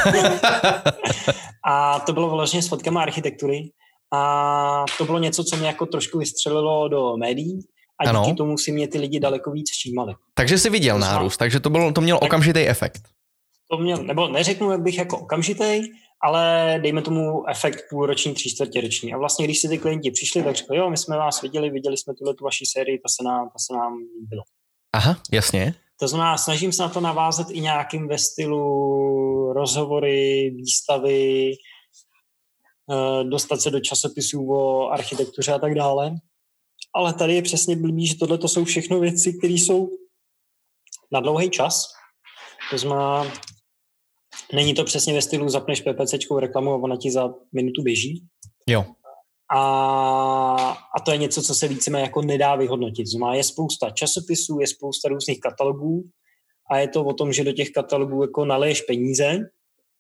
a 1.65 2.01
to 2.01 2.13
bylo 2.13 2.31
vlastně 2.31 2.63
s 2.63 2.69
fotkama 2.69 3.03
architektury. 3.03 3.71
A 4.15 4.85
to 4.99 5.05
bylo 5.05 5.19
něco, 5.19 5.45
co 5.45 5.57
mě 5.57 5.67
jako 5.67 5.87
trošku 5.87 6.19
vystřelilo 6.19 6.89
do 6.89 7.17
médií 7.17 7.61
a 8.01 8.05
díky 8.05 8.17
ano. 8.17 8.35
tomu 8.35 8.59
si 8.59 8.73
mě 8.73 8.89
ty 8.89 8.99
lidi 8.99 9.21
daleko 9.21 9.51
víc 9.51 9.71
všímali. 9.71 10.15
Takže 10.35 10.59
jsi 10.59 10.71
viděl 10.71 10.95
to 10.95 11.01
nárůst, 11.01 11.37
takže 11.37 11.61
to, 11.61 11.71
bylo, 11.71 11.93
to 11.93 12.01
mělo 12.01 12.21
tak, 12.21 12.27
okamžitý 12.27 12.61
efekt. 12.61 13.03
To 13.71 13.79
měl, 13.79 14.03
nebo 14.03 14.29
neřeknu, 14.29 14.71
jak 14.71 14.83
bych 14.83 14.99
jako 14.99 15.19
okamžitý, 15.19 15.83
ale 16.23 16.79
dejme 16.83 17.03
tomu 17.03 17.49
efekt 17.51 17.85
půlroční, 17.91 18.35
tři 18.35 18.51
čtvrtěroční. 18.51 19.15
A 19.15 19.19
vlastně, 19.19 19.45
když 19.45 19.59
si 19.59 19.69
ty 19.69 19.79
klienti 19.79 20.11
přišli, 20.11 20.43
tak 20.43 20.57
řekli, 20.57 20.77
jo, 20.77 20.91
my 20.91 20.97
jsme 20.97 21.17
vás 21.17 21.43
viděli, 21.43 21.71
viděli 21.71 21.97
jsme 21.97 22.15
tuhle 22.15 22.35
tu 22.35 22.45
vaši 22.45 22.65
sérii, 22.67 22.99
to 22.99 23.09
se 23.09 23.25
nám, 23.25 23.49
to 23.49 23.59
se 23.59 23.73
nám 23.79 23.99
líbilo. 24.21 24.43
Aha, 24.93 25.17
jasně. 25.33 25.75
To 26.01 26.09
znamená, 26.09 26.39
snažím 26.39 26.73
se 26.73 26.83
na 26.83 26.89
to 26.89 27.01
navázat 27.01 27.51
i 27.51 27.61
nějakým 27.61 28.09
ve 28.09 28.19
stylu 28.19 29.53
rozhovory, 29.53 30.51
výstavy, 30.57 31.53
eh, 32.93 33.25
dostat 33.25 33.61
se 33.61 33.71
do 33.71 33.81
časopisů 33.81 34.53
o 34.53 34.89
architektuře 34.89 35.53
a 35.53 35.59
tak 35.59 35.75
dále. 35.75 36.11
Ale 36.95 37.15
tady 37.15 37.35
je 37.35 37.43
přesně 37.43 37.77
blbý, 37.77 38.07
že 38.07 38.19
tohle 38.19 38.39
to 38.39 38.49
jsou 38.49 38.65
všechno 38.65 39.01
věci, 39.01 39.39
které 39.39 39.53
jsou 39.53 39.89
na 41.13 41.21
dlouhý 41.21 41.51
čas. 41.51 41.85
To 42.71 42.79
znamená, 42.79 43.33
není 44.53 44.75
to 44.75 44.85
přesně 44.85 45.15
ve 45.15 45.23
stylu 45.23 45.49
zapneš 45.49 45.81
PPCčkou 45.81 46.39
reklamu 46.39 46.71
a 46.71 46.77
ona 46.77 46.97
ti 46.97 47.11
za 47.11 47.35
minutu 47.53 47.83
běží. 47.83 48.27
Jo. 48.69 48.85
A, 49.55 49.59
a 50.97 51.01
to 51.05 51.13
je 51.13 51.19
něco, 51.19 51.43
co 51.43 51.55
se 51.55 51.69
víceméně 51.69 52.05
jako 52.05 52.23
nedá 52.23 52.57
vyhodnotit. 52.57 53.07
Znamená, 53.07 53.35
je 53.35 53.45
spousta 53.45 53.91
časopisů, 53.91 54.61
je 54.61 54.67
spousta 54.67 55.09
různých 55.09 55.41
katalogů 55.41 56.11
a 56.71 56.79
je 56.79 56.89
to 56.89 57.05
o 57.05 57.15
tom, 57.15 57.33
že 57.33 57.45
do 57.45 57.53
těch 57.53 57.71
katalogů 57.71 58.23
jako 58.23 58.45
naleješ 58.45 58.81
peníze, 58.81 59.39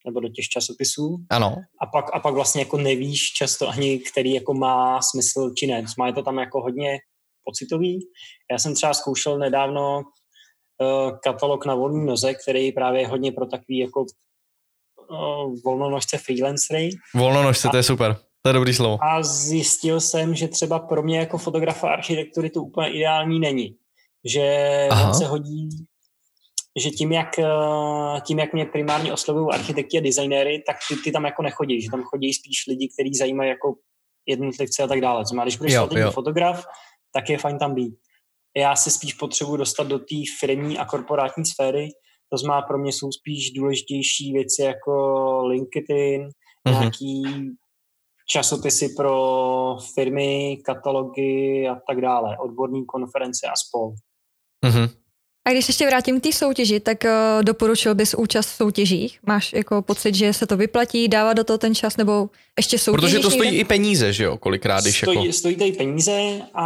nebo 0.06 0.20
do 0.20 0.28
těch 0.28 0.48
časopisů. 0.48 1.16
Ano. 1.30 1.56
A 1.82 1.86
pak, 1.86 2.04
a 2.14 2.20
pak 2.20 2.34
vlastně 2.34 2.62
jako 2.62 2.76
nevíš 2.78 3.20
často 3.32 3.68
ani, 3.68 3.98
který 3.98 4.34
jako 4.34 4.54
má 4.54 5.02
smysl 5.02 5.52
či 5.58 5.66
ne. 5.66 5.84
Má 5.98 6.06
je 6.06 6.12
to 6.12 6.22
tam 6.22 6.38
jako 6.38 6.60
hodně 6.60 6.98
pocitový. 7.44 7.98
Já 8.50 8.58
jsem 8.58 8.74
třeba 8.74 8.94
zkoušel 8.94 9.38
nedávno 9.38 9.96
uh, 9.98 11.18
katalog 11.24 11.66
na 11.66 11.74
volný 11.74 12.06
noze, 12.06 12.34
který 12.34 12.72
právě 12.72 13.00
je 13.00 13.08
hodně 13.08 13.32
pro 13.32 13.46
takový 13.46 13.78
jako 13.78 14.00
uh, 14.00 15.54
volnonožce 15.64 16.18
freelancery. 16.18 16.90
Volnonožce, 17.14 17.68
to 17.68 17.76
je 17.76 17.82
super. 17.82 18.16
To 18.42 18.48
je 18.48 18.52
dobrý 18.52 18.74
slovo. 18.74 18.98
A 19.04 19.22
zjistil 19.22 20.00
jsem, 20.00 20.34
že 20.34 20.48
třeba 20.48 20.78
pro 20.78 21.02
mě 21.02 21.18
jako 21.18 21.38
fotografa 21.38 21.88
architektury 21.88 22.50
to 22.50 22.62
úplně 22.62 22.92
ideální 22.92 23.40
není. 23.40 23.76
Že 24.24 24.88
on 25.06 25.14
se 25.14 25.26
hodí 25.26 25.68
že 26.80 26.90
tím 26.90 27.12
jak, 27.12 27.38
eh, 27.38 28.20
tím, 28.26 28.38
jak 28.38 28.52
mě 28.52 28.66
primárně 28.66 29.12
oslovují 29.12 29.48
architekti 29.52 29.98
a 29.98 30.00
designéry, 30.00 30.62
tak 30.66 30.76
ty, 30.88 30.96
ty 30.96 31.12
tam 31.12 31.24
jako 31.24 31.42
nechodí, 31.42 31.82
že 31.82 31.90
tam 31.90 32.02
chodí 32.02 32.34
spíš 32.34 32.66
lidi, 32.68 32.88
kteří 32.88 33.14
zajímají 33.14 33.50
jako 33.50 33.74
jednotlivce 34.26 34.82
a 34.82 34.86
tak 34.86 35.00
dále. 35.00 35.24
Znamená, 35.26 35.44
když 35.44 35.56
budeš 35.56 35.74
fotograf, 36.10 36.64
tak 37.12 37.30
je 37.30 37.38
fajn 37.38 37.58
tam 37.58 37.74
být. 37.74 37.94
Já 38.56 38.76
se 38.76 38.90
spíš 38.90 39.14
potřebuji 39.14 39.56
dostat 39.56 39.86
do 39.86 39.98
té 39.98 40.16
firmní 40.40 40.78
a 40.78 40.84
korporátní 40.84 41.46
sféry, 41.46 41.88
to 42.32 42.38
znamená 42.38 42.62
pro 42.62 42.78
mě 42.78 42.92
jsou 42.92 43.12
spíš 43.12 43.50
důležitější 43.50 44.32
věci 44.32 44.62
jako 44.62 44.92
LinkedIn, 45.46 46.28
mm-hmm. 46.68 46.80
nějaký 46.80 47.22
časopisy 48.28 48.88
pro 48.96 49.76
firmy, 49.94 50.56
katalogy 50.64 51.68
a 51.68 51.76
tak 51.86 52.00
dále, 52.00 52.38
odborní 52.38 52.86
konference 52.86 53.46
a 53.46 53.52
spol. 53.56 53.94
Mm-hmm. 54.66 55.01
A 55.44 55.50
když 55.50 55.68
ještě 55.68 55.86
vrátím 55.86 56.20
k 56.20 56.22
té 56.22 56.32
soutěži, 56.32 56.80
tak 56.80 57.04
uh, 57.04 57.42
doporučil 57.42 57.94
bys 57.94 58.14
účast 58.14 58.46
v 58.46 58.56
soutěžích? 58.56 59.18
Máš 59.26 59.52
jako 59.52 59.82
pocit, 59.82 60.14
že 60.14 60.32
se 60.32 60.46
to 60.46 60.56
vyplatí, 60.56 61.08
dává 61.08 61.32
do 61.32 61.44
toho 61.44 61.58
ten 61.58 61.74
čas, 61.74 61.96
nebo 61.96 62.30
ještě 62.58 62.78
soutěžíš 62.78 63.12
Protože 63.12 63.22
to 63.22 63.30
stojí 63.30 63.50
někde? 63.50 63.60
i 63.60 63.64
peníze, 63.64 64.12
že 64.12 64.24
jo, 64.24 64.36
kolikrát, 64.36 64.80
když 64.82 64.98
stojí, 64.98 65.18
jako... 65.18 65.32
Stojí 65.32 65.56
to 65.56 65.64
i 65.64 65.72
peníze 65.72 66.40
a 66.54 66.64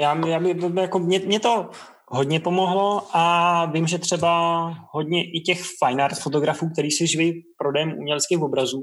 já, 0.00 0.26
já 0.28 0.40
by, 0.40 0.54
by, 0.54 0.80
jako 0.80 0.98
mě, 0.98 1.18
mě 1.18 1.40
to 1.40 1.70
hodně 2.08 2.40
pomohlo 2.40 3.02
a 3.12 3.66
vím, 3.66 3.86
že 3.86 3.98
třeba 3.98 4.64
hodně 4.92 5.24
i 5.24 5.40
těch 5.40 5.62
fine 5.84 6.04
art 6.04 6.18
fotografů, 6.18 6.68
který 6.72 6.90
si 6.90 7.06
živí 7.06 7.42
prodejem 7.58 7.94
uměleckých 7.98 8.38
obrazů, 8.38 8.82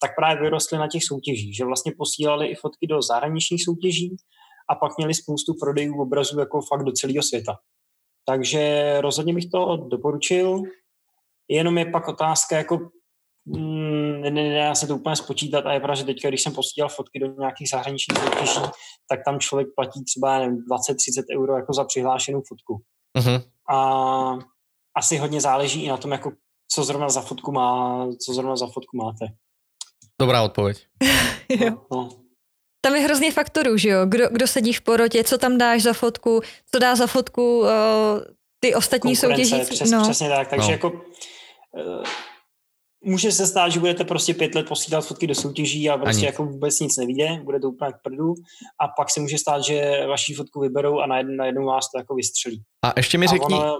tak 0.00 0.10
právě 0.16 0.42
vyrostly 0.42 0.78
na 0.78 0.88
těch 0.88 1.04
soutěžích, 1.04 1.56
že 1.56 1.64
vlastně 1.64 1.92
posílali 1.98 2.46
i 2.46 2.54
fotky 2.54 2.86
do 2.86 3.02
zahraničních 3.02 3.64
soutěží 3.64 4.16
a 4.70 4.74
pak 4.74 4.98
měli 4.98 5.14
spoustu 5.14 5.54
prodejů 5.60 6.02
obrazů 6.02 6.38
jako 6.38 6.60
fakt 6.60 6.84
do 6.84 6.92
celého 6.92 7.22
světa. 7.22 7.58
Takže 8.26 8.94
rozhodně 9.00 9.34
bych 9.34 9.50
to 9.50 9.76
doporučil. 9.76 10.62
Jenom 11.48 11.78
je 11.78 11.86
pak 11.86 12.08
otázka, 12.08 12.56
jako 12.56 12.78
mm, 13.46 14.20
nedá 14.20 14.74
se 14.74 14.86
to 14.86 14.96
úplně 14.96 15.16
spočítat 15.16 15.66
a 15.66 15.72
je 15.72 15.80
pravda, 15.80 15.94
že 15.94 16.04
teďka, 16.04 16.28
když 16.28 16.42
jsem 16.42 16.54
posílal 16.54 16.88
fotky 16.88 17.18
do 17.18 17.26
nějakých 17.26 17.68
zahraničních 17.68 18.18
soutěží, 18.18 18.60
tak 19.08 19.20
tam 19.24 19.40
člověk 19.40 19.68
platí 19.76 20.04
třeba 20.04 20.40
20-30 20.40 20.56
euro 21.36 21.56
jako 21.56 21.72
za 21.72 21.84
přihlášenou 21.84 22.42
fotku. 22.48 22.82
Uh-huh. 23.18 23.42
A 23.70 24.38
asi 24.96 25.16
hodně 25.16 25.40
záleží 25.40 25.84
i 25.84 25.88
na 25.88 25.96
tom, 25.96 26.12
jako 26.12 26.32
co 26.72 26.84
zrovna 26.84 27.08
za 27.08 27.20
fotku 27.20 27.52
má, 27.52 28.06
co 28.26 28.34
zrovna 28.34 28.56
za 28.56 28.66
fotku 28.66 28.96
máte. 28.96 29.26
Dobrá 30.20 30.42
odpověď. 30.42 30.86
no, 31.60 31.86
no 31.92 32.27
tam 32.80 32.94
je 32.94 33.00
hrozně 33.00 33.32
faktorů, 33.32 33.76
že 33.76 33.88
jo? 33.88 34.06
Kdo, 34.06 34.28
kdo 34.30 34.46
sedí 34.46 34.72
v 34.72 34.80
porotě, 34.80 35.24
co 35.24 35.38
tam 35.38 35.58
dáš 35.58 35.82
za 35.82 35.92
fotku, 35.92 36.40
co 36.72 36.78
dá 36.78 36.96
za 36.96 37.06
fotku 37.06 37.60
uh, 37.60 37.68
ty 38.60 38.74
ostatní 38.74 39.16
soutěžící. 39.16 39.70
Přes, 39.70 39.90
no. 39.90 40.02
Přesně 40.02 40.28
tak, 40.28 40.48
takže 40.48 40.66
no. 40.66 40.72
jako 40.72 40.90
uh, 40.90 42.02
může 43.04 43.32
se 43.32 43.46
stát, 43.46 43.68
že 43.68 43.80
budete 43.80 44.04
prostě 44.04 44.34
pět 44.34 44.54
let 44.54 44.68
posílat 44.68 45.06
fotky 45.06 45.26
do 45.26 45.34
soutěží 45.34 45.90
a 45.90 45.98
prostě 45.98 46.26
jako 46.26 46.44
vůbec 46.44 46.80
nic 46.80 46.96
nevíde, 46.96 47.40
bude 47.44 47.60
to 47.60 47.68
úplně 47.68 47.92
k 47.92 48.02
prdu 48.02 48.34
a 48.80 48.88
pak 48.96 49.10
se 49.10 49.20
může 49.20 49.38
stát, 49.38 49.64
že 49.64 50.06
vaši 50.06 50.34
fotku 50.34 50.60
vyberou 50.60 50.98
a 50.98 51.06
najednou, 51.06 51.34
najednou 51.34 51.66
vás 51.66 51.90
to 51.90 51.98
jako 51.98 52.14
vystřelí. 52.14 52.62
A 52.84 52.92
ještě 52.96 53.18
mi 53.18 53.26
řekni, 53.26 53.54
ono, 53.54 53.78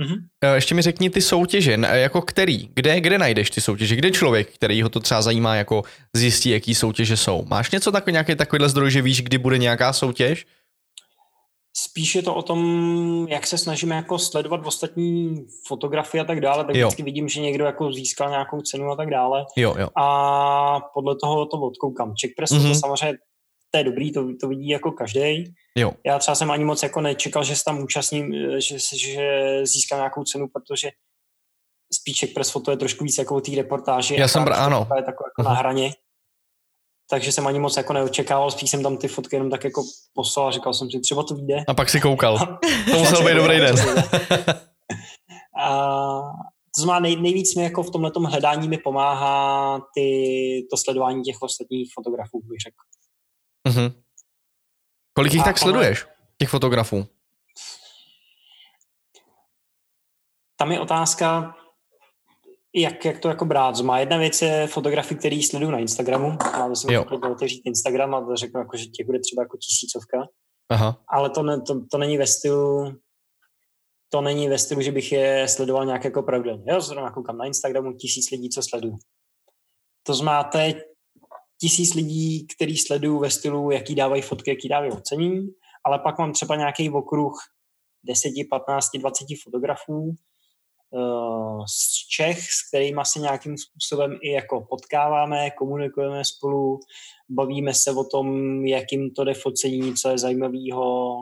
Mm-hmm. 0.00 0.54
Ještě 0.54 0.74
mi 0.74 0.82
řekni 0.82 1.10
ty 1.10 1.20
soutěže, 1.20 1.78
jako 1.92 2.22
který, 2.22 2.68
kde, 2.74 3.00
kde 3.00 3.18
najdeš 3.18 3.50
ty 3.50 3.60
soutěže, 3.60 3.96
kde 3.96 4.10
člověk, 4.10 4.54
který 4.54 4.82
ho 4.82 4.88
to 4.88 5.00
třeba 5.00 5.22
zajímá, 5.22 5.54
jako 5.54 5.82
zjistí, 6.12 6.50
jaký 6.50 6.74
soutěže 6.74 7.16
jsou. 7.16 7.44
Máš 7.48 7.70
něco 7.70 7.92
takový, 7.92 8.12
nějaký 8.12 8.34
takovýhle 8.34 8.68
zdroj, 8.68 8.90
že 8.90 9.02
víš, 9.02 9.22
kdy 9.22 9.38
bude 9.38 9.58
nějaká 9.58 9.92
soutěž? 9.92 10.46
Spíš 11.76 12.14
je 12.14 12.22
to 12.22 12.34
o 12.34 12.42
tom, 12.42 13.26
jak 13.30 13.46
se 13.46 13.58
snažíme 13.58 13.96
jako 13.96 14.18
sledovat 14.18 14.66
ostatní 14.66 15.46
fotografie 15.66 16.20
a 16.22 16.24
tak 16.24 16.40
dále, 16.40 16.64
tak 16.64 16.76
jo. 16.76 16.86
vždycky 16.86 17.02
vidím, 17.02 17.28
že 17.28 17.40
někdo 17.40 17.64
jako 17.64 17.92
získal 17.92 18.30
nějakou 18.30 18.60
cenu 18.60 18.90
a 18.90 18.96
tak 18.96 19.10
dále. 19.10 19.44
Jo, 19.56 19.74
jo. 19.78 19.88
A 19.96 20.80
podle 20.94 21.16
toho 21.16 21.46
to 21.46 21.60
odkoukám. 21.60 22.14
Check 22.20 22.34
Press 22.36 22.50
mm-hmm. 22.50 22.68
to 22.68 22.74
samozřejmě 22.74 23.18
to 23.70 23.78
je 23.78 23.84
dobrý, 23.84 24.12
to, 24.12 24.28
to 24.40 24.48
vidí 24.48 24.68
jako 24.68 24.92
každý. 24.92 25.54
Jo. 25.78 25.92
Já 26.06 26.18
třeba 26.18 26.34
jsem 26.34 26.50
ani 26.50 26.64
moc 26.64 26.82
jako 26.82 27.00
nečekal, 27.00 27.44
že 27.44 27.56
se 27.56 27.64
tam 27.64 27.82
účastním, 27.82 28.34
že, 28.58 28.78
že 28.78 29.60
získám 29.66 29.98
nějakou 29.98 30.24
cenu, 30.24 30.48
protože 30.48 30.90
spíček 31.94 32.34
press 32.34 32.50
foto 32.50 32.70
je 32.70 32.76
trošku 32.76 33.04
víc 33.04 33.18
jako 33.18 33.36
o 33.36 33.40
té 33.40 33.50
reportáži. 33.56 34.20
Já 34.20 34.28
jsem, 34.28 34.44
ano. 34.52 34.88
Je 34.96 35.02
jako 35.06 35.24
uh-huh. 35.38 35.44
na 35.44 35.54
hraně. 35.54 35.94
Takže 37.10 37.32
jsem 37.32 37.46
ani 37.46 37.58
moc 37.58 37.76
jako 37.76 37.92
neočekával, 37.92 38.50
spíš 38.50 38.70
jsem 38.70 38.82
tam 38.82 38.96
ty 38.96 39.08
fotky 39.08 39.36
jenom 39.36 39.50
tak 39.50 39.64
jako 39.64 39.82
poslal 40.14 40.48
a 40.48 40.50
říkal 40.50 40.74
jsem 40.74 40.90
si, 40.90 41.00
třeba 41.00 41.22
to 41.22 41.34
vyjde. 41.34 41.64
A 41.68 41.74
pak 41.74 41.90
si 41.90 42.00
koukal. 42.00 42.38
to 42.90 42.98
musel 42.98 43.24
být 43.24 43.34
dobrý 43.34 43.58
den. 43.58 43.76
a, 45.58 45.76
to 46.76 46.82
znamená, 46.82 47.00
nej, 47.00 47.16
nejvíc 47.16 47.54
mi 47.54 47.62
jako 47.62 47.82
v 47.82 47.90
tomhle 47.90 48.10
hledání 48.26 48.68
mi 48.68 48.78
pomáhá 48.78 49.80
ty, 49.94 50.66
to 50.70 50.76
sledování 50.76 51.22
těch 51.22 51.42
ostatních 51.42 51.90
fotografů, 51.94 52.40
bych 52.44 52.60
řekl. 52.60 52.76
Uh-huh. 53.68 54.01
Kolik 55.12 55.32
jich 55.34 55.44
tak 55.44 55.58
sleduješ, 55.58 56.06
těch 56.38 56.48
fotografů? 56.48 57.06
Tam 60.56 60.72
je 60.72 60.80
otázka, 60.80 61.54
jak, 62.74 63.04
jak 63.04 63.18
to 63.18 63.28
jako 63.28 63.44
brát. 63.44 63.80
Má 63.80 63.98
jedna 63.98 64.16
věc 64.16 64.42
je 64.42 64.66
fotografii, 64.66 65.18
který 65.18 65.42
sleduju 65.42 65.70
na 65.70 65.78
Instagramu. 65.78 66.38
Já 66.52 66.74
jsem 66.74 67.04
otevřít 67.32 67.62
Instagram 67.64 68.14
a 68.14 68.34
řeknu, 68.34 68.60
jako, 68.60 68.76
že 68.76 68.86
těch 68.86 69.06
bude 69.06 69.18
třeba 69.18 69.42
jako 69.42 69.56
tisícovka. 69.56 70.28
Aha. 70.68 71.02
Ale 71.08 71.30
to, 71.30 71.42
ne, 71.42 71.60
to, 71.60 71.86
to, 71.90 71.98
není 71.98 72.18
ve 72.18 72.26
stylu 72.26 72.92
to 74.12 74.20
není 74.20 74.48
ve 74.48 74.58
stylu, 74.58 74.80
že 74.80 74.92
bych 74.92 75.12
je 75.12 75.48
sledoval 75.48 75.86
nějak 75.86 76.04
jako 76.04 76.22
pravidelně. 76.22 76.64
Jo, 76.66 76.80
zrovna 76.80 77.10
koukám 77.10 77.38
na 77.38 77.44
Instagramu 77.44 77.92
tisíc 77.92 78.30
lidí, 78.30 78.48
co 78.48 78.62
sleduju. 78.62 78.98
To 80.02 80.14
znamená, 80.14 80.44
teď 80.44 80.76
tisíc 81.62 81.94
lidí, 81.94 82.46
který 82.46 82.76
sledují 82.76 83.20
ve 83.20 83.30
stylu, 83.30 83.70
jaký 83.70 83.94
dávají 83.94 84.22
fotky, 84.22 84.50
jaký 84.50 84.68
dávají 84.68 84.92
ocenění, 84.92 85.48
ale 85.84 85.98
pak 85.98 86.18
mám 86.18 86.32
třeba 86.32 86.56
nějaký 86.56 86.90
okruh 86.90 87.32
10, 88.04 88.32
15, 88.50 88.90
20 88.98 89.26
fotografů 89.44 90.14
uh, 90.90 91.64
z 91.64 92.08
Čech, 92.08 92.40
s 92.40 92.68
kterými 92.68 93.00
se 93.04 93.20
nějakým 93.20 93.56
způsobem 93.58 94.18
i 94.22 94.30
jako 94.30 94.66
potkáváme, 94.70 95.50
komunikujeme 95.50 96.24
spolu, 96.24 96.80
bavíme 97.30 97.74
se 97.74 97.90
o 97.90 98.04
tom, 98.04 98.26
jakým 98.66 99.10
to 99.10 99.24
jde 99.24 99.34
focení, 99.34 99.94
co 99.94 100.08
je 100.08 100.18
zajímavého 100.18 101.16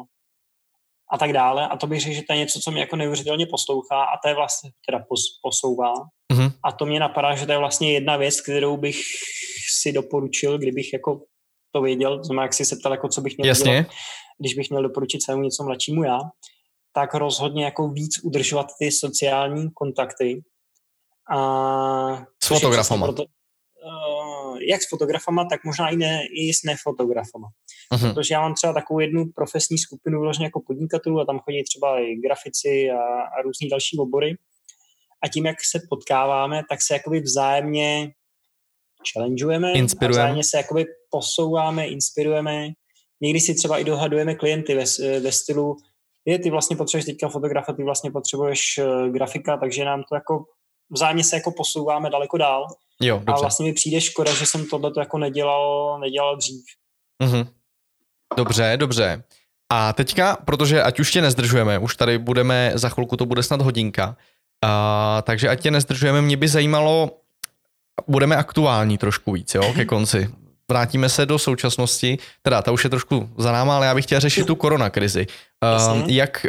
a 1.12 1.18
tak 1.18 1.32
dále. 1.32 1.68
A 1.68 1.76
to 1.76 1.86
bych 1.86 2.00
řekl, 2.00 2.14
že 2.14 2.22
to 2.22 2.32
je 2.32 2.38
něco, 2.38 2.60
co 2.60 2.70
mě 2.70 2.80
jako 2.80 2.96
neuvěřitelně 2.96 3.46
poslouchá 3.46 4.02
a 4.02 4.18
to 4.22 4.28
je 4.28 4.34
vlastně 4.34 4.70
teda 4.86 4.98
pos, 4.98 5.20
posouvá. 5.42 5.94
Mm-hmm. 6.32 6.52
A 6.64 6.72
to 6.72 6.86
mě 6.86 7.00
napadá, 7.00 7.34
že 7.34 7.46
to 7.46 7.52
je 7.52 7.58
vlastně 7.58 7.92
jedna 7.92 8.16
věc, 8.16 8.40
kterou 8.40 8.76
bych 8.76 9.00
si 9.82 9.92
doporučil, 9.92 10.58
kdybych 10.58 10.92
jako 10.92 11.20
to 11.72 11.82
věděl, 11.82 12.24
znamená, 12.24 12.42
jak 12.42 12.54
jsi 12.54 12.64
se 12.64 12.76
ptal, 12.76 12.92
jako 12.92 13.08
co 13.08 13.20
bych 13.20 13.38
měl 13.38 13.48
Jasně. 13.48 13.72
dělat, 13.72 13.86
když 14.38 14.54
bych 14.54 14.70
měl 14.70 14.82
doporučit 14.82 15.22
svému 15.22 15.42
něco 15.42 15.64
mladšímu 15.64 16.04
já, 16.04 16.18
tak 16.92 17.14
rozhodně 17.14 17.64
jako 17.64 17.88
víc 17.88 18.24
udržovat 18.24 18.66
ty 18.78 18.92
sociální 18.92 19.70
kontakty. 19.74 20.42
A 21.32 22.26
s 22.42 22.46
fotografama. 22.46 23.06
Proto, 23.06 23.22
uh, 23.22 24.58
jak 24.68 24.82
s 24.82 24.88
fotografama, 24.88 25.44
tak 25.44 25.64
možná 25.64 25.88
i, 25.88 25.96
ne, 25.96 26.22
i 26.26 26.54
s 26.54 26.62
nefotografama. 26.64 27.48
Uh-huh. 27.94 28.14
Protože 28.14 28.34
já 28.34 28.40
mám 28.40 28.54
třeba 28.54 28.72
takovou 28.72 29.00
jednu 29.00 29.24
profesní 29.34 29.78
skupinu 29.78 30.20
vložně 30.20 30.44
jako 30.44 30.62
podnikatelů 30.66 31.20
a 31.20 31.24
tam 31.24 31.38
chodí 31.38 31.64
třeba 31.64 32.00
i 32.00 32.14
grafici 32.14 32.90
a, 32.90 33.02
a 33.22 33.42
různý 33.42 33.68
další 33.68 33.98
obory. 33.98 34.36
A 35.22 35.28
tím, 35.28 35.46
jak 35.46 35.56
se 35.70 35.80
potkáváme, 35.88 36.62
tak 36.68 36.82
se 36.82 36.94
jakoby 36.94 37.20
vzájemně 37.20 38.12
challengeujeme, 39.12 39.72
inspirujeme. 39.72 40.22
a 40.22 40.24
vzájemně 40.24 40.44
se 40.44 40.56
jakoby 40.56 40.86
posouváme, 41.10 41.86
inspirujeme. 41.86 42.68
Někdy 43.20 43.40
si 43.40 43.54
třeba 43.54 43.78
i 43.78 43.84
dohadujeme 43.84 44.34
klienty 44.34 44.74
ve, 44.74 44.84
ve 45.20 45.32
stylu, 45.32 45.76
je, 46.24 46.38
ty 46.38 46.50
vlastně 46.50 46.76
potřebuješ 46.76 47.04
teďka 47.04 47.28
fotografa, 47.28 47.72
ty 47.72 47.84
vlastně 47.84 48.10
potřebuješ 48.10 48.78
uh, 48.78 49.08
grafika, 49.08 49.56
takže 49.56 49.84
nám 49.84 50.02
to 50.08 50.14
jako 50.14 50.44
vzájemně 50.90 51.24
se 51.24 51.36
jako 51.36 51.50
posouváme 51.50 52.10
daleko 52.10 52.38
dál. 52.38 52.66
Jo, 53.00 53.16
dobře. 53.16 53.32
A 53.32 53.40
vlastně 53.40 53.66
mi 53.66 53.72
přijde 53.72 54.00
škoda, 54.00 54.34
že 54.34 54.46
jsem 54.46 54.66
tohle 54.66 54.92
jako 54.98 55.18
nedělal, 55.18 55.98
nedělal 56.00 56.36
dřív. 56.36 56.64
Mm-hmm. 57.22 57.46
Dobře, 58.36 58.76
dobře. 58.76 59.22
A 59.72 59.92
teďka, 59.92 60.36
protože 60.36 60.82
ať 60.82 61.00
už 61.00 61.12
tě 61.12 61.22
nezdržujeme, 61.22 61.78
už 61.78 61.96
tady 61.96 62.18
budeme, 62.18 62.72
za 62.74 62.88
chvilku 62.88 63.16
to 63.16 63.26
bude 63.26 63.42
snad 63.42 63.62
hodinka, 63.62 64.16
uh, 64.64 65.22
takže 65.22 65.48
ať 65.48 65.62
tě 65.62 65.70
nezdržujeme, 65.70 66.22
mě 66.22 66.36
by 66.36 66.48
zajímalo, 66.48 67.19
budeme 68.06 68.36
aktuální 68.36 68.98
trošku 68.98 69.32
víc, 69.32 69.54
jo, 69.54 69.72
ke 69.74 69.84
konci. 69.94 70.30
Vrátíme 70.70 71.08
se 71.08 71.26
do 71.26 71.38
současnosti, 71.38 72.18
teda 72.42 72.62
ta 72.62 72.72
už 72.72 72.84
je 72.84 72.90
trošku 72.90 73.30
za 73.38 73.52
náma, 73.52 73.76
ale 73.76 73.86
já 73.86 73.94
bych 73.94 74.04
chtěl 74.04 74.20
řešit 74.20 74.46
tu 74.46 74.54
koronakrizi. 74.54 75.26
Uh, 75.96 76.10
jak 76.10 76.46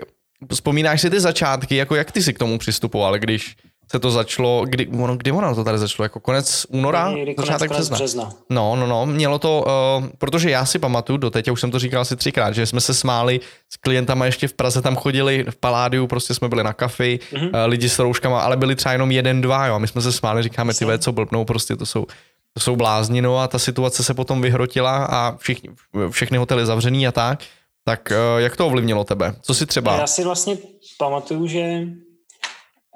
vzpomínáš 0.54 1.02
si 1.02 1.10
ty 1.10 1.20
začátky, 1.20 1.76
jako 1.76 1.96
jak 1.96 2.12
ty 2.12 2.24
si 2.24 2.34
k 2.34 2.40
tomu 2.40 2.58
přistupoval, 2.58 3.20
když 3.20 3.56
se 3.92 4.00
to 4.00 4.12
začalo, 4.12 4.66
kdy, 4.66 4.88
ono, 4.88 5.18
kdy 5.18 5.32
ono 5.32 5.56
to 5.56 5.64
tady 5.64 5.78
začalo, 5.78 6.06
jako 6.06 6.20
konec 6.20 6.66
února? 6.70 7.12
Kdy, 7.12 7.36
začátek 7.38 7.72
konec 7.72 7.90
března. 7.90 8.26
března. 8.26 8.40
No, 8.50 8.76
no, 8.76 8.88
no, 8.88 9.06
mělo 9.06 9.40
to, 9.40 9.66
uh, 10.00 10.08
protože 10.18 10.50
já 10.50 10.66
si 10.66 10.80
pamatuju 10.80 11.18
doteď, 11.18 11.48
já 11.48 11.54
už 11.54 11.62
jsem 11.62 11.72
to 11.72 11.80
říkal 11.80 12.02
asi 12.02 12.16
třikrát, 12.16 12.52
že 12.52 12.66
jsme 12.66 12.82
se 12.82 12.94
smáli 12.94 13.40
s 13.70 13.78
klientama 13.78 14.26
ještě 14.26 14.48
v 14.48 14.54
Praze, 14.54 14.82
tam 14.82 14.96
chodili 14.96 15.46
v 15.50 15.56
Paládiu, 15.56 16.08
prostě 16.08 16.34
jsme 16.34 16.50
byli 16.50 16.64
na 16.64 16.74
kafi, 16.74 17.20
mm-hmm. 17.34 17.48
uh, 17.48 17.52
lidi 17.66 17.90
s 17.90 18.00
rouškama, 18.00 18.42
ale 18.42 18.58
byli 18.58 18.76
třeba 18.76 18.92
jenom 18.94 19.12
jeden, 19.12 19.42
dva, 19.42 19.68
jo, 19.68 19.76
a 19.76 19.78
my 19.78 19.88
jsme 19.88 20.02
se 20.02 20.12
smáli, 20.12 20.44
říkáme, 20.44 20.74
ty 20.74 20.86
co 21.00 21.12
blbnou, 21.12 21.46
prostě 21.46 21.76
to 21.76 21.86
jsou, 21.86 22.06
to 22.54 22.60
jsou 22.60 22.76
blázni, 22.76 23.22
no 23.22 23.40
a 23.40 23.48
ta 23.48 23.60
situace 23.60 24.04
se 24.04 24.14
potom 24.14 24.42
vyhrotila 24.42 25.06
a 25.06 25.38
všichni, 25.38 25.70
všechny 26.10 26.38
hotely 26.38 26.66
zavřený 26.66 27.08
a 27.08 27.12
tak. 27.12 27.40
Tak 27.86 28.14
uh, 28.36 28.42
jak 28.42 28.58
to 28.58 28.68
ovlivnilo 28.68 29.04
tebe? 29.04 29.36
Co 29.42 29.54
si 29.54 29.66
třeba? 29.66 29.98
Já 29.98 30.08
si 30.08 30.24
vlastně 30.24 30.58
pamatuju, 30.98 31.48
že 31.48 31.82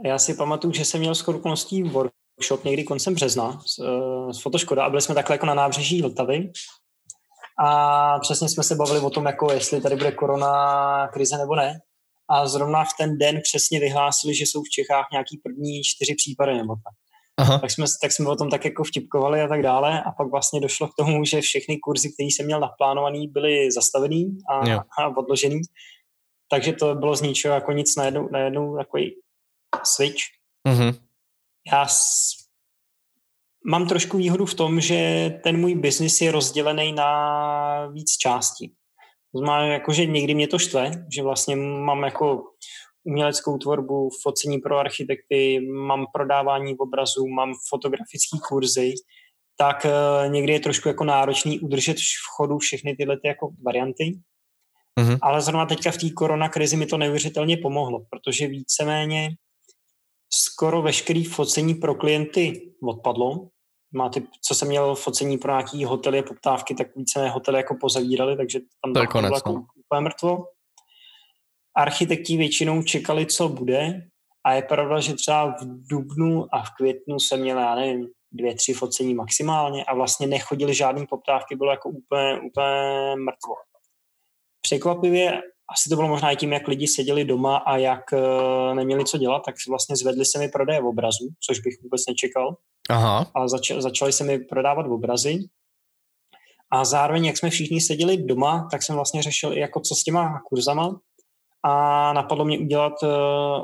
já 0.04 0.20
si 0.20 0.34
pamatuju, 0.34 0.74
že 0.74 0.86
jsem 0.86 1.00
měl 1.00 1.16
skoro 1.16 1.38
okolností 1.38 1.84
workshop 1.84 2.64
někdy 2.64 2.84
koncem 2.84 3.14
března 3.14 3.62
s, 3.66 3.80
uh, 3.80 4.32
s 4.32 4.41
Fotoškoda 4.41 4.86
a 4.86 4.89
byli 4.89 5.02
jsme 5.02 5.16
takhle 5.16 5.34
jako 5.34 5.46
na 5.46 5.54
nábřeží 5.54 6.02
Vltavy 6.02 6.52
a 7.60 8.20
přesně 8.20 8.50
jsme 8.50 8.64
se 8.64 8.76
bavili 8.76 9.00
o 9.00 9.10
tom, 9.10 9.26
jako 9.26 9.52
jestli 9.52 9.82
tady 9.82 9.96
bude 9.96 10.12
korona 10.12 11.08
krize 11.08 11.38
nebo 11.38 11.56
ne. 11.56 11.80
A 12.30 12.48
zrovna 12.48 12.84
v 12.84 12.89
ten 13.00 13.18
den 13.18 13.39
přesně 13.43 13.80
vyhlásili, 13.80 14.36
že 14.36 14.43
jsou 14.43 14.62
v 14.62 14.70
Čechách 14.70 15.06
nějaký 15.12 15.38
první 15.43 15.82
čtyři 15.84 16.16
případy 16.16 16.58
nebo 16.58 16.76
tak. 16.76 16.93
Aha. 17.38 17.60
Tak, 17.60 17.72
jsme, 17.72 17.86
tak 18.02 18.12
jsme 18.12 18.30
o 18.30 18.36
tom 18.36 18.50
tak 18.50 18.66
jako 18.66 18.84
vtipkovali 18.84 19.41
a 19.41 19.48
tak 19.48 19.62
dále 19.62 20.04
a 20.04 20.12
pak 20.12 20.32
vlastně 20.32 20.60
došlo 20.60 20.88
k 20.88 20.96
tomu, 20.98 21.26
že 21.26 21.41
všechny 21.41 21.78
kurzy, 21.78 22.14
které 22.14 22.28
jsem 22.28 22.46
měl 22.46 22.60
naplánovaný, 22.60 23.28
byly 23.28 23.72
zastavený 23.72 24.38
a, 24.50 24.80
a 25.00 25.18
odložený. 25.18 25.62
Takže 26.50 26.74
to 26.74 26.96
bylo 26.96 27.16
z 27.16 27.22
ničeho 27.22 27.56
jako 27.56 27.72
nic 27.72 27.96
najednou, 27.96 28.30
najednou 28.32 28.78
takový 28.78 29.16
switch. 29.84 30.21
Mm-hmm. 30.67 30.95
Já 31.71 31.88
s... 31.88 32.32
mám 33.65 33.88
trošku 33.88 34.17
výhodu 34.17 34.45
v 34.45 34.53
tom, 34.53 34.82
že 34.82 35.30
ten 35.43 35.59
můj 35.59 35.76
biznis 35.76 36.21
je 36.21 36.32
rozdělený 36.32 36.91
na 36.91 37.88
víc 37.88 38.17
částí. 38.17 38.73
To 39.34 39.39
znamená, 39.39 39.73
jako, 39.73 39.93
že 39.93 40.05
někdy 40.05 40.36
mě 40.36 40.47
to 40.47 40.59
štve, 40.59 40.91
že 41.15 41.23
vlastně 41.23 41.55
mám 41.55 42.03
jako 42.03 42.43
uměleckou 43.03 43.57
tvorbu, 43.57 44.09
focení 44.23 44.57
pro 44.59 44.78
architekty, 44.78 45.59
mám 45.59 46.05
prodávání 46.13 46.78
obrazů, 46.78 47.28
mám 47.28 47.53
fotografické 47.69 48.38
kurzy, 48.49 48.93
tak 49.57 49.86
uh, 49.86 50.32
někdy 50.32 50.53
je 50.53 50.59
trošku 50.59 50.88
jako 50.88 51.03
náročný 51.03 51.59
udržet 51.59 51.97
v 51.97 52.36
chodu 52.36 52.57
všechny 52.57 52.95
tyhle 52.95 53.17
ty 53.17 53.28
jako 53.28 53.49
varianty. 53.65 54.19
Mm-hmm. 54.99 55.17
Ale 55.21 55.41
zrovna 55.41 55.65
teďka 55.65 55.91
v 55.91 55.97
té 55.97 56.09
korona 56.09 56.49
krizi 56.49 56.78
mi 56.78 56.86
to 56.86 56.97
neuvěřitelně 56.97 57.57
pomohlo, 57.57 57.99
protože 58.09 58.47
víceméně 58.47 59.30
skoro 60.34 60.82
veškerý 60.82 61.23
focení 61.23 61.76
pro 61.76 61.95
klienty 61.95 62.73
odpadlo. 62.84 63.47
Máte, 63.93 64.21
co 64.41 64.55
jsem 64.55 64.67
měl 64.67 64.95
focení 64.95 65.38
pro 65.38 65.51
nějaký 65.51 65.86
hotely 65.86 66.19
a 66.19 66.23
poptávky, 66.23 66.76
tak 66.76 66.95
více 66.95 67.30
hotely 67.30 67.57
jako 67.57 67.76
pozavírali, 67.82 68.38
takže 68.38 68.59
tam 68.59 68.93
to, 68.93 68.99
to 68.99 69.07
konec, 69.07 69.30
bylo 69.30 69.38
jako 69.38 69.51
no. 69.51 69.65
úplně 69.86 70.01
mrtvo. 70.01 70.45
Architekti 71.78 72.38
většinou 72.38 72.84
čekali, 72.84 73.26
co 73.26 73.49
bude 73.49 74.01
a 74.45 74.53
je 74.53 74.61
pravda, 74.61 74.99
že 74.99 75.13
třeba 75.13 75.45
v 75.45 75.88
dubnu 75.89 76.45
a 76.51 76.63
v 76.63 76.69
květnu 76.78 77.19
jsem 77.19 77.41
měl, 77.41 77.59
já 77.59 77.76
nevím, 77.76 78.07
dvě, 78.32 78.55
tři 78.55 78.73
focení 78.73 79.15
maximálně 79.15 79.86
a 79.86 79.95
vlastně 79.95 80.28
nechodili 80.28 80.73
žádný 80.73 81.07
poptávky, 81.07 81.55
bylo 81.55 81.71
jako 81.71 81.89
úplně, 81.89 82.39
úplně 82.39 83.15
mrtvo. 83.15 83.53
Překvapivě 84.61 85.41
asi 85.74 85.89
to 85.89 85.95
bylo 85.95 86.07
možná 86.07 86.32
i 86.32 86.36
tím, 86.36 86.53
jak 86.53 86.68
lidi 86.68 86.88
seděli 86.88 87.26
doma 87.26 87.57
a 87.57 87.78
jak 87.78 88.01
uh, 88.13 88.76
neměli 88.76 89.05
co 89.05 89.18
dělat, 89.18 89.41
tak 89.45 89.55
vlastně 89.70 89.95
zvedli 89.95 90.26
se 90.26 90.39
mi 90.39 90.49
prodeje 90.49 90.82
v 90.82 90.86
obrazu, 90.86 91.28
což 91.47 91.59
bych 91.59 91.74
vůbec 91.84 92.01
nečekal. 92.09 92.57
Aha. 92.89 93.32
A 93.36 93.47
zač- 93.47 93.72
začali 93.78 94.13
se 94.13 94.24
mi 94.24 94.39
prodávat 94.39 94.88
v 94.88 94.91
obrazy. 94.91 95.39
A 96.72 96.86
zároveň, 96.86 97.26
jak 97.26 97.38
jsme 97.38 97.49
všichni 97.49 97.82
seděli 97.82 98.18
doma, 98.18 98.68
tak 98.72 98.84
jsem 98.84 98.95
vlastně 98.95 99.24
řešil 99.24 99.53
i 99.53 99.59
jako 99.59 99.80
co 99.80 99.95
s 99.95 100.03
těma 100.03 100.39
kurzama. 100.49 100.99
A 101.68 102.13
napadlo 102.13 102.45
mě 102.45 102.59
udělat 102.59 102.93
uh, 103.03 103.09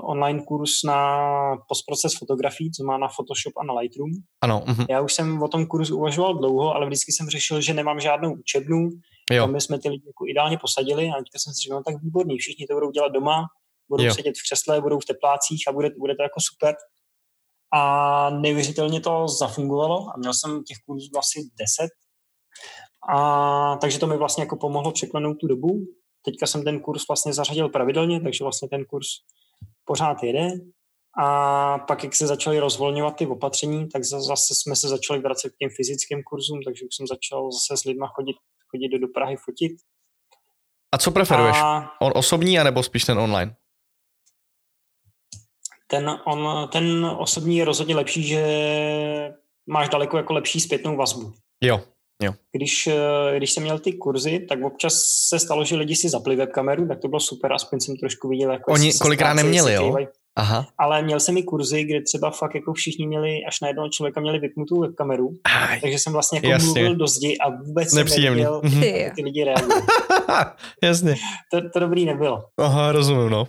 online 0.10 0.41
kurz 0.47 0.72
na 0.86 1.22
postproces 1.68 2.18
fotografií, 2.18 2.72
co 2.72 2.84
má 2.84 2.97
na 2.97 3.08
Photoshop 3.08 3.54
a 3.58 3.64
na 3.64 3.74
Lightroom. 3.74 4.12
Ano. 4.41 4.64
Uh-huh. 4.68 4.86
Já 4.89 5.02
už 5.02 5.14
jsem 5.14 5.43
o 5.43 5.47
tom 5.47 5.66
kurzu 5.66 5.97
uvažoval 5.97 6.38
dlouho, 6.38 6.76
ale 6.76 6.86
vždycky 6.86 7.12
jsem 7.12 7.30
řešil, 7.30 7.62
že 7.62 7.74
nemám 7.74 7.99
žádnou 7.99 8.34
učebnu, 8.34 8.89
Jo. 9.32 9.45
Tam 9.45 9.59
jsme 9.59 9.80
ty 9.80 9.89
lidi 9.89 10.07
jako 10.07 10.26
ideálně 10.28 10.57
posadili 10.57 11.09
a 11.09 11.17
teďka 11.17 11.39
jsem 11.39 11.53
si 11.53 11.61
říkal, 11.61 11.78
no 11.78 11.84
tak 11.84 12.03
výborný, 12.03 12.38
všichni 12.38 12.67
to 12.67 12.74
budou 12.74 12.91
dělat 12.91 13.09
doma, 13.09 13.45
budou 13.89 14.03
jo. 14.03 14.13
sedět 14.13 14.36
v 14.38 14.43
křesle, 14.43 14.82
budou 14.82 14.99
v 14.99 15.05
teplácích 15.05 15.67
a 15.67 15.72
bude, 15.72 15.89
bude 15.97 16.15
to 16.15 16.24
jako 16.24 16.39
super. 16.39 16.76
A 17.74 18.30
neuvěřitelně 18.30 19.01
to 19.01 19.28
zafungovalo 19.28 20.07
a 20.15 20.17
měl 20.17 20.34
jsem 20.34 20.63
těch 20.63 20.78
kurzů 20.86 21.09
asi 21.17 21.39
10. 21.39 21.89
A 23.09 23.78
takže 23.82 23.99
to 23.99 24.07
mi 24.07 24.17
vlastně 24.17 24.43
jako 24.43 24.57
pomohlo 24.57 24.91
překlenout 24.91 25.38
tu 25.39 25.47
dobu. 25.47 25.86
Teďka 26.26 26.47
jsem 26.47 26.63
ten 26.63 26.80
kurz 26.80 27.07
vlastně 27.07 27.34
zařadil 27.34 27.69
pravidelně, 27.69 28.22
takže 28.22 28.43
vlastně 28.43 28.69
ten 28.69 28.86
kurz 28.86 29.07
pořád 29.86 30.24
jede. 30.24 30.47
A 31.24 31.80
pak, 31.80 32.03
jak 32.03 32.15
se 32.15 32.28
začaly 32.28 32.59
rozvolňovat 32.59 33.15
ty 33.15 33.28
opatření, 33.28 33.89
tak 33.89 34.03
zase 34.03 34.55
jsme 34.55 34.76
se 34.76 34.88
začali 34.88 35.19
vracet 35.19 35.49
k 35.49 35.57
těm 35.57 35.69
fyzickým 35.78 36.24
kurzům, 36.24 36.59
takže 36.65 36.86
už 36.86 36.95
jsem 36.95 37.07
začal 37.07 37.51
zase 37.51 37.82
s 37.82 37.84
lidma 37.84 38.07
chodit 38.07 38.36
chodit 38.72 38.99
do 38.99 39.07
Prahy 39.07 39.36
fotit. 39.36 39.72
A 40.91 40.97
co 40.97 41.11
preferuješ? 41.11 41.57
A... 41.59 41.91
On 42.01 42.11
osobní, 42.15 42.59
anebo 42.59 42.84
spíš 42.84 43.03
ten 43.05 43.19
online? 43.19 43.55
Ten, 45.88 46.09
on, 46.26 46.69
ten 46.72 47.05
osobní 47.05 47.57
je 47.57 47.65
rozhodně 47.65 47.95
lepší, 47.95 48.24
že 48.24 48.43
máš 49.69 49.89
daleko 49.89 50.17
jako 50.17 50.34
lepší 50.34 50.59
zpětnou 50.59 50.95
vazbu. 50.95 51.34
Jo, 51.63 51.84
jo. 52.22 52.34
Když, 52.51 52.89
když 53.38 53.51
jsem 53.51 53.63
měl 53.63 53.80
ty 53.80 53.93
kurzy, 53.93 54.39
tak 54.39 54.63
občas 54.63 54.93
se 55.30 55.39
stalo, 55.39 55.65
že 55.65 55.76
lidi 55.76 55.95
si 55.95 56.09
zapli 56.09 56.36
webkameru, 56.36 56.88
tak 56.88 56.99
to 56.99 57.07
bylo 57.07 57.19
super, 57.19 57.53
aspoň 57.53 57.80
jsem 57.80 57.97
trošku 57.97 58.28
viděl. 58.28 58.51
Jako 58.51 58.72
Oni 58.72 58.93
kolikrát 59.01 59.34
neměli, 59.34 59.74
jo? 59.74 59.97
Aha. 60.36 60.68
Ale 60.78 61.02
měl 61.02 61.20
jsem 61.20 61.38
i 61.38 61.44
kurzy, 61.44 61.84
kde 61.84 62.02
třeba 62.02 62.32
fakt 62.32 62.56
jako 62.56 62.74
všichni 62.74 63.08
měli, 63.08 63.40
až 63.48 63.62
na 63.62 63.68
jednoho 63.68 63.90
člověka 63.90 64.22
měli 64.22 64.40
vypnutou 64.40 64.82
webkameru, 64.82 65.30
Aj, 65.44 65.82
takže 65.82 66.00
jsem 66.00 66.14
vlastně 66.14 66.38
jako 66.38 66.48
jasně. 66.48 66.66
mluvil 66.66 66.96
do 66.96 67.08
zdi 67.08 67.38
a 67.38 67.50
vůbec 67.50 67.90
jsem 67.90 68.06
nevěděl, 68.06 68.62
jak 68.82 69.16
ty 69.16 69.24
lidi 69.24 69.44
reagují. 69.44 69.82
jasně. 70.84 71.16
To, 71.52 71.70
to 71.74 71.80
dobrý 71.80 72.06
nebylo. 72.06 72.44
Aha, 72.58 72.92
rozumím, 72.92 73.30
no. 73.30 73.48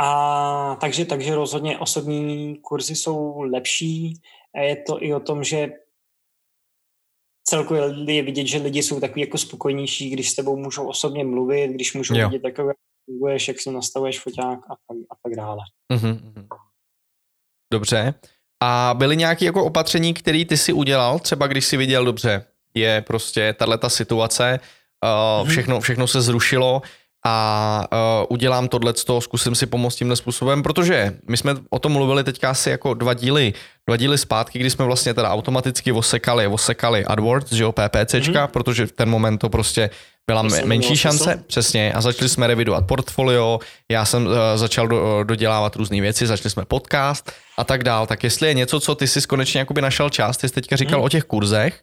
A 0.00 0.76
takže, 0.80 1.04
takže 1.04 1.34
rozhodně 1.34 1.78
osobní 1.78 2.56
kurzy 2.56 2.96
jsou 2.96 3.40
lepší. 3.40 4.20
A 4.54 4.60
je 4.60 4.76
to 4.76 5.04
i 5.04 5.14
o 5.14 5.20
tom, 5.20 5.44
že 5.44 5.68
celkově 7.44 8.14
je 8.14 8.22
vidět, 8.22 8.46
že 8.46 8.58
lidi 8.58 8.82
jsou 8.82 9.00
takový 9.00 9.20
jako 9.20 9.38
spokojnější, 9.38 10.10
když 10.10 10.30
s 10.30 10.34
tebou 10.34 10.56
můžou 10.56 10.88
osobně 10.88 11.24
mluvit, 11.24 11.68
když 11.68 11.94
můžou 11.94 12.14
jo. 12.14 12.28
vidět 12.28 12.42
takové, 12.42 12.72
funguješ, 13.06 13.48
jak 13.48 13.60
si 13.60 13.70
nastavuješ 13.70 14.20
foťák 14.20 14.58
a 14.58 14.74
tak, 14.88 14.96
a 15.10 15.14
tak 15.22 15.36
dále. 15.36 15.58
Mm-hmm. 15.92 16.46
Dobře. 17.72 18.14
A 18.62 18.94
byly 18.98 19.16
nějaké 19.16 19.44
jako 19.44 19.64
opatření, 19.64 20.14
které 20.14 20.44
ty 20.44 20.56
si 20.56 20.72
udělal, 20.72 21.18
třeba 21.18 21.46
když 21.46 21.64
si 21.64 21.76
viděl 21.76 22.04
dobře, 22.04 22.44
je 22.74 23.02
prostě 23.06 23.52
tahle 23.52 23.78
ta 23.78 23.88
situace, 23.88 24.60
uh, 25.40 25.48
všechno, 25.48 25.80
všechno 25.80 26.06
se 26.06 26.20
zrušilo, 26.20 26.82
a 27.26 27.86
uh, 27.92 28.26
udělám 28.28 28.68
tohle, 28.68 28.94
zkusím 29.18 29.54
si 29.54 29.66
pomoct 29.66 29.96
tímhle 29.96 30.16
způsobem, 30.16 30.62
protože 30.62 31.16
my 31.28 31.36
jsme 31.36 31.54
o 31.70 31.78
tom 31.78 31.92
mluvili 31.92 32.24
teďka 32.24 32.50
asi 32.50 32.70
jako 32.70 32.94
dva 32.94 33.14
díly, 33.14 33.52
dva 33.86 33.96
díly 33.96 34.18
zpátky, 34.18 34.58
kdy 34.58 34.70
jsme 34.70 34.84
vlastně 34.84 35.14
teda 35.14 35.30
automaticky 35.30 35.92
osekali, 35.92 36.46
osekali 36.46 37.04
AdWords, 37.04 37.52
že 37.52 37.62
jo, 37.62 37.72
PPCčka, 37.72 38.46
mm-hmm. 38.46 38.46
protože 38.46 38.86
v 38.86 38.92
ten 38.92 39.10
moment 39.10 39.38
to 39.38 39.48
prostě 39.48 39.90
byla 40.26 40.42
me- 40.42 40.64
menší 40.64 40.96
šance, 40.96 41.24
smysl. 41.24 41.40
přesně, 41.46 41.92
a 41.92 42.00
začali 42.00 42.28
jsme 42.28 42.46
revidovat 42.46 42.86
portfolio, 42.86 43.58
já 43.90 44.04
jsem 44.04 44.26
uh, 44.26 44.32
začal 44.54 44.88
do, 44.88 45.24
dodělávat 45.24 45.76
různé 45.76 46.00
věci, 46.00 46.26
začali 46.26 46.50
jsme 46.50 46.64
podcast 46.64 47.32
a 47.58 47.64
tak 47.64 47.84
dál, 47.84 48.06
tak 48.06 48.24
jestli 48.24 48.48
je 48.48 48.54
něco, 48.54 48.80
co 48.80 48.94
ty 48.94 49.06
jsi 49.06 49.26
konečně 49.26 49.58
jakoby 49.58 49.82
našel 49.82 50.10
čas, 50.10 50.36
ty 50.36 50.48
jsi 50.48 50.54
teďka 50.54 50.76
říkal 50.76 50.98
mm. 50.98 51.04
o 51.04 51.08
těch 51.08 51.24
kurzech, 51.24 51.82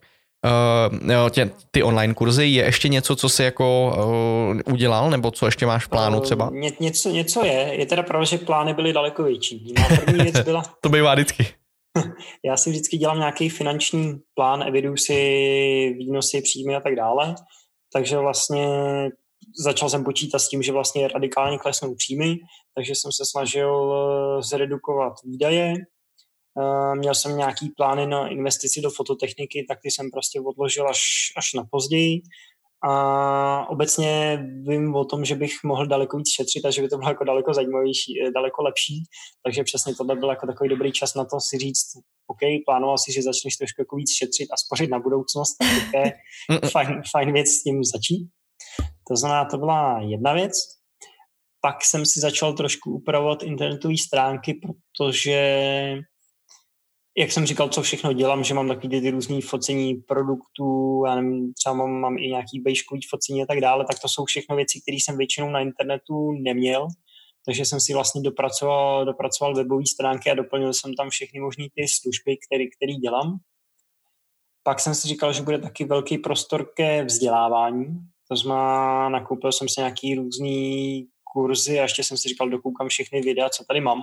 uh, 1.21 1.29
tě, 1.29 1.49
ty 1.71 1.83
online 1.83 2.13
kurzy, 2.13 2.47
je 2.47 2.63
ještě 2.63 2.89
něco, 2.89 3.15
co 3.15 3.29
jsi 3.29 3.43
jako 3.43 3.93
uh, 4.65 4.73
udělal, 4.73 5.09
nebo 5.09 5.31
co 5.31 5.45
ještě 5.45 5.65
máš 5.65 5.85
v 5.85 5.89
plánu 5.89 6.19
třeba? 6.19 6.49
Ně, 6.53 6.71
něco, 6.79 7.09
něco 7.09 7.45
je, 7.45 7.73
je 7.79 7.85
teda 7.85 8.03
pravda, 8.03 8.25
že 8.25 8.37
plány 8.37 8.73
byly 8.73 8.93
daleko 8.93 9.23
větší. 9.23 9.73
Má 9.79 9.97
první 9.97 10.23
věc 10.23 10.39
byla... 10.45 10.63
to 10.81 10.89
bývá 10.89 11.13
vždycky. 11.13 11.47
Já 12.45 12.57
si 12.57 12.69
vždycky 12.69 12.97
dělám 12.97 13.19
nějaký 13.19 13.49
finanční 13.49 14.19
plán, 14.35 14.63
eviduju 14.63 14.97
si 14.97 15.13
výnosy, 15.97 16.41
příjmy 16.41 16.75
a 16.75 16.79
tak 16.79 16.95
dále, 16.95 17.35
takže 17.93 18.17
vlastně 18.17 18.67
začal 19.63 19.89
jsem 19.89 20.03
počítat 20.03 20.39
s 20.39 20.49
tím, 20.49 20.61
že 20.61 20.71
vlastně 20.71 21.07
radikálně 21.07 21.57
klesnou 21.57 21.95
příjmy, 21.95 22.35
takže 22.75 22.95
jsem 22.95 23.11
se 23.11 23.25
snažil 23.25 23.93
zredukovat 24.41 25.13
výdaje, 25.23 25.73
Uh, 26.55 26.95
měl 26.95 27.15
jsem 27.15 27.37
nějaký 27.37 27.69
plány 27.69 28.07
na 28.07 28.27
investici 28.27 28.81
do 28.81 28.89
fototechniky, 28.89 29.65
tak 29.67 29.79
ty 29.81 29.91
jsem 29.91 30.11
prostě 30.11 30.41
odložil 30.41 30.89
až, 30.89 30.99
až 31.37 31.53
na 31.53 31.63
později. 31.71 32.21
A 32.83 33.69
obecně 33.69 34.39
vím 34.67 34.95
o 34.95 35.05
tom, 35.05 35.25
že 35.25 35.35
bych 35.35 35.51
mohl 35.63 35.87
daleko 35.87 36.17
víc 36.17 36.29
šetřit 36.29 36.65
a 36.65 36.71
že 36.71 36.81
by 36.81 36.89
to 36.89 36.97
bylo 36.97 37.09
jako 37.09 37.23
daleko 37.23 37.53
zajímavější, 37.53 38.21
eh, 38.21 38.31
daleko 38.31 38.63
lepší. 38.63 39.03
Takže 39.43 39.63
přesně 39.63 39.95
tohle 39.95 40.15
byl 40.15 40.29
jako 40.29 40.47
takový 40.47 40.69
dobrý 40.69 40.91
čas 40.91 41.15
na 41.15 41.25
to 41.25 41.37
si 41.39 41.57
říct, 41.57 41.87
OK, 42.27 42.39
plánoval 42.65 42.97
si, 42.97 43.13
že 43.13 43.21
začneš 43.21 43.57
trošku 43.57 43.81
jako 43.81 43.95
víc 43.95 44.11
šetřit 44.13 44.47
a 44.51 44.57
spořit 44.57 44.89
na 44.89 44.99
budoucnost, 44.99 45.55
tak 45.59 45.91
to 45.91 45.97
je 45.97 46.13
fajn, 46.71 47.01
fajn 47.11 47.33
věc 47.33 47.47
s 47.47 47.63
tím 47.63 47.83
začít. 47.83 48.29
To 49.07 49.15
znamená, 49.15 49.45
to 49.45 49.57
byla 49.57 50.01
jedna 50.01 50.33
věc. 50.33 50.53
Pak 51.61 51.85
jsem 51.85 52.05
si 52.05 52.19
začal 52.19 52.53
trošku 52.53 52.91
upravovat 52.91 53.43
internetové 53.43 53.97
stránky, 53.97 54.53
protože 54.53 55.37
jak 57.17 57.31
jsem 57.31 57.45
říkal, 57.45 57.69
co 57.69 57.81
všechno 57.81 58.13
dělám, 58.13 58.43
že 58.43 58.53
mám 58.53 58.67
takový 58.67 59.01
ty 59.01 59.11
různý 59.11 59.41
focení 59.41 59.95
produktů, 59.95 61.03
já 61.07 61.15
nevím, 61.15 61.53
třeba 61.53 61.75
mám, 61.75 61.91
mám 61.91 62.17
i 62.17 62.27
nějaký 62.27 62.59
bejškový 62.59 63.01
focení 63.09 63.43
a 63.43 63.45
tak 63.45 63.61
dále, 63.61 63.85
tak 63.85 63.99
to 63.99 64.07
jsou 64.07 64.25
všechno 64.25 64.55
věci, 64.55 64.81
které 64.81 64.95
jsem 64.95 65.17
většinou 65.17 65.49
na 65.49 65.59
internetu 65.59 66.31
neměl, 66.31 66.87
takže 67.45 67.65
jsem 67.65 67.79
si 67.79 67.93
vlastně 67.93 68.21
dopracoval, 68.21 69.05
dopracoval 69.05 69.55
webové 69.55 69.83
stránky 69.85 70.31
a 70.31 70.33
doplnil 70.33 70.73
jsem 70.73 70.93
tam 70.93 71.09
všechny 71.09 71.39
možné 71.39 71.65
ty 71.75 71.87
služby, 71.87 72.37
které, 72.47 72.63
které 72.77 72.93
dělám. 72.93 73.37
Pak 74.63 74.79
jsem 74.79 74.95
si 74.95 75.07
říkal, 75.07 75.33
že 75.33 75.41
bude 75.41 75.59
taky 75.59 75.85
velký 75.85 76.17
prostor 76.17 76.73
ke 76.75 77.03
vzdělávání, 77.03 77.85
to 78.27 78.35
znamená, 78.35 79.09
nakoupil 79.09 79.51
jsem 79.51 79.69
si 79.69 79.81
nějaký 79.81 80.15
různý 80.15 81.07
kurzy 81.33 81.79
a 81.79 81.81
ještě 81.81 82.03
jsem 82.03 82.17
si 82.17 82.29
říkal, 82.29 82.49
dokoukám 82.49 82.87
všechny 82.87 83.21
videa, 83.21 83.49
co 83.49 83.63
tady 83.67 83.81
mám. 83.81 84.01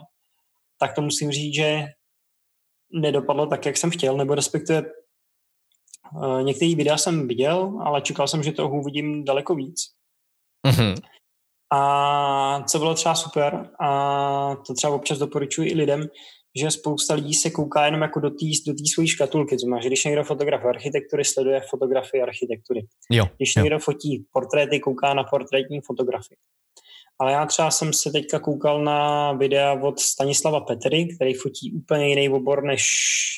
Tak 0.81 0.95
to 0.95 1.03
musím 1.03 1.31
říct, 1.31 1.55
že 1.55 1.87
nedopadlo 2.93 3.47
tak, 3.47 3.67
jak 3.67 3.77
jsem 3.77 3.91
chtěl, 3.91 4.17
nebo 4.17 4.35
respektive 4.35 4.83
uh, 6.17 6.43
některé 6.43 6.75
videa 6.75 6.99
jsem 6.99 7.29
viděl, 7.29 7.79
ale 7.85 8.01
čekal 8.01 8.29
jsem, 8.29 8.43
že 8.43 8.53
toho 8.53 8.81
uvidím 8.81 9.25
daleko 9.25 9.55
víc. 9.55 9.81
Mm-hmm. 10.67 11.03
A 11.73 12.63
co 12.63 12.79
bylo 12.79 12.95
třeba 12.95 13.15
super, 13.15 13.71
a 13.81 14.57
to 14.67 14.75
třeba 14.75 14.95
občas 14.95 15.19
doporučuji 15.19 15.71
i 15.71 15.75
lidem, 15.75 16.09
že 16.61 16.71
spousta 16.71 17.15
lidí 17.15 17.35
se 17.35 17.51
kouká 17.51 17.85
jenom 17.85 18.03
jako 18.03 18.21
do 18.21 18.31
té 18.31 18.47
do 18.67 18.75
svojí 18.95 19.09
škatulky. 19.09 19.57
To 19.57 19.59
znamená, 19.59 19.83
že 19.83 19.89
když 19.89 20.05
někdo 20.05 20.25
fotograf 20.25 20.65
architektury, 20.65 21.25
sleduje 21.25 21.61
fotografii 21.71 22.23
architektury. 22.23 22.87
Jo, 23.11 23.27
když 23.37 23.57
jo. 23.57 23.63
někdo 23.63 23.79
fotí 23.79 24.25
portréty, 24.33 24.81
kouká 24.81 25.15
na 25.15 25.25
portrétní 25.25 25.81
fotografii. 25.81 26.37
Ale 27.21 27.33
já 27.33 27.47
třeba 27.47 27.71
jsem 27.71 27.93
se 27.93 28.11
teďka 28.11 28.39
koukal 28.39 28.85
na 28.85 29.33
videa 29.33 29.73
od 29.73 30.01
Stanislava 30.01 30.61
Petry, 30.61 31.09
který 31.17 31.35
fotí 31.35 31.73
úplně 31.73 32.09
jiný 32.09 32.29
obor 32.29 32.65
než, 32.65 32.83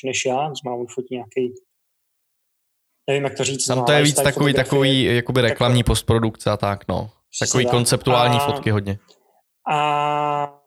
než 0.05 0.25
já. 0.25 0.53
Znamená, 0.53 0.81
on 0.81 0.87
fotí 0.87 1.15
nějaký 1.15 1.53
nevím, 3.09 3.23
jak 3.23 3.37
to 3.37 3.43
říct. 3.43 3.65
Tam 3.65 3.85
to 3.85 3.91
je 3.91 4.03
víc 4.03 4.15
takový, 4.15 4.53
takový 4.53 5.03
jakoby 5.03 5.41
reklamní 5.41 5.83
postprodukce 5.83 6.49
a 6.49 6.57
tak, 6.57 6.87
no. 6.87 7.09
Takový 7.39 7.65
tak. 7.65 7.71
konceptuální 7.71 8.37
a, 8.37 8.45
fotky 8.45 8.71
hodně. 8.71 8.99
A 9.71 10.61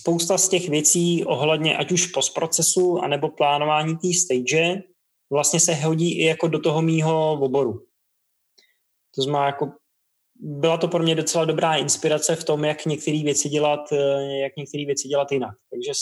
spousta 0.00 0.38
z 0.38 0.48
těch 0.48 0.68
věcí 0.68 1.24
ohledně 1.24 1.76
ať 1.76 1.92
už 1.92 2.06
postprocesu, 2.06 2.98
anebo 2.98 3.28
plánování 3.28 3.96
té 3.96 4.08
stage 4.14 4.82
vlastně 5.32 5.60
se 5.60 5.74
hodí 5.74 6.20
i 6.20 6.24
jako 6.24 6.48
do 6.48 6.58
toho 6.58 6.82
mýho 6.82 7.32
oboru. 7.32 7.86
To 9.14 9.22
znamená, 9.22 9.46
jako 9.46 9.72
byla 10.42 10.76
to 10.76 10.88
pro 10.88 11.02
mě 11.02 11.14
docela 11.14 11.44
dobrá 11.44 11.76
inspirace 11.76 12.36
v 12.36 12.44
tom, 12.44 12.64
jak 12.64 12.86
některé 12.86 13.22
věci 13.22 13.48
dělat, 13.48 13.80
eh, 13.92 14.38
jak 14.38 14.56
některé 14.56 14.86
věci 14.86 15.08
dělat 15.08 15.32
jinak. 15.32 15.54
Takže 15.70 15.92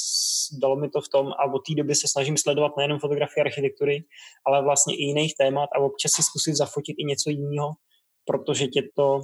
dalo 0.63 0.77
mi 0.77 0.89
to 0.89 1.01
v 1.01 1.09
tom 1.09 1.27
a 1.27 1.53
od 1.53 1.59
té 1.59 1.75
doby 1.75 1.95
se 1.95 2.09
snažím 2.09 2.37
sledovat 2.37 2.77
nejenom 2.77 2.99
fotografie 2.99 3.45
architektury, 3.45 4.05
ale 4.47 4.63
vlastně 4.63 4.95
i 4.97 5.03
jiných 5.03 5.35
témat 5.39 5.69
a 5.75 5.79
občas 5.79 6.13
si 6.13 6.23
zkusit 6.23 6.55
zafotit 6.55 6.97
i 6.99 7.05
něco 7.05 7.31
jiného, 7.31 7.71
protože 8.25 8.67
tě 8.67 8.83
to 8.97 9.21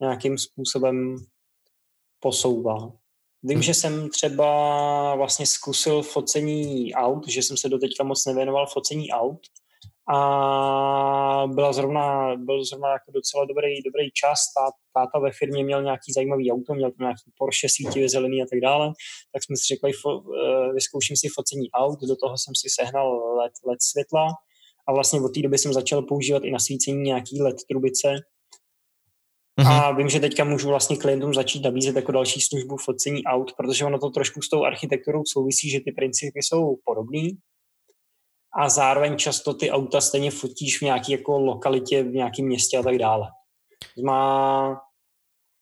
nějakým 0.00 0.38
způsobem 0.38 1.16
posouvá. 2.20 2.92
Vím, 3.42 3.56
hmm. 3.56 3.62
že 3.62 3.74
jsem 3.74 4.08
třeba 4.10 5.14
vlastně 5.14 5.46
zkusil 5.46 6.02
focení 6.02 6.94
aut, 6.94 7.28
že 7.28 7.42
jsem 7.42 7.56
se 7.56 7.68
do 7.68 7.78
teďka 7.78 8.04
moc 8.04 8.26
nevěnoval 8.26 8.66
focení 8.66 9.10
aut, 9.10 9.40
a 10.08 11.46
byla 11.46 11.72
zrovna, 11.72 12.36
byl 12.36 12.64
zrovna 12.64 12.88
jako 12.88 13.12
docela 13.12 13.44
dobrý, 13.44 13.82
dobrý 13.82 14.10
čas. 14.10 14.38
Tá, 14.54 14.70
táta 14.94 15.18
ve 15.18 15.30
firmě 15.32 15.64
měl 15.64 15.82
nějaký 15.82 16.12
zajímavý 16.12 16.52
auto, 16.52 16.74
měl 16.74 16.90
tam 16.90 17.04
nějaký 17.06 17.32
Porsche 17.38 17.68
svítivě 17.68 18.08
zelený 18.08 18.42
a 18.42 18.46
tak 18.50 18.60
dále, 18.60 18.86
tak 19.32 19.44
jsme 19.44 19.56
si 19.56 19.74
řekli, 19.74 19.92
fo, 19.92 20.10
eh, 20.10 20.72
vyzkouším 20.72 21.16
si 21.16 21.28
focení 21.28 21.70
aut, 21.70 22.00
do 22.00 22.16
toho 22.16 22.34
jsem 22.38 22.54
si 22.54 22.68
sehnal 22.80 23.08
LED, 23.38 23.52
LED 23.66 23.82
světla. 23.82 24.26
A 24.88 24.92
vlastně 24.92 25.20
od 25.20 25.34
té 25.34 25.42
doby 25.42 25.58
jsem 25.58 25.72
začal 25.72 26.02
používat 26.02 26.44
i 26.44 26.50
na 26.50 26.58
svícení 26.58 27.02
nějaký 27.02 27.42
LED 27.42 27.56
trubice, 27.70 28.08
Mm-hmm. 29.60 29.72
A 29.72 29.92
vím, 29.92 30.08
že 30.08 30.20
teďka 30.20 30.44
můžu 30.44 30.68
vlastně 30.68 30.96
klientům 30.96 31.34
začít 31.34 31.64
nabízet 31.64 31.96
jako 31.96 32.12
další 32.12 32.40
službu 32.40 32.76
focení 32.76 33.24
aut, 33.24 33.52
protože 33.56 33.84
ono 33.84 33.98
to 33.98 34.10
trošku 34.10 34.42
s 34.42 34.48
tou 34.48 34.64
architekturou 34.64 35.22
souvisí, 35.26 35.70
že 35.70 35.80
ty 35.80 35.92
principy 35.92 36.38
jsou 36.42 36.76
podobné 36.84 37.28
a 38.58 38.68
zároveň 38.68 39.16
často 39.16 39.54
ty 39.54 39.70
auta 39.70 40.00
stejně 40.00 40.30
fotíš 40.30 40.78
v 40.78 40.82
nějaké 40.82 41.12
jako 41.12 41.38
lokalitě, 41.38 42.02
v 42.02 42.12
nějakém 42.12 42.46
městě 42.46 42.78
a 42.78 42.82
tak 42.82 42.98
dále. 42.98 43.28
Má... 44.04 44.80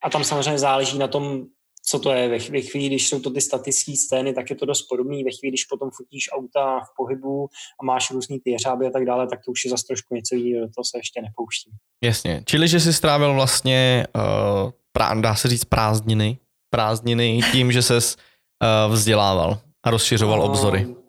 A 0.05 0.11
tam 0.11 0.25
samozřejmě 0.25 0.59
záleží 0.59 0.99
na 0.99 1.09
tom, 1.09 1.45
co 1.87 1.99
to 1.99 2.13
je. 2.13 2.29
Ve, 2.29 2.39
chvíli, 2.39 2.87
když 2.87 3.09
jsou 3.09 3.21
to 3.21 3.31
ty 3.31 3.41
statické 3.41 3.93
scény, 3.97 4.35
tak 4.35 4.51
je 4.51 4.57
to 4.57 4.67
dost 4.67 4.83
podobný. 4.83 5.25
Ve 5.25 5.31
chvíli, 5.31 5.51
když 5.51 5.65
potom 5.65 5.91
fotíš 5.97 6.31
auta 6.33 6.81
v 6.81 6.89
pohybu 6.97 7.49
a 7.81 7.85
máš 7.85 8.11
různý 8.11 8.41
ty 8.41 8.51
jeřáby 8.51 8.87
a 8.87 8.91
tak 8.91 9.05
dále, 9.05 9.27
tak 9.27 9.39
to 9.45 9.51
už 9.51 9.65
je 9.65 9.71
zase 9.71 9.85
trošku 9.87 10.15
něco 10.15 10.35
jiného, 10.35 10.67
do 10.67 10.73
toho 10.77 10.85
se 10.85 10.99
ještě 10.99 11.23
nepouštím. 11.23 11.73
Jasně. 12.05 12.43
Čili, 12.47 12.69
že 12.69 12.81
jsi 12.81 12.93
strávil 12.93 13.35
vlastně, 13.35 14.07
uh, 14.17 14.71
prá, 14.93 15.15
dá 15.15 15.35
se 15.35 15.49
říct, 15.49 15.65
prázdniny, 15.65 16.39
prázdniny 16.71 17.41
tím, 17.53 17.73
že 17.73 17.83
ses 17.83 18.17
uh, 18.17 18.93
vzdělával 18.93 19.59
a 19.85 19.91
rozšiřoval 19.91 20.43
obzory. 20.43 21.04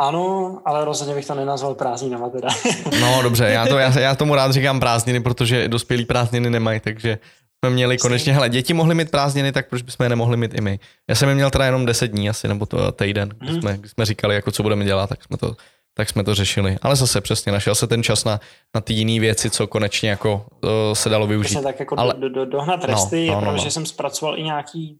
Ano, 0.00 0.58
ale 0.64 0.84
rozhodně 0.84 1.14
bych 1.14 1.26
to 1.26 1.34
nenazval 1.34 1.74
prázdninama 1.74 2.28
teda. 2.28 2.48
no 3.00 3.22
dobře, 3.22 3.44
já, 3.44 3.66
to, 3.66 3.78
já, 3.78 4.00
já 4.00 4.14
tomu 4.14 4.34
rád 4.34 4.52
říkám 4.52 4.80
prázdniny, 4.80 5.20
protože 5.20 5.68
dospělí 5.68 6.04
prázdniny 6.04 6.50
nemají, 6.50 6.80
takže 6.80 7.18
jsme 7.58 7.70
měli 7.70 7.98
konečně, 7.98 8.32
hele, 8.32 8.48
děti 8.48 8.74
mohly 8.74 8.94
mít 8.94 9.10
prázdniny, 9.10 9.52
tak 9.52 9.68
proč 9.68 9.82
bychom 9.82 10.04
je 10.04 10.08
nemohli 10.08 10.36
mít 10.36 10.54
i 10.54 10.60
my? 10.60 10.78
Já 11.08 11.14
jsem 11.14 11.28
je 11.28 11.34
měl 11.34 11.50
teda 11.50 11.64
jenom 11.64 11.86
10 11.86 12.06
dní 12.06 12.30
asi, 12.30 12.48
nebo 12.48 12.66
to 12.66 12.92
týden, 12.92 13.28
kdy 13.28 13.48
hmm. 13.48 13.60
jsme, 13.60 13.78
kdy 13.78 13.88
jsme 13.88 14.04
říkali, 14.04 14.34
jako 14.34 14.50
co 14.50 14.62
budeme 14.62 14.84
dělat, 14.84 15.08
tak 15.08 15.24
jsme 15.24 15.36
to, 15.36 15.56
tak 15.94 16.08
jsme 16.08 16.24
to 16.24 16.34
řešili. 16.34 16.76
Ale 16.82 16.96
zase 16.96 17.20
přesně, 17.20 17.52
našel 17.52 17.74
se 17.74 17.86
ten 17.86 18.02
čas 18.02 18.24
na, 18.24 18.40
na 18.74 18.80
ty 18.80 18.94
jiné 18.94 19.20
věci, 19.20 19.50
co 19.50 19.66
konečně 19.66 20.10
jako 20.10 20.46
uh, 20.64 20.70
se 20.92 21.08
dalo 21.08 21.26
využít. 21.26 21.48
Přesně 21.48 21.62
tak 21.62 21.80
jako 21.80 21.94
Ale... 21.98 22.14
do, 22.18 22.28
do, 22.28 22.44
dohnat 22.44 22.84
resty, 22.84 23.26
no, 23.26 23.34
no, 23.34 23.40
no, 23.40 23.46
no. 23.46 23.52
protože 23.52 23.70
jsem 23.70 23.86
zpracoval 23.86 24.38
i 24.38 24.42
nějaký 24.42 24.98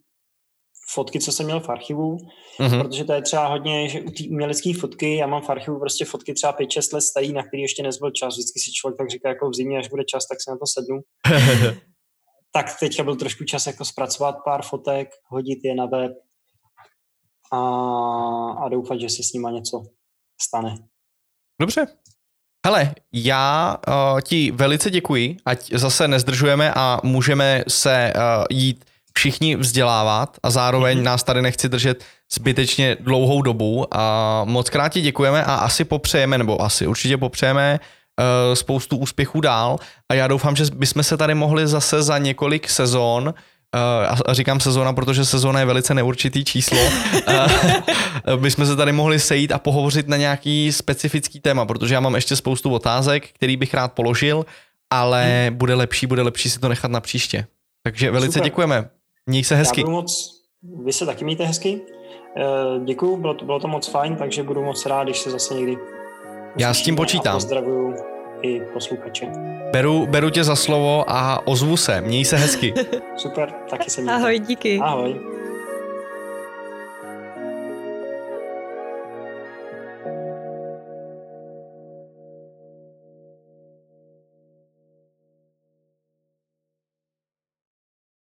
fotky, 0.94 1.20
co 1.20 1.32
jsem 1.32 1.46
měl 1.46 1.60
v 1.60 1.68
archivu, 1.68 2.16
mm-hmm. 2.60 2.82
protože 2.82 3.04
to 3.04 3.12
je 3.12 3.22
třeba 3.22 3.46
hodně, 3.46 3.88
že 3.88 4.00
u 4.00 4.10
té 4.10 4.24
umělecké 4.30 4.72
fotky, 4.80 5.16
já 5.16 5.26
mám 5.26 5.42
v 5.42 5.50
archivu 5.50 5.78
prostě 5.78 6.04
fotky 6.04 6.34
třeba 6.34 6.58
5-6 6.58 6.94
let 6.94 7.00
starý, 7.00 7.32
na 7.32 7.42
který 7.42 7.62
ještě 7.62 7.82
nezbyl 7.82 8.10
čas. 8.10 8.34
Vždycky 8.34 8.60
si 8.60 8.72
člověk 8.72 8.98
tak 8.98 9.10
říká, 9.10 9.28
jako 9.28 9.50
v 9.50 9.54
zimě, 9.54 9.78
až 9.78 9.88
bude 9.88 10.04
čas, 10.04 10.26
tak 10.26 10.38
se 10.44 10.50
na 10.50 10.56
to 10.56 10.66
sednu. 10.66 11.00
tak 12.52 12.66
teďka 12.80 13.02
byl 13.02 13.16
trošku 13.16 13.44
čas 13.44 13.66
jako 13.66 13.84
zpracovat 13.84 14.36
pár 14.44 14.62
fotek, 14.62 15.08
hodit 15.26 15.58
je 15.64 15.74
na 15.74 15.86
web 15.86 16.12
a, 17.52 17.58
a 18.50 18.68
doufat, 18.68 19.00
že 19.00 19.08
se 19.08 19.22
s 19.22 19.32
nima 19.32 19.50
něco 19.50 19.82
stane. 20.42 20.74
Dobře. 21.60 21.86
Hele, 22.66 22.94
já 23.12 23.76
uh, 23.88 24.20
ti 24.20 24.50
velice 24.50 24.90
děkuji, 24.90 25.36
ať 25.44 25.72
zase 25.72 26.08
nezdržujeme 26.08 26.72
a 26.76 27.00
můžeme 27.04 27.64
se 27.68 28.12
uh, 28.16 28.44
jít 28.50 28.84
všichni 29.18 29.56
vzdělávat 29.56 30.36
a 30.42 30.50
zároveň 30.50 30.98
mm-hmm. 30.98 31.02
nás 31.02 31.22
tady 31.22 31.42
nechci 31.42 31.68
držet 31.68 32.04
zbytečně 32.32 32.96
dlouhou 33.00 33.42
dobu. 33.42 33.86
A 33.90 34.42
moc 34.44 34.70
krát 34.70 34.88
ti 34.88 35.00
děkujeme 35.00 35.44
a 35.44 35.54
asi 35.54 35.84
popřejeme, 35.84 36.38
nebo 36.38 36.62
asi 36.62 36.86
určitě 36.86 37.16
popřejeme 37.16 37.80
uh, 37.80 38.54
spoustu 38.54 38.96
úspěchů 38.96 39.40
dál 39.40 39.78
a 40.08 40.14
já 40.14 40.28
doufám, 40.28 40.56
že 40.56 40.64
bychom 40.74 41.02
se 41.02 41.16
tady 41.16 41.34
mohli 41.34 41.66
zase 41.66 42.02
za 42.02 42.18
několik 42.18 42.70
sezon 42.70 43.34
Uh, 43.74 44.16
a 44.26 44.34
říkám 44.34 44.60
sezóna, 44.60 44.92
protože 44.92 45.24
sezóna 45.24 45.60
je 45.60 45.66
velice 45.66 45.94
neurčitý 45.94 46.44
číslo. 46.44 46.78
uh, 46.78 48.36
bychom 48.40 48.66
se 48.66 48.76
tady 48.76 48.92
mohli 48.92 49.20
sejít 49.20 49.52
a 49.52 49.58
pohovořit 49.58 50.08
na 50.08 50.16
nějaký 50.16 50.72
specifický 50.72 51.40
téma, 51.40 51.66
protože 51.66 51.94
já 51.94 52.00
mám 52.00 52.14
ještě 52.14 52.36
spoustu 52.36 52.72
otázek, 52.72 53.28
který 53.28 53.56
bych 53.56 53.74
rád 53.74 53.92
položil, 53.92 54.46
ale 54.90 55.48
hmm. 55.48 55.58
bude 55.58 55.74
lepší, 55.74 56.06
bude 56.06 56.22
lepší 56.22 56.50
si 56.50 56.58
to 56.58 56.68
nechat 56.68 56.90
na 56.90 57.00
příště. 57.00 57.46
Takže 57.82 58.10
velice 58.10 58.32
Super. 58.32 58.44
děkujeme. 58.44 58.88
Měj 59.28 59.44
se 59.44 59.54
hezky. 59.54 59.80
Já 59.80 59.84
budu 59.84 59.96
moc, 59.96 60.30
vy 60.84 60.92
se 60.92 61.06
taky 61.06 61.24
mějte 61.24 61.44
hezky. 61.44 61.80
Uh, 61.80 62.84
děkuju, 62.84 63.16
bylo 63.16 63.34
to, 63.34 63.44
bylo 63.44 63.60
to 63.60 63.68
moc 63.68 63.88
fajn, 63.88 64.16
takže 64.16 64.42
budu 64.42 64.62
moc 64.62 64.86
rád, 64.86 65.04
když 65.04 65.18
se 65.18 65.30
zase 65.30 65.54
někdy 65.54 65.76
Já 66.58 66.74
s 66.74 66.82
tím 66.82 66.96
počítám. 66.96 67.34
Pozdravuju 67.34 67.94
i 68.42 68.60
posluchače. 68.60 69.26
Beru, 69.72 70.06
beru 70.06 70.30
tě 70.30 70.44
za 70.44 70.56
slovo 70.56 71.04
a 71.08 71.46
ozvu 71.46 71.76
se. 71.76 72.00
Měj 72.00 72.24
se 72.24 72.36
hezky. 72.36 72.74
Super, 73.16 73.52
taky 73.70 73.90
se 73.90 74.00
mějte. 74.00 74.16
Ahoj, 74.16 74.38
díky. 74.38 74.78
Ahoj. 74.82 75.20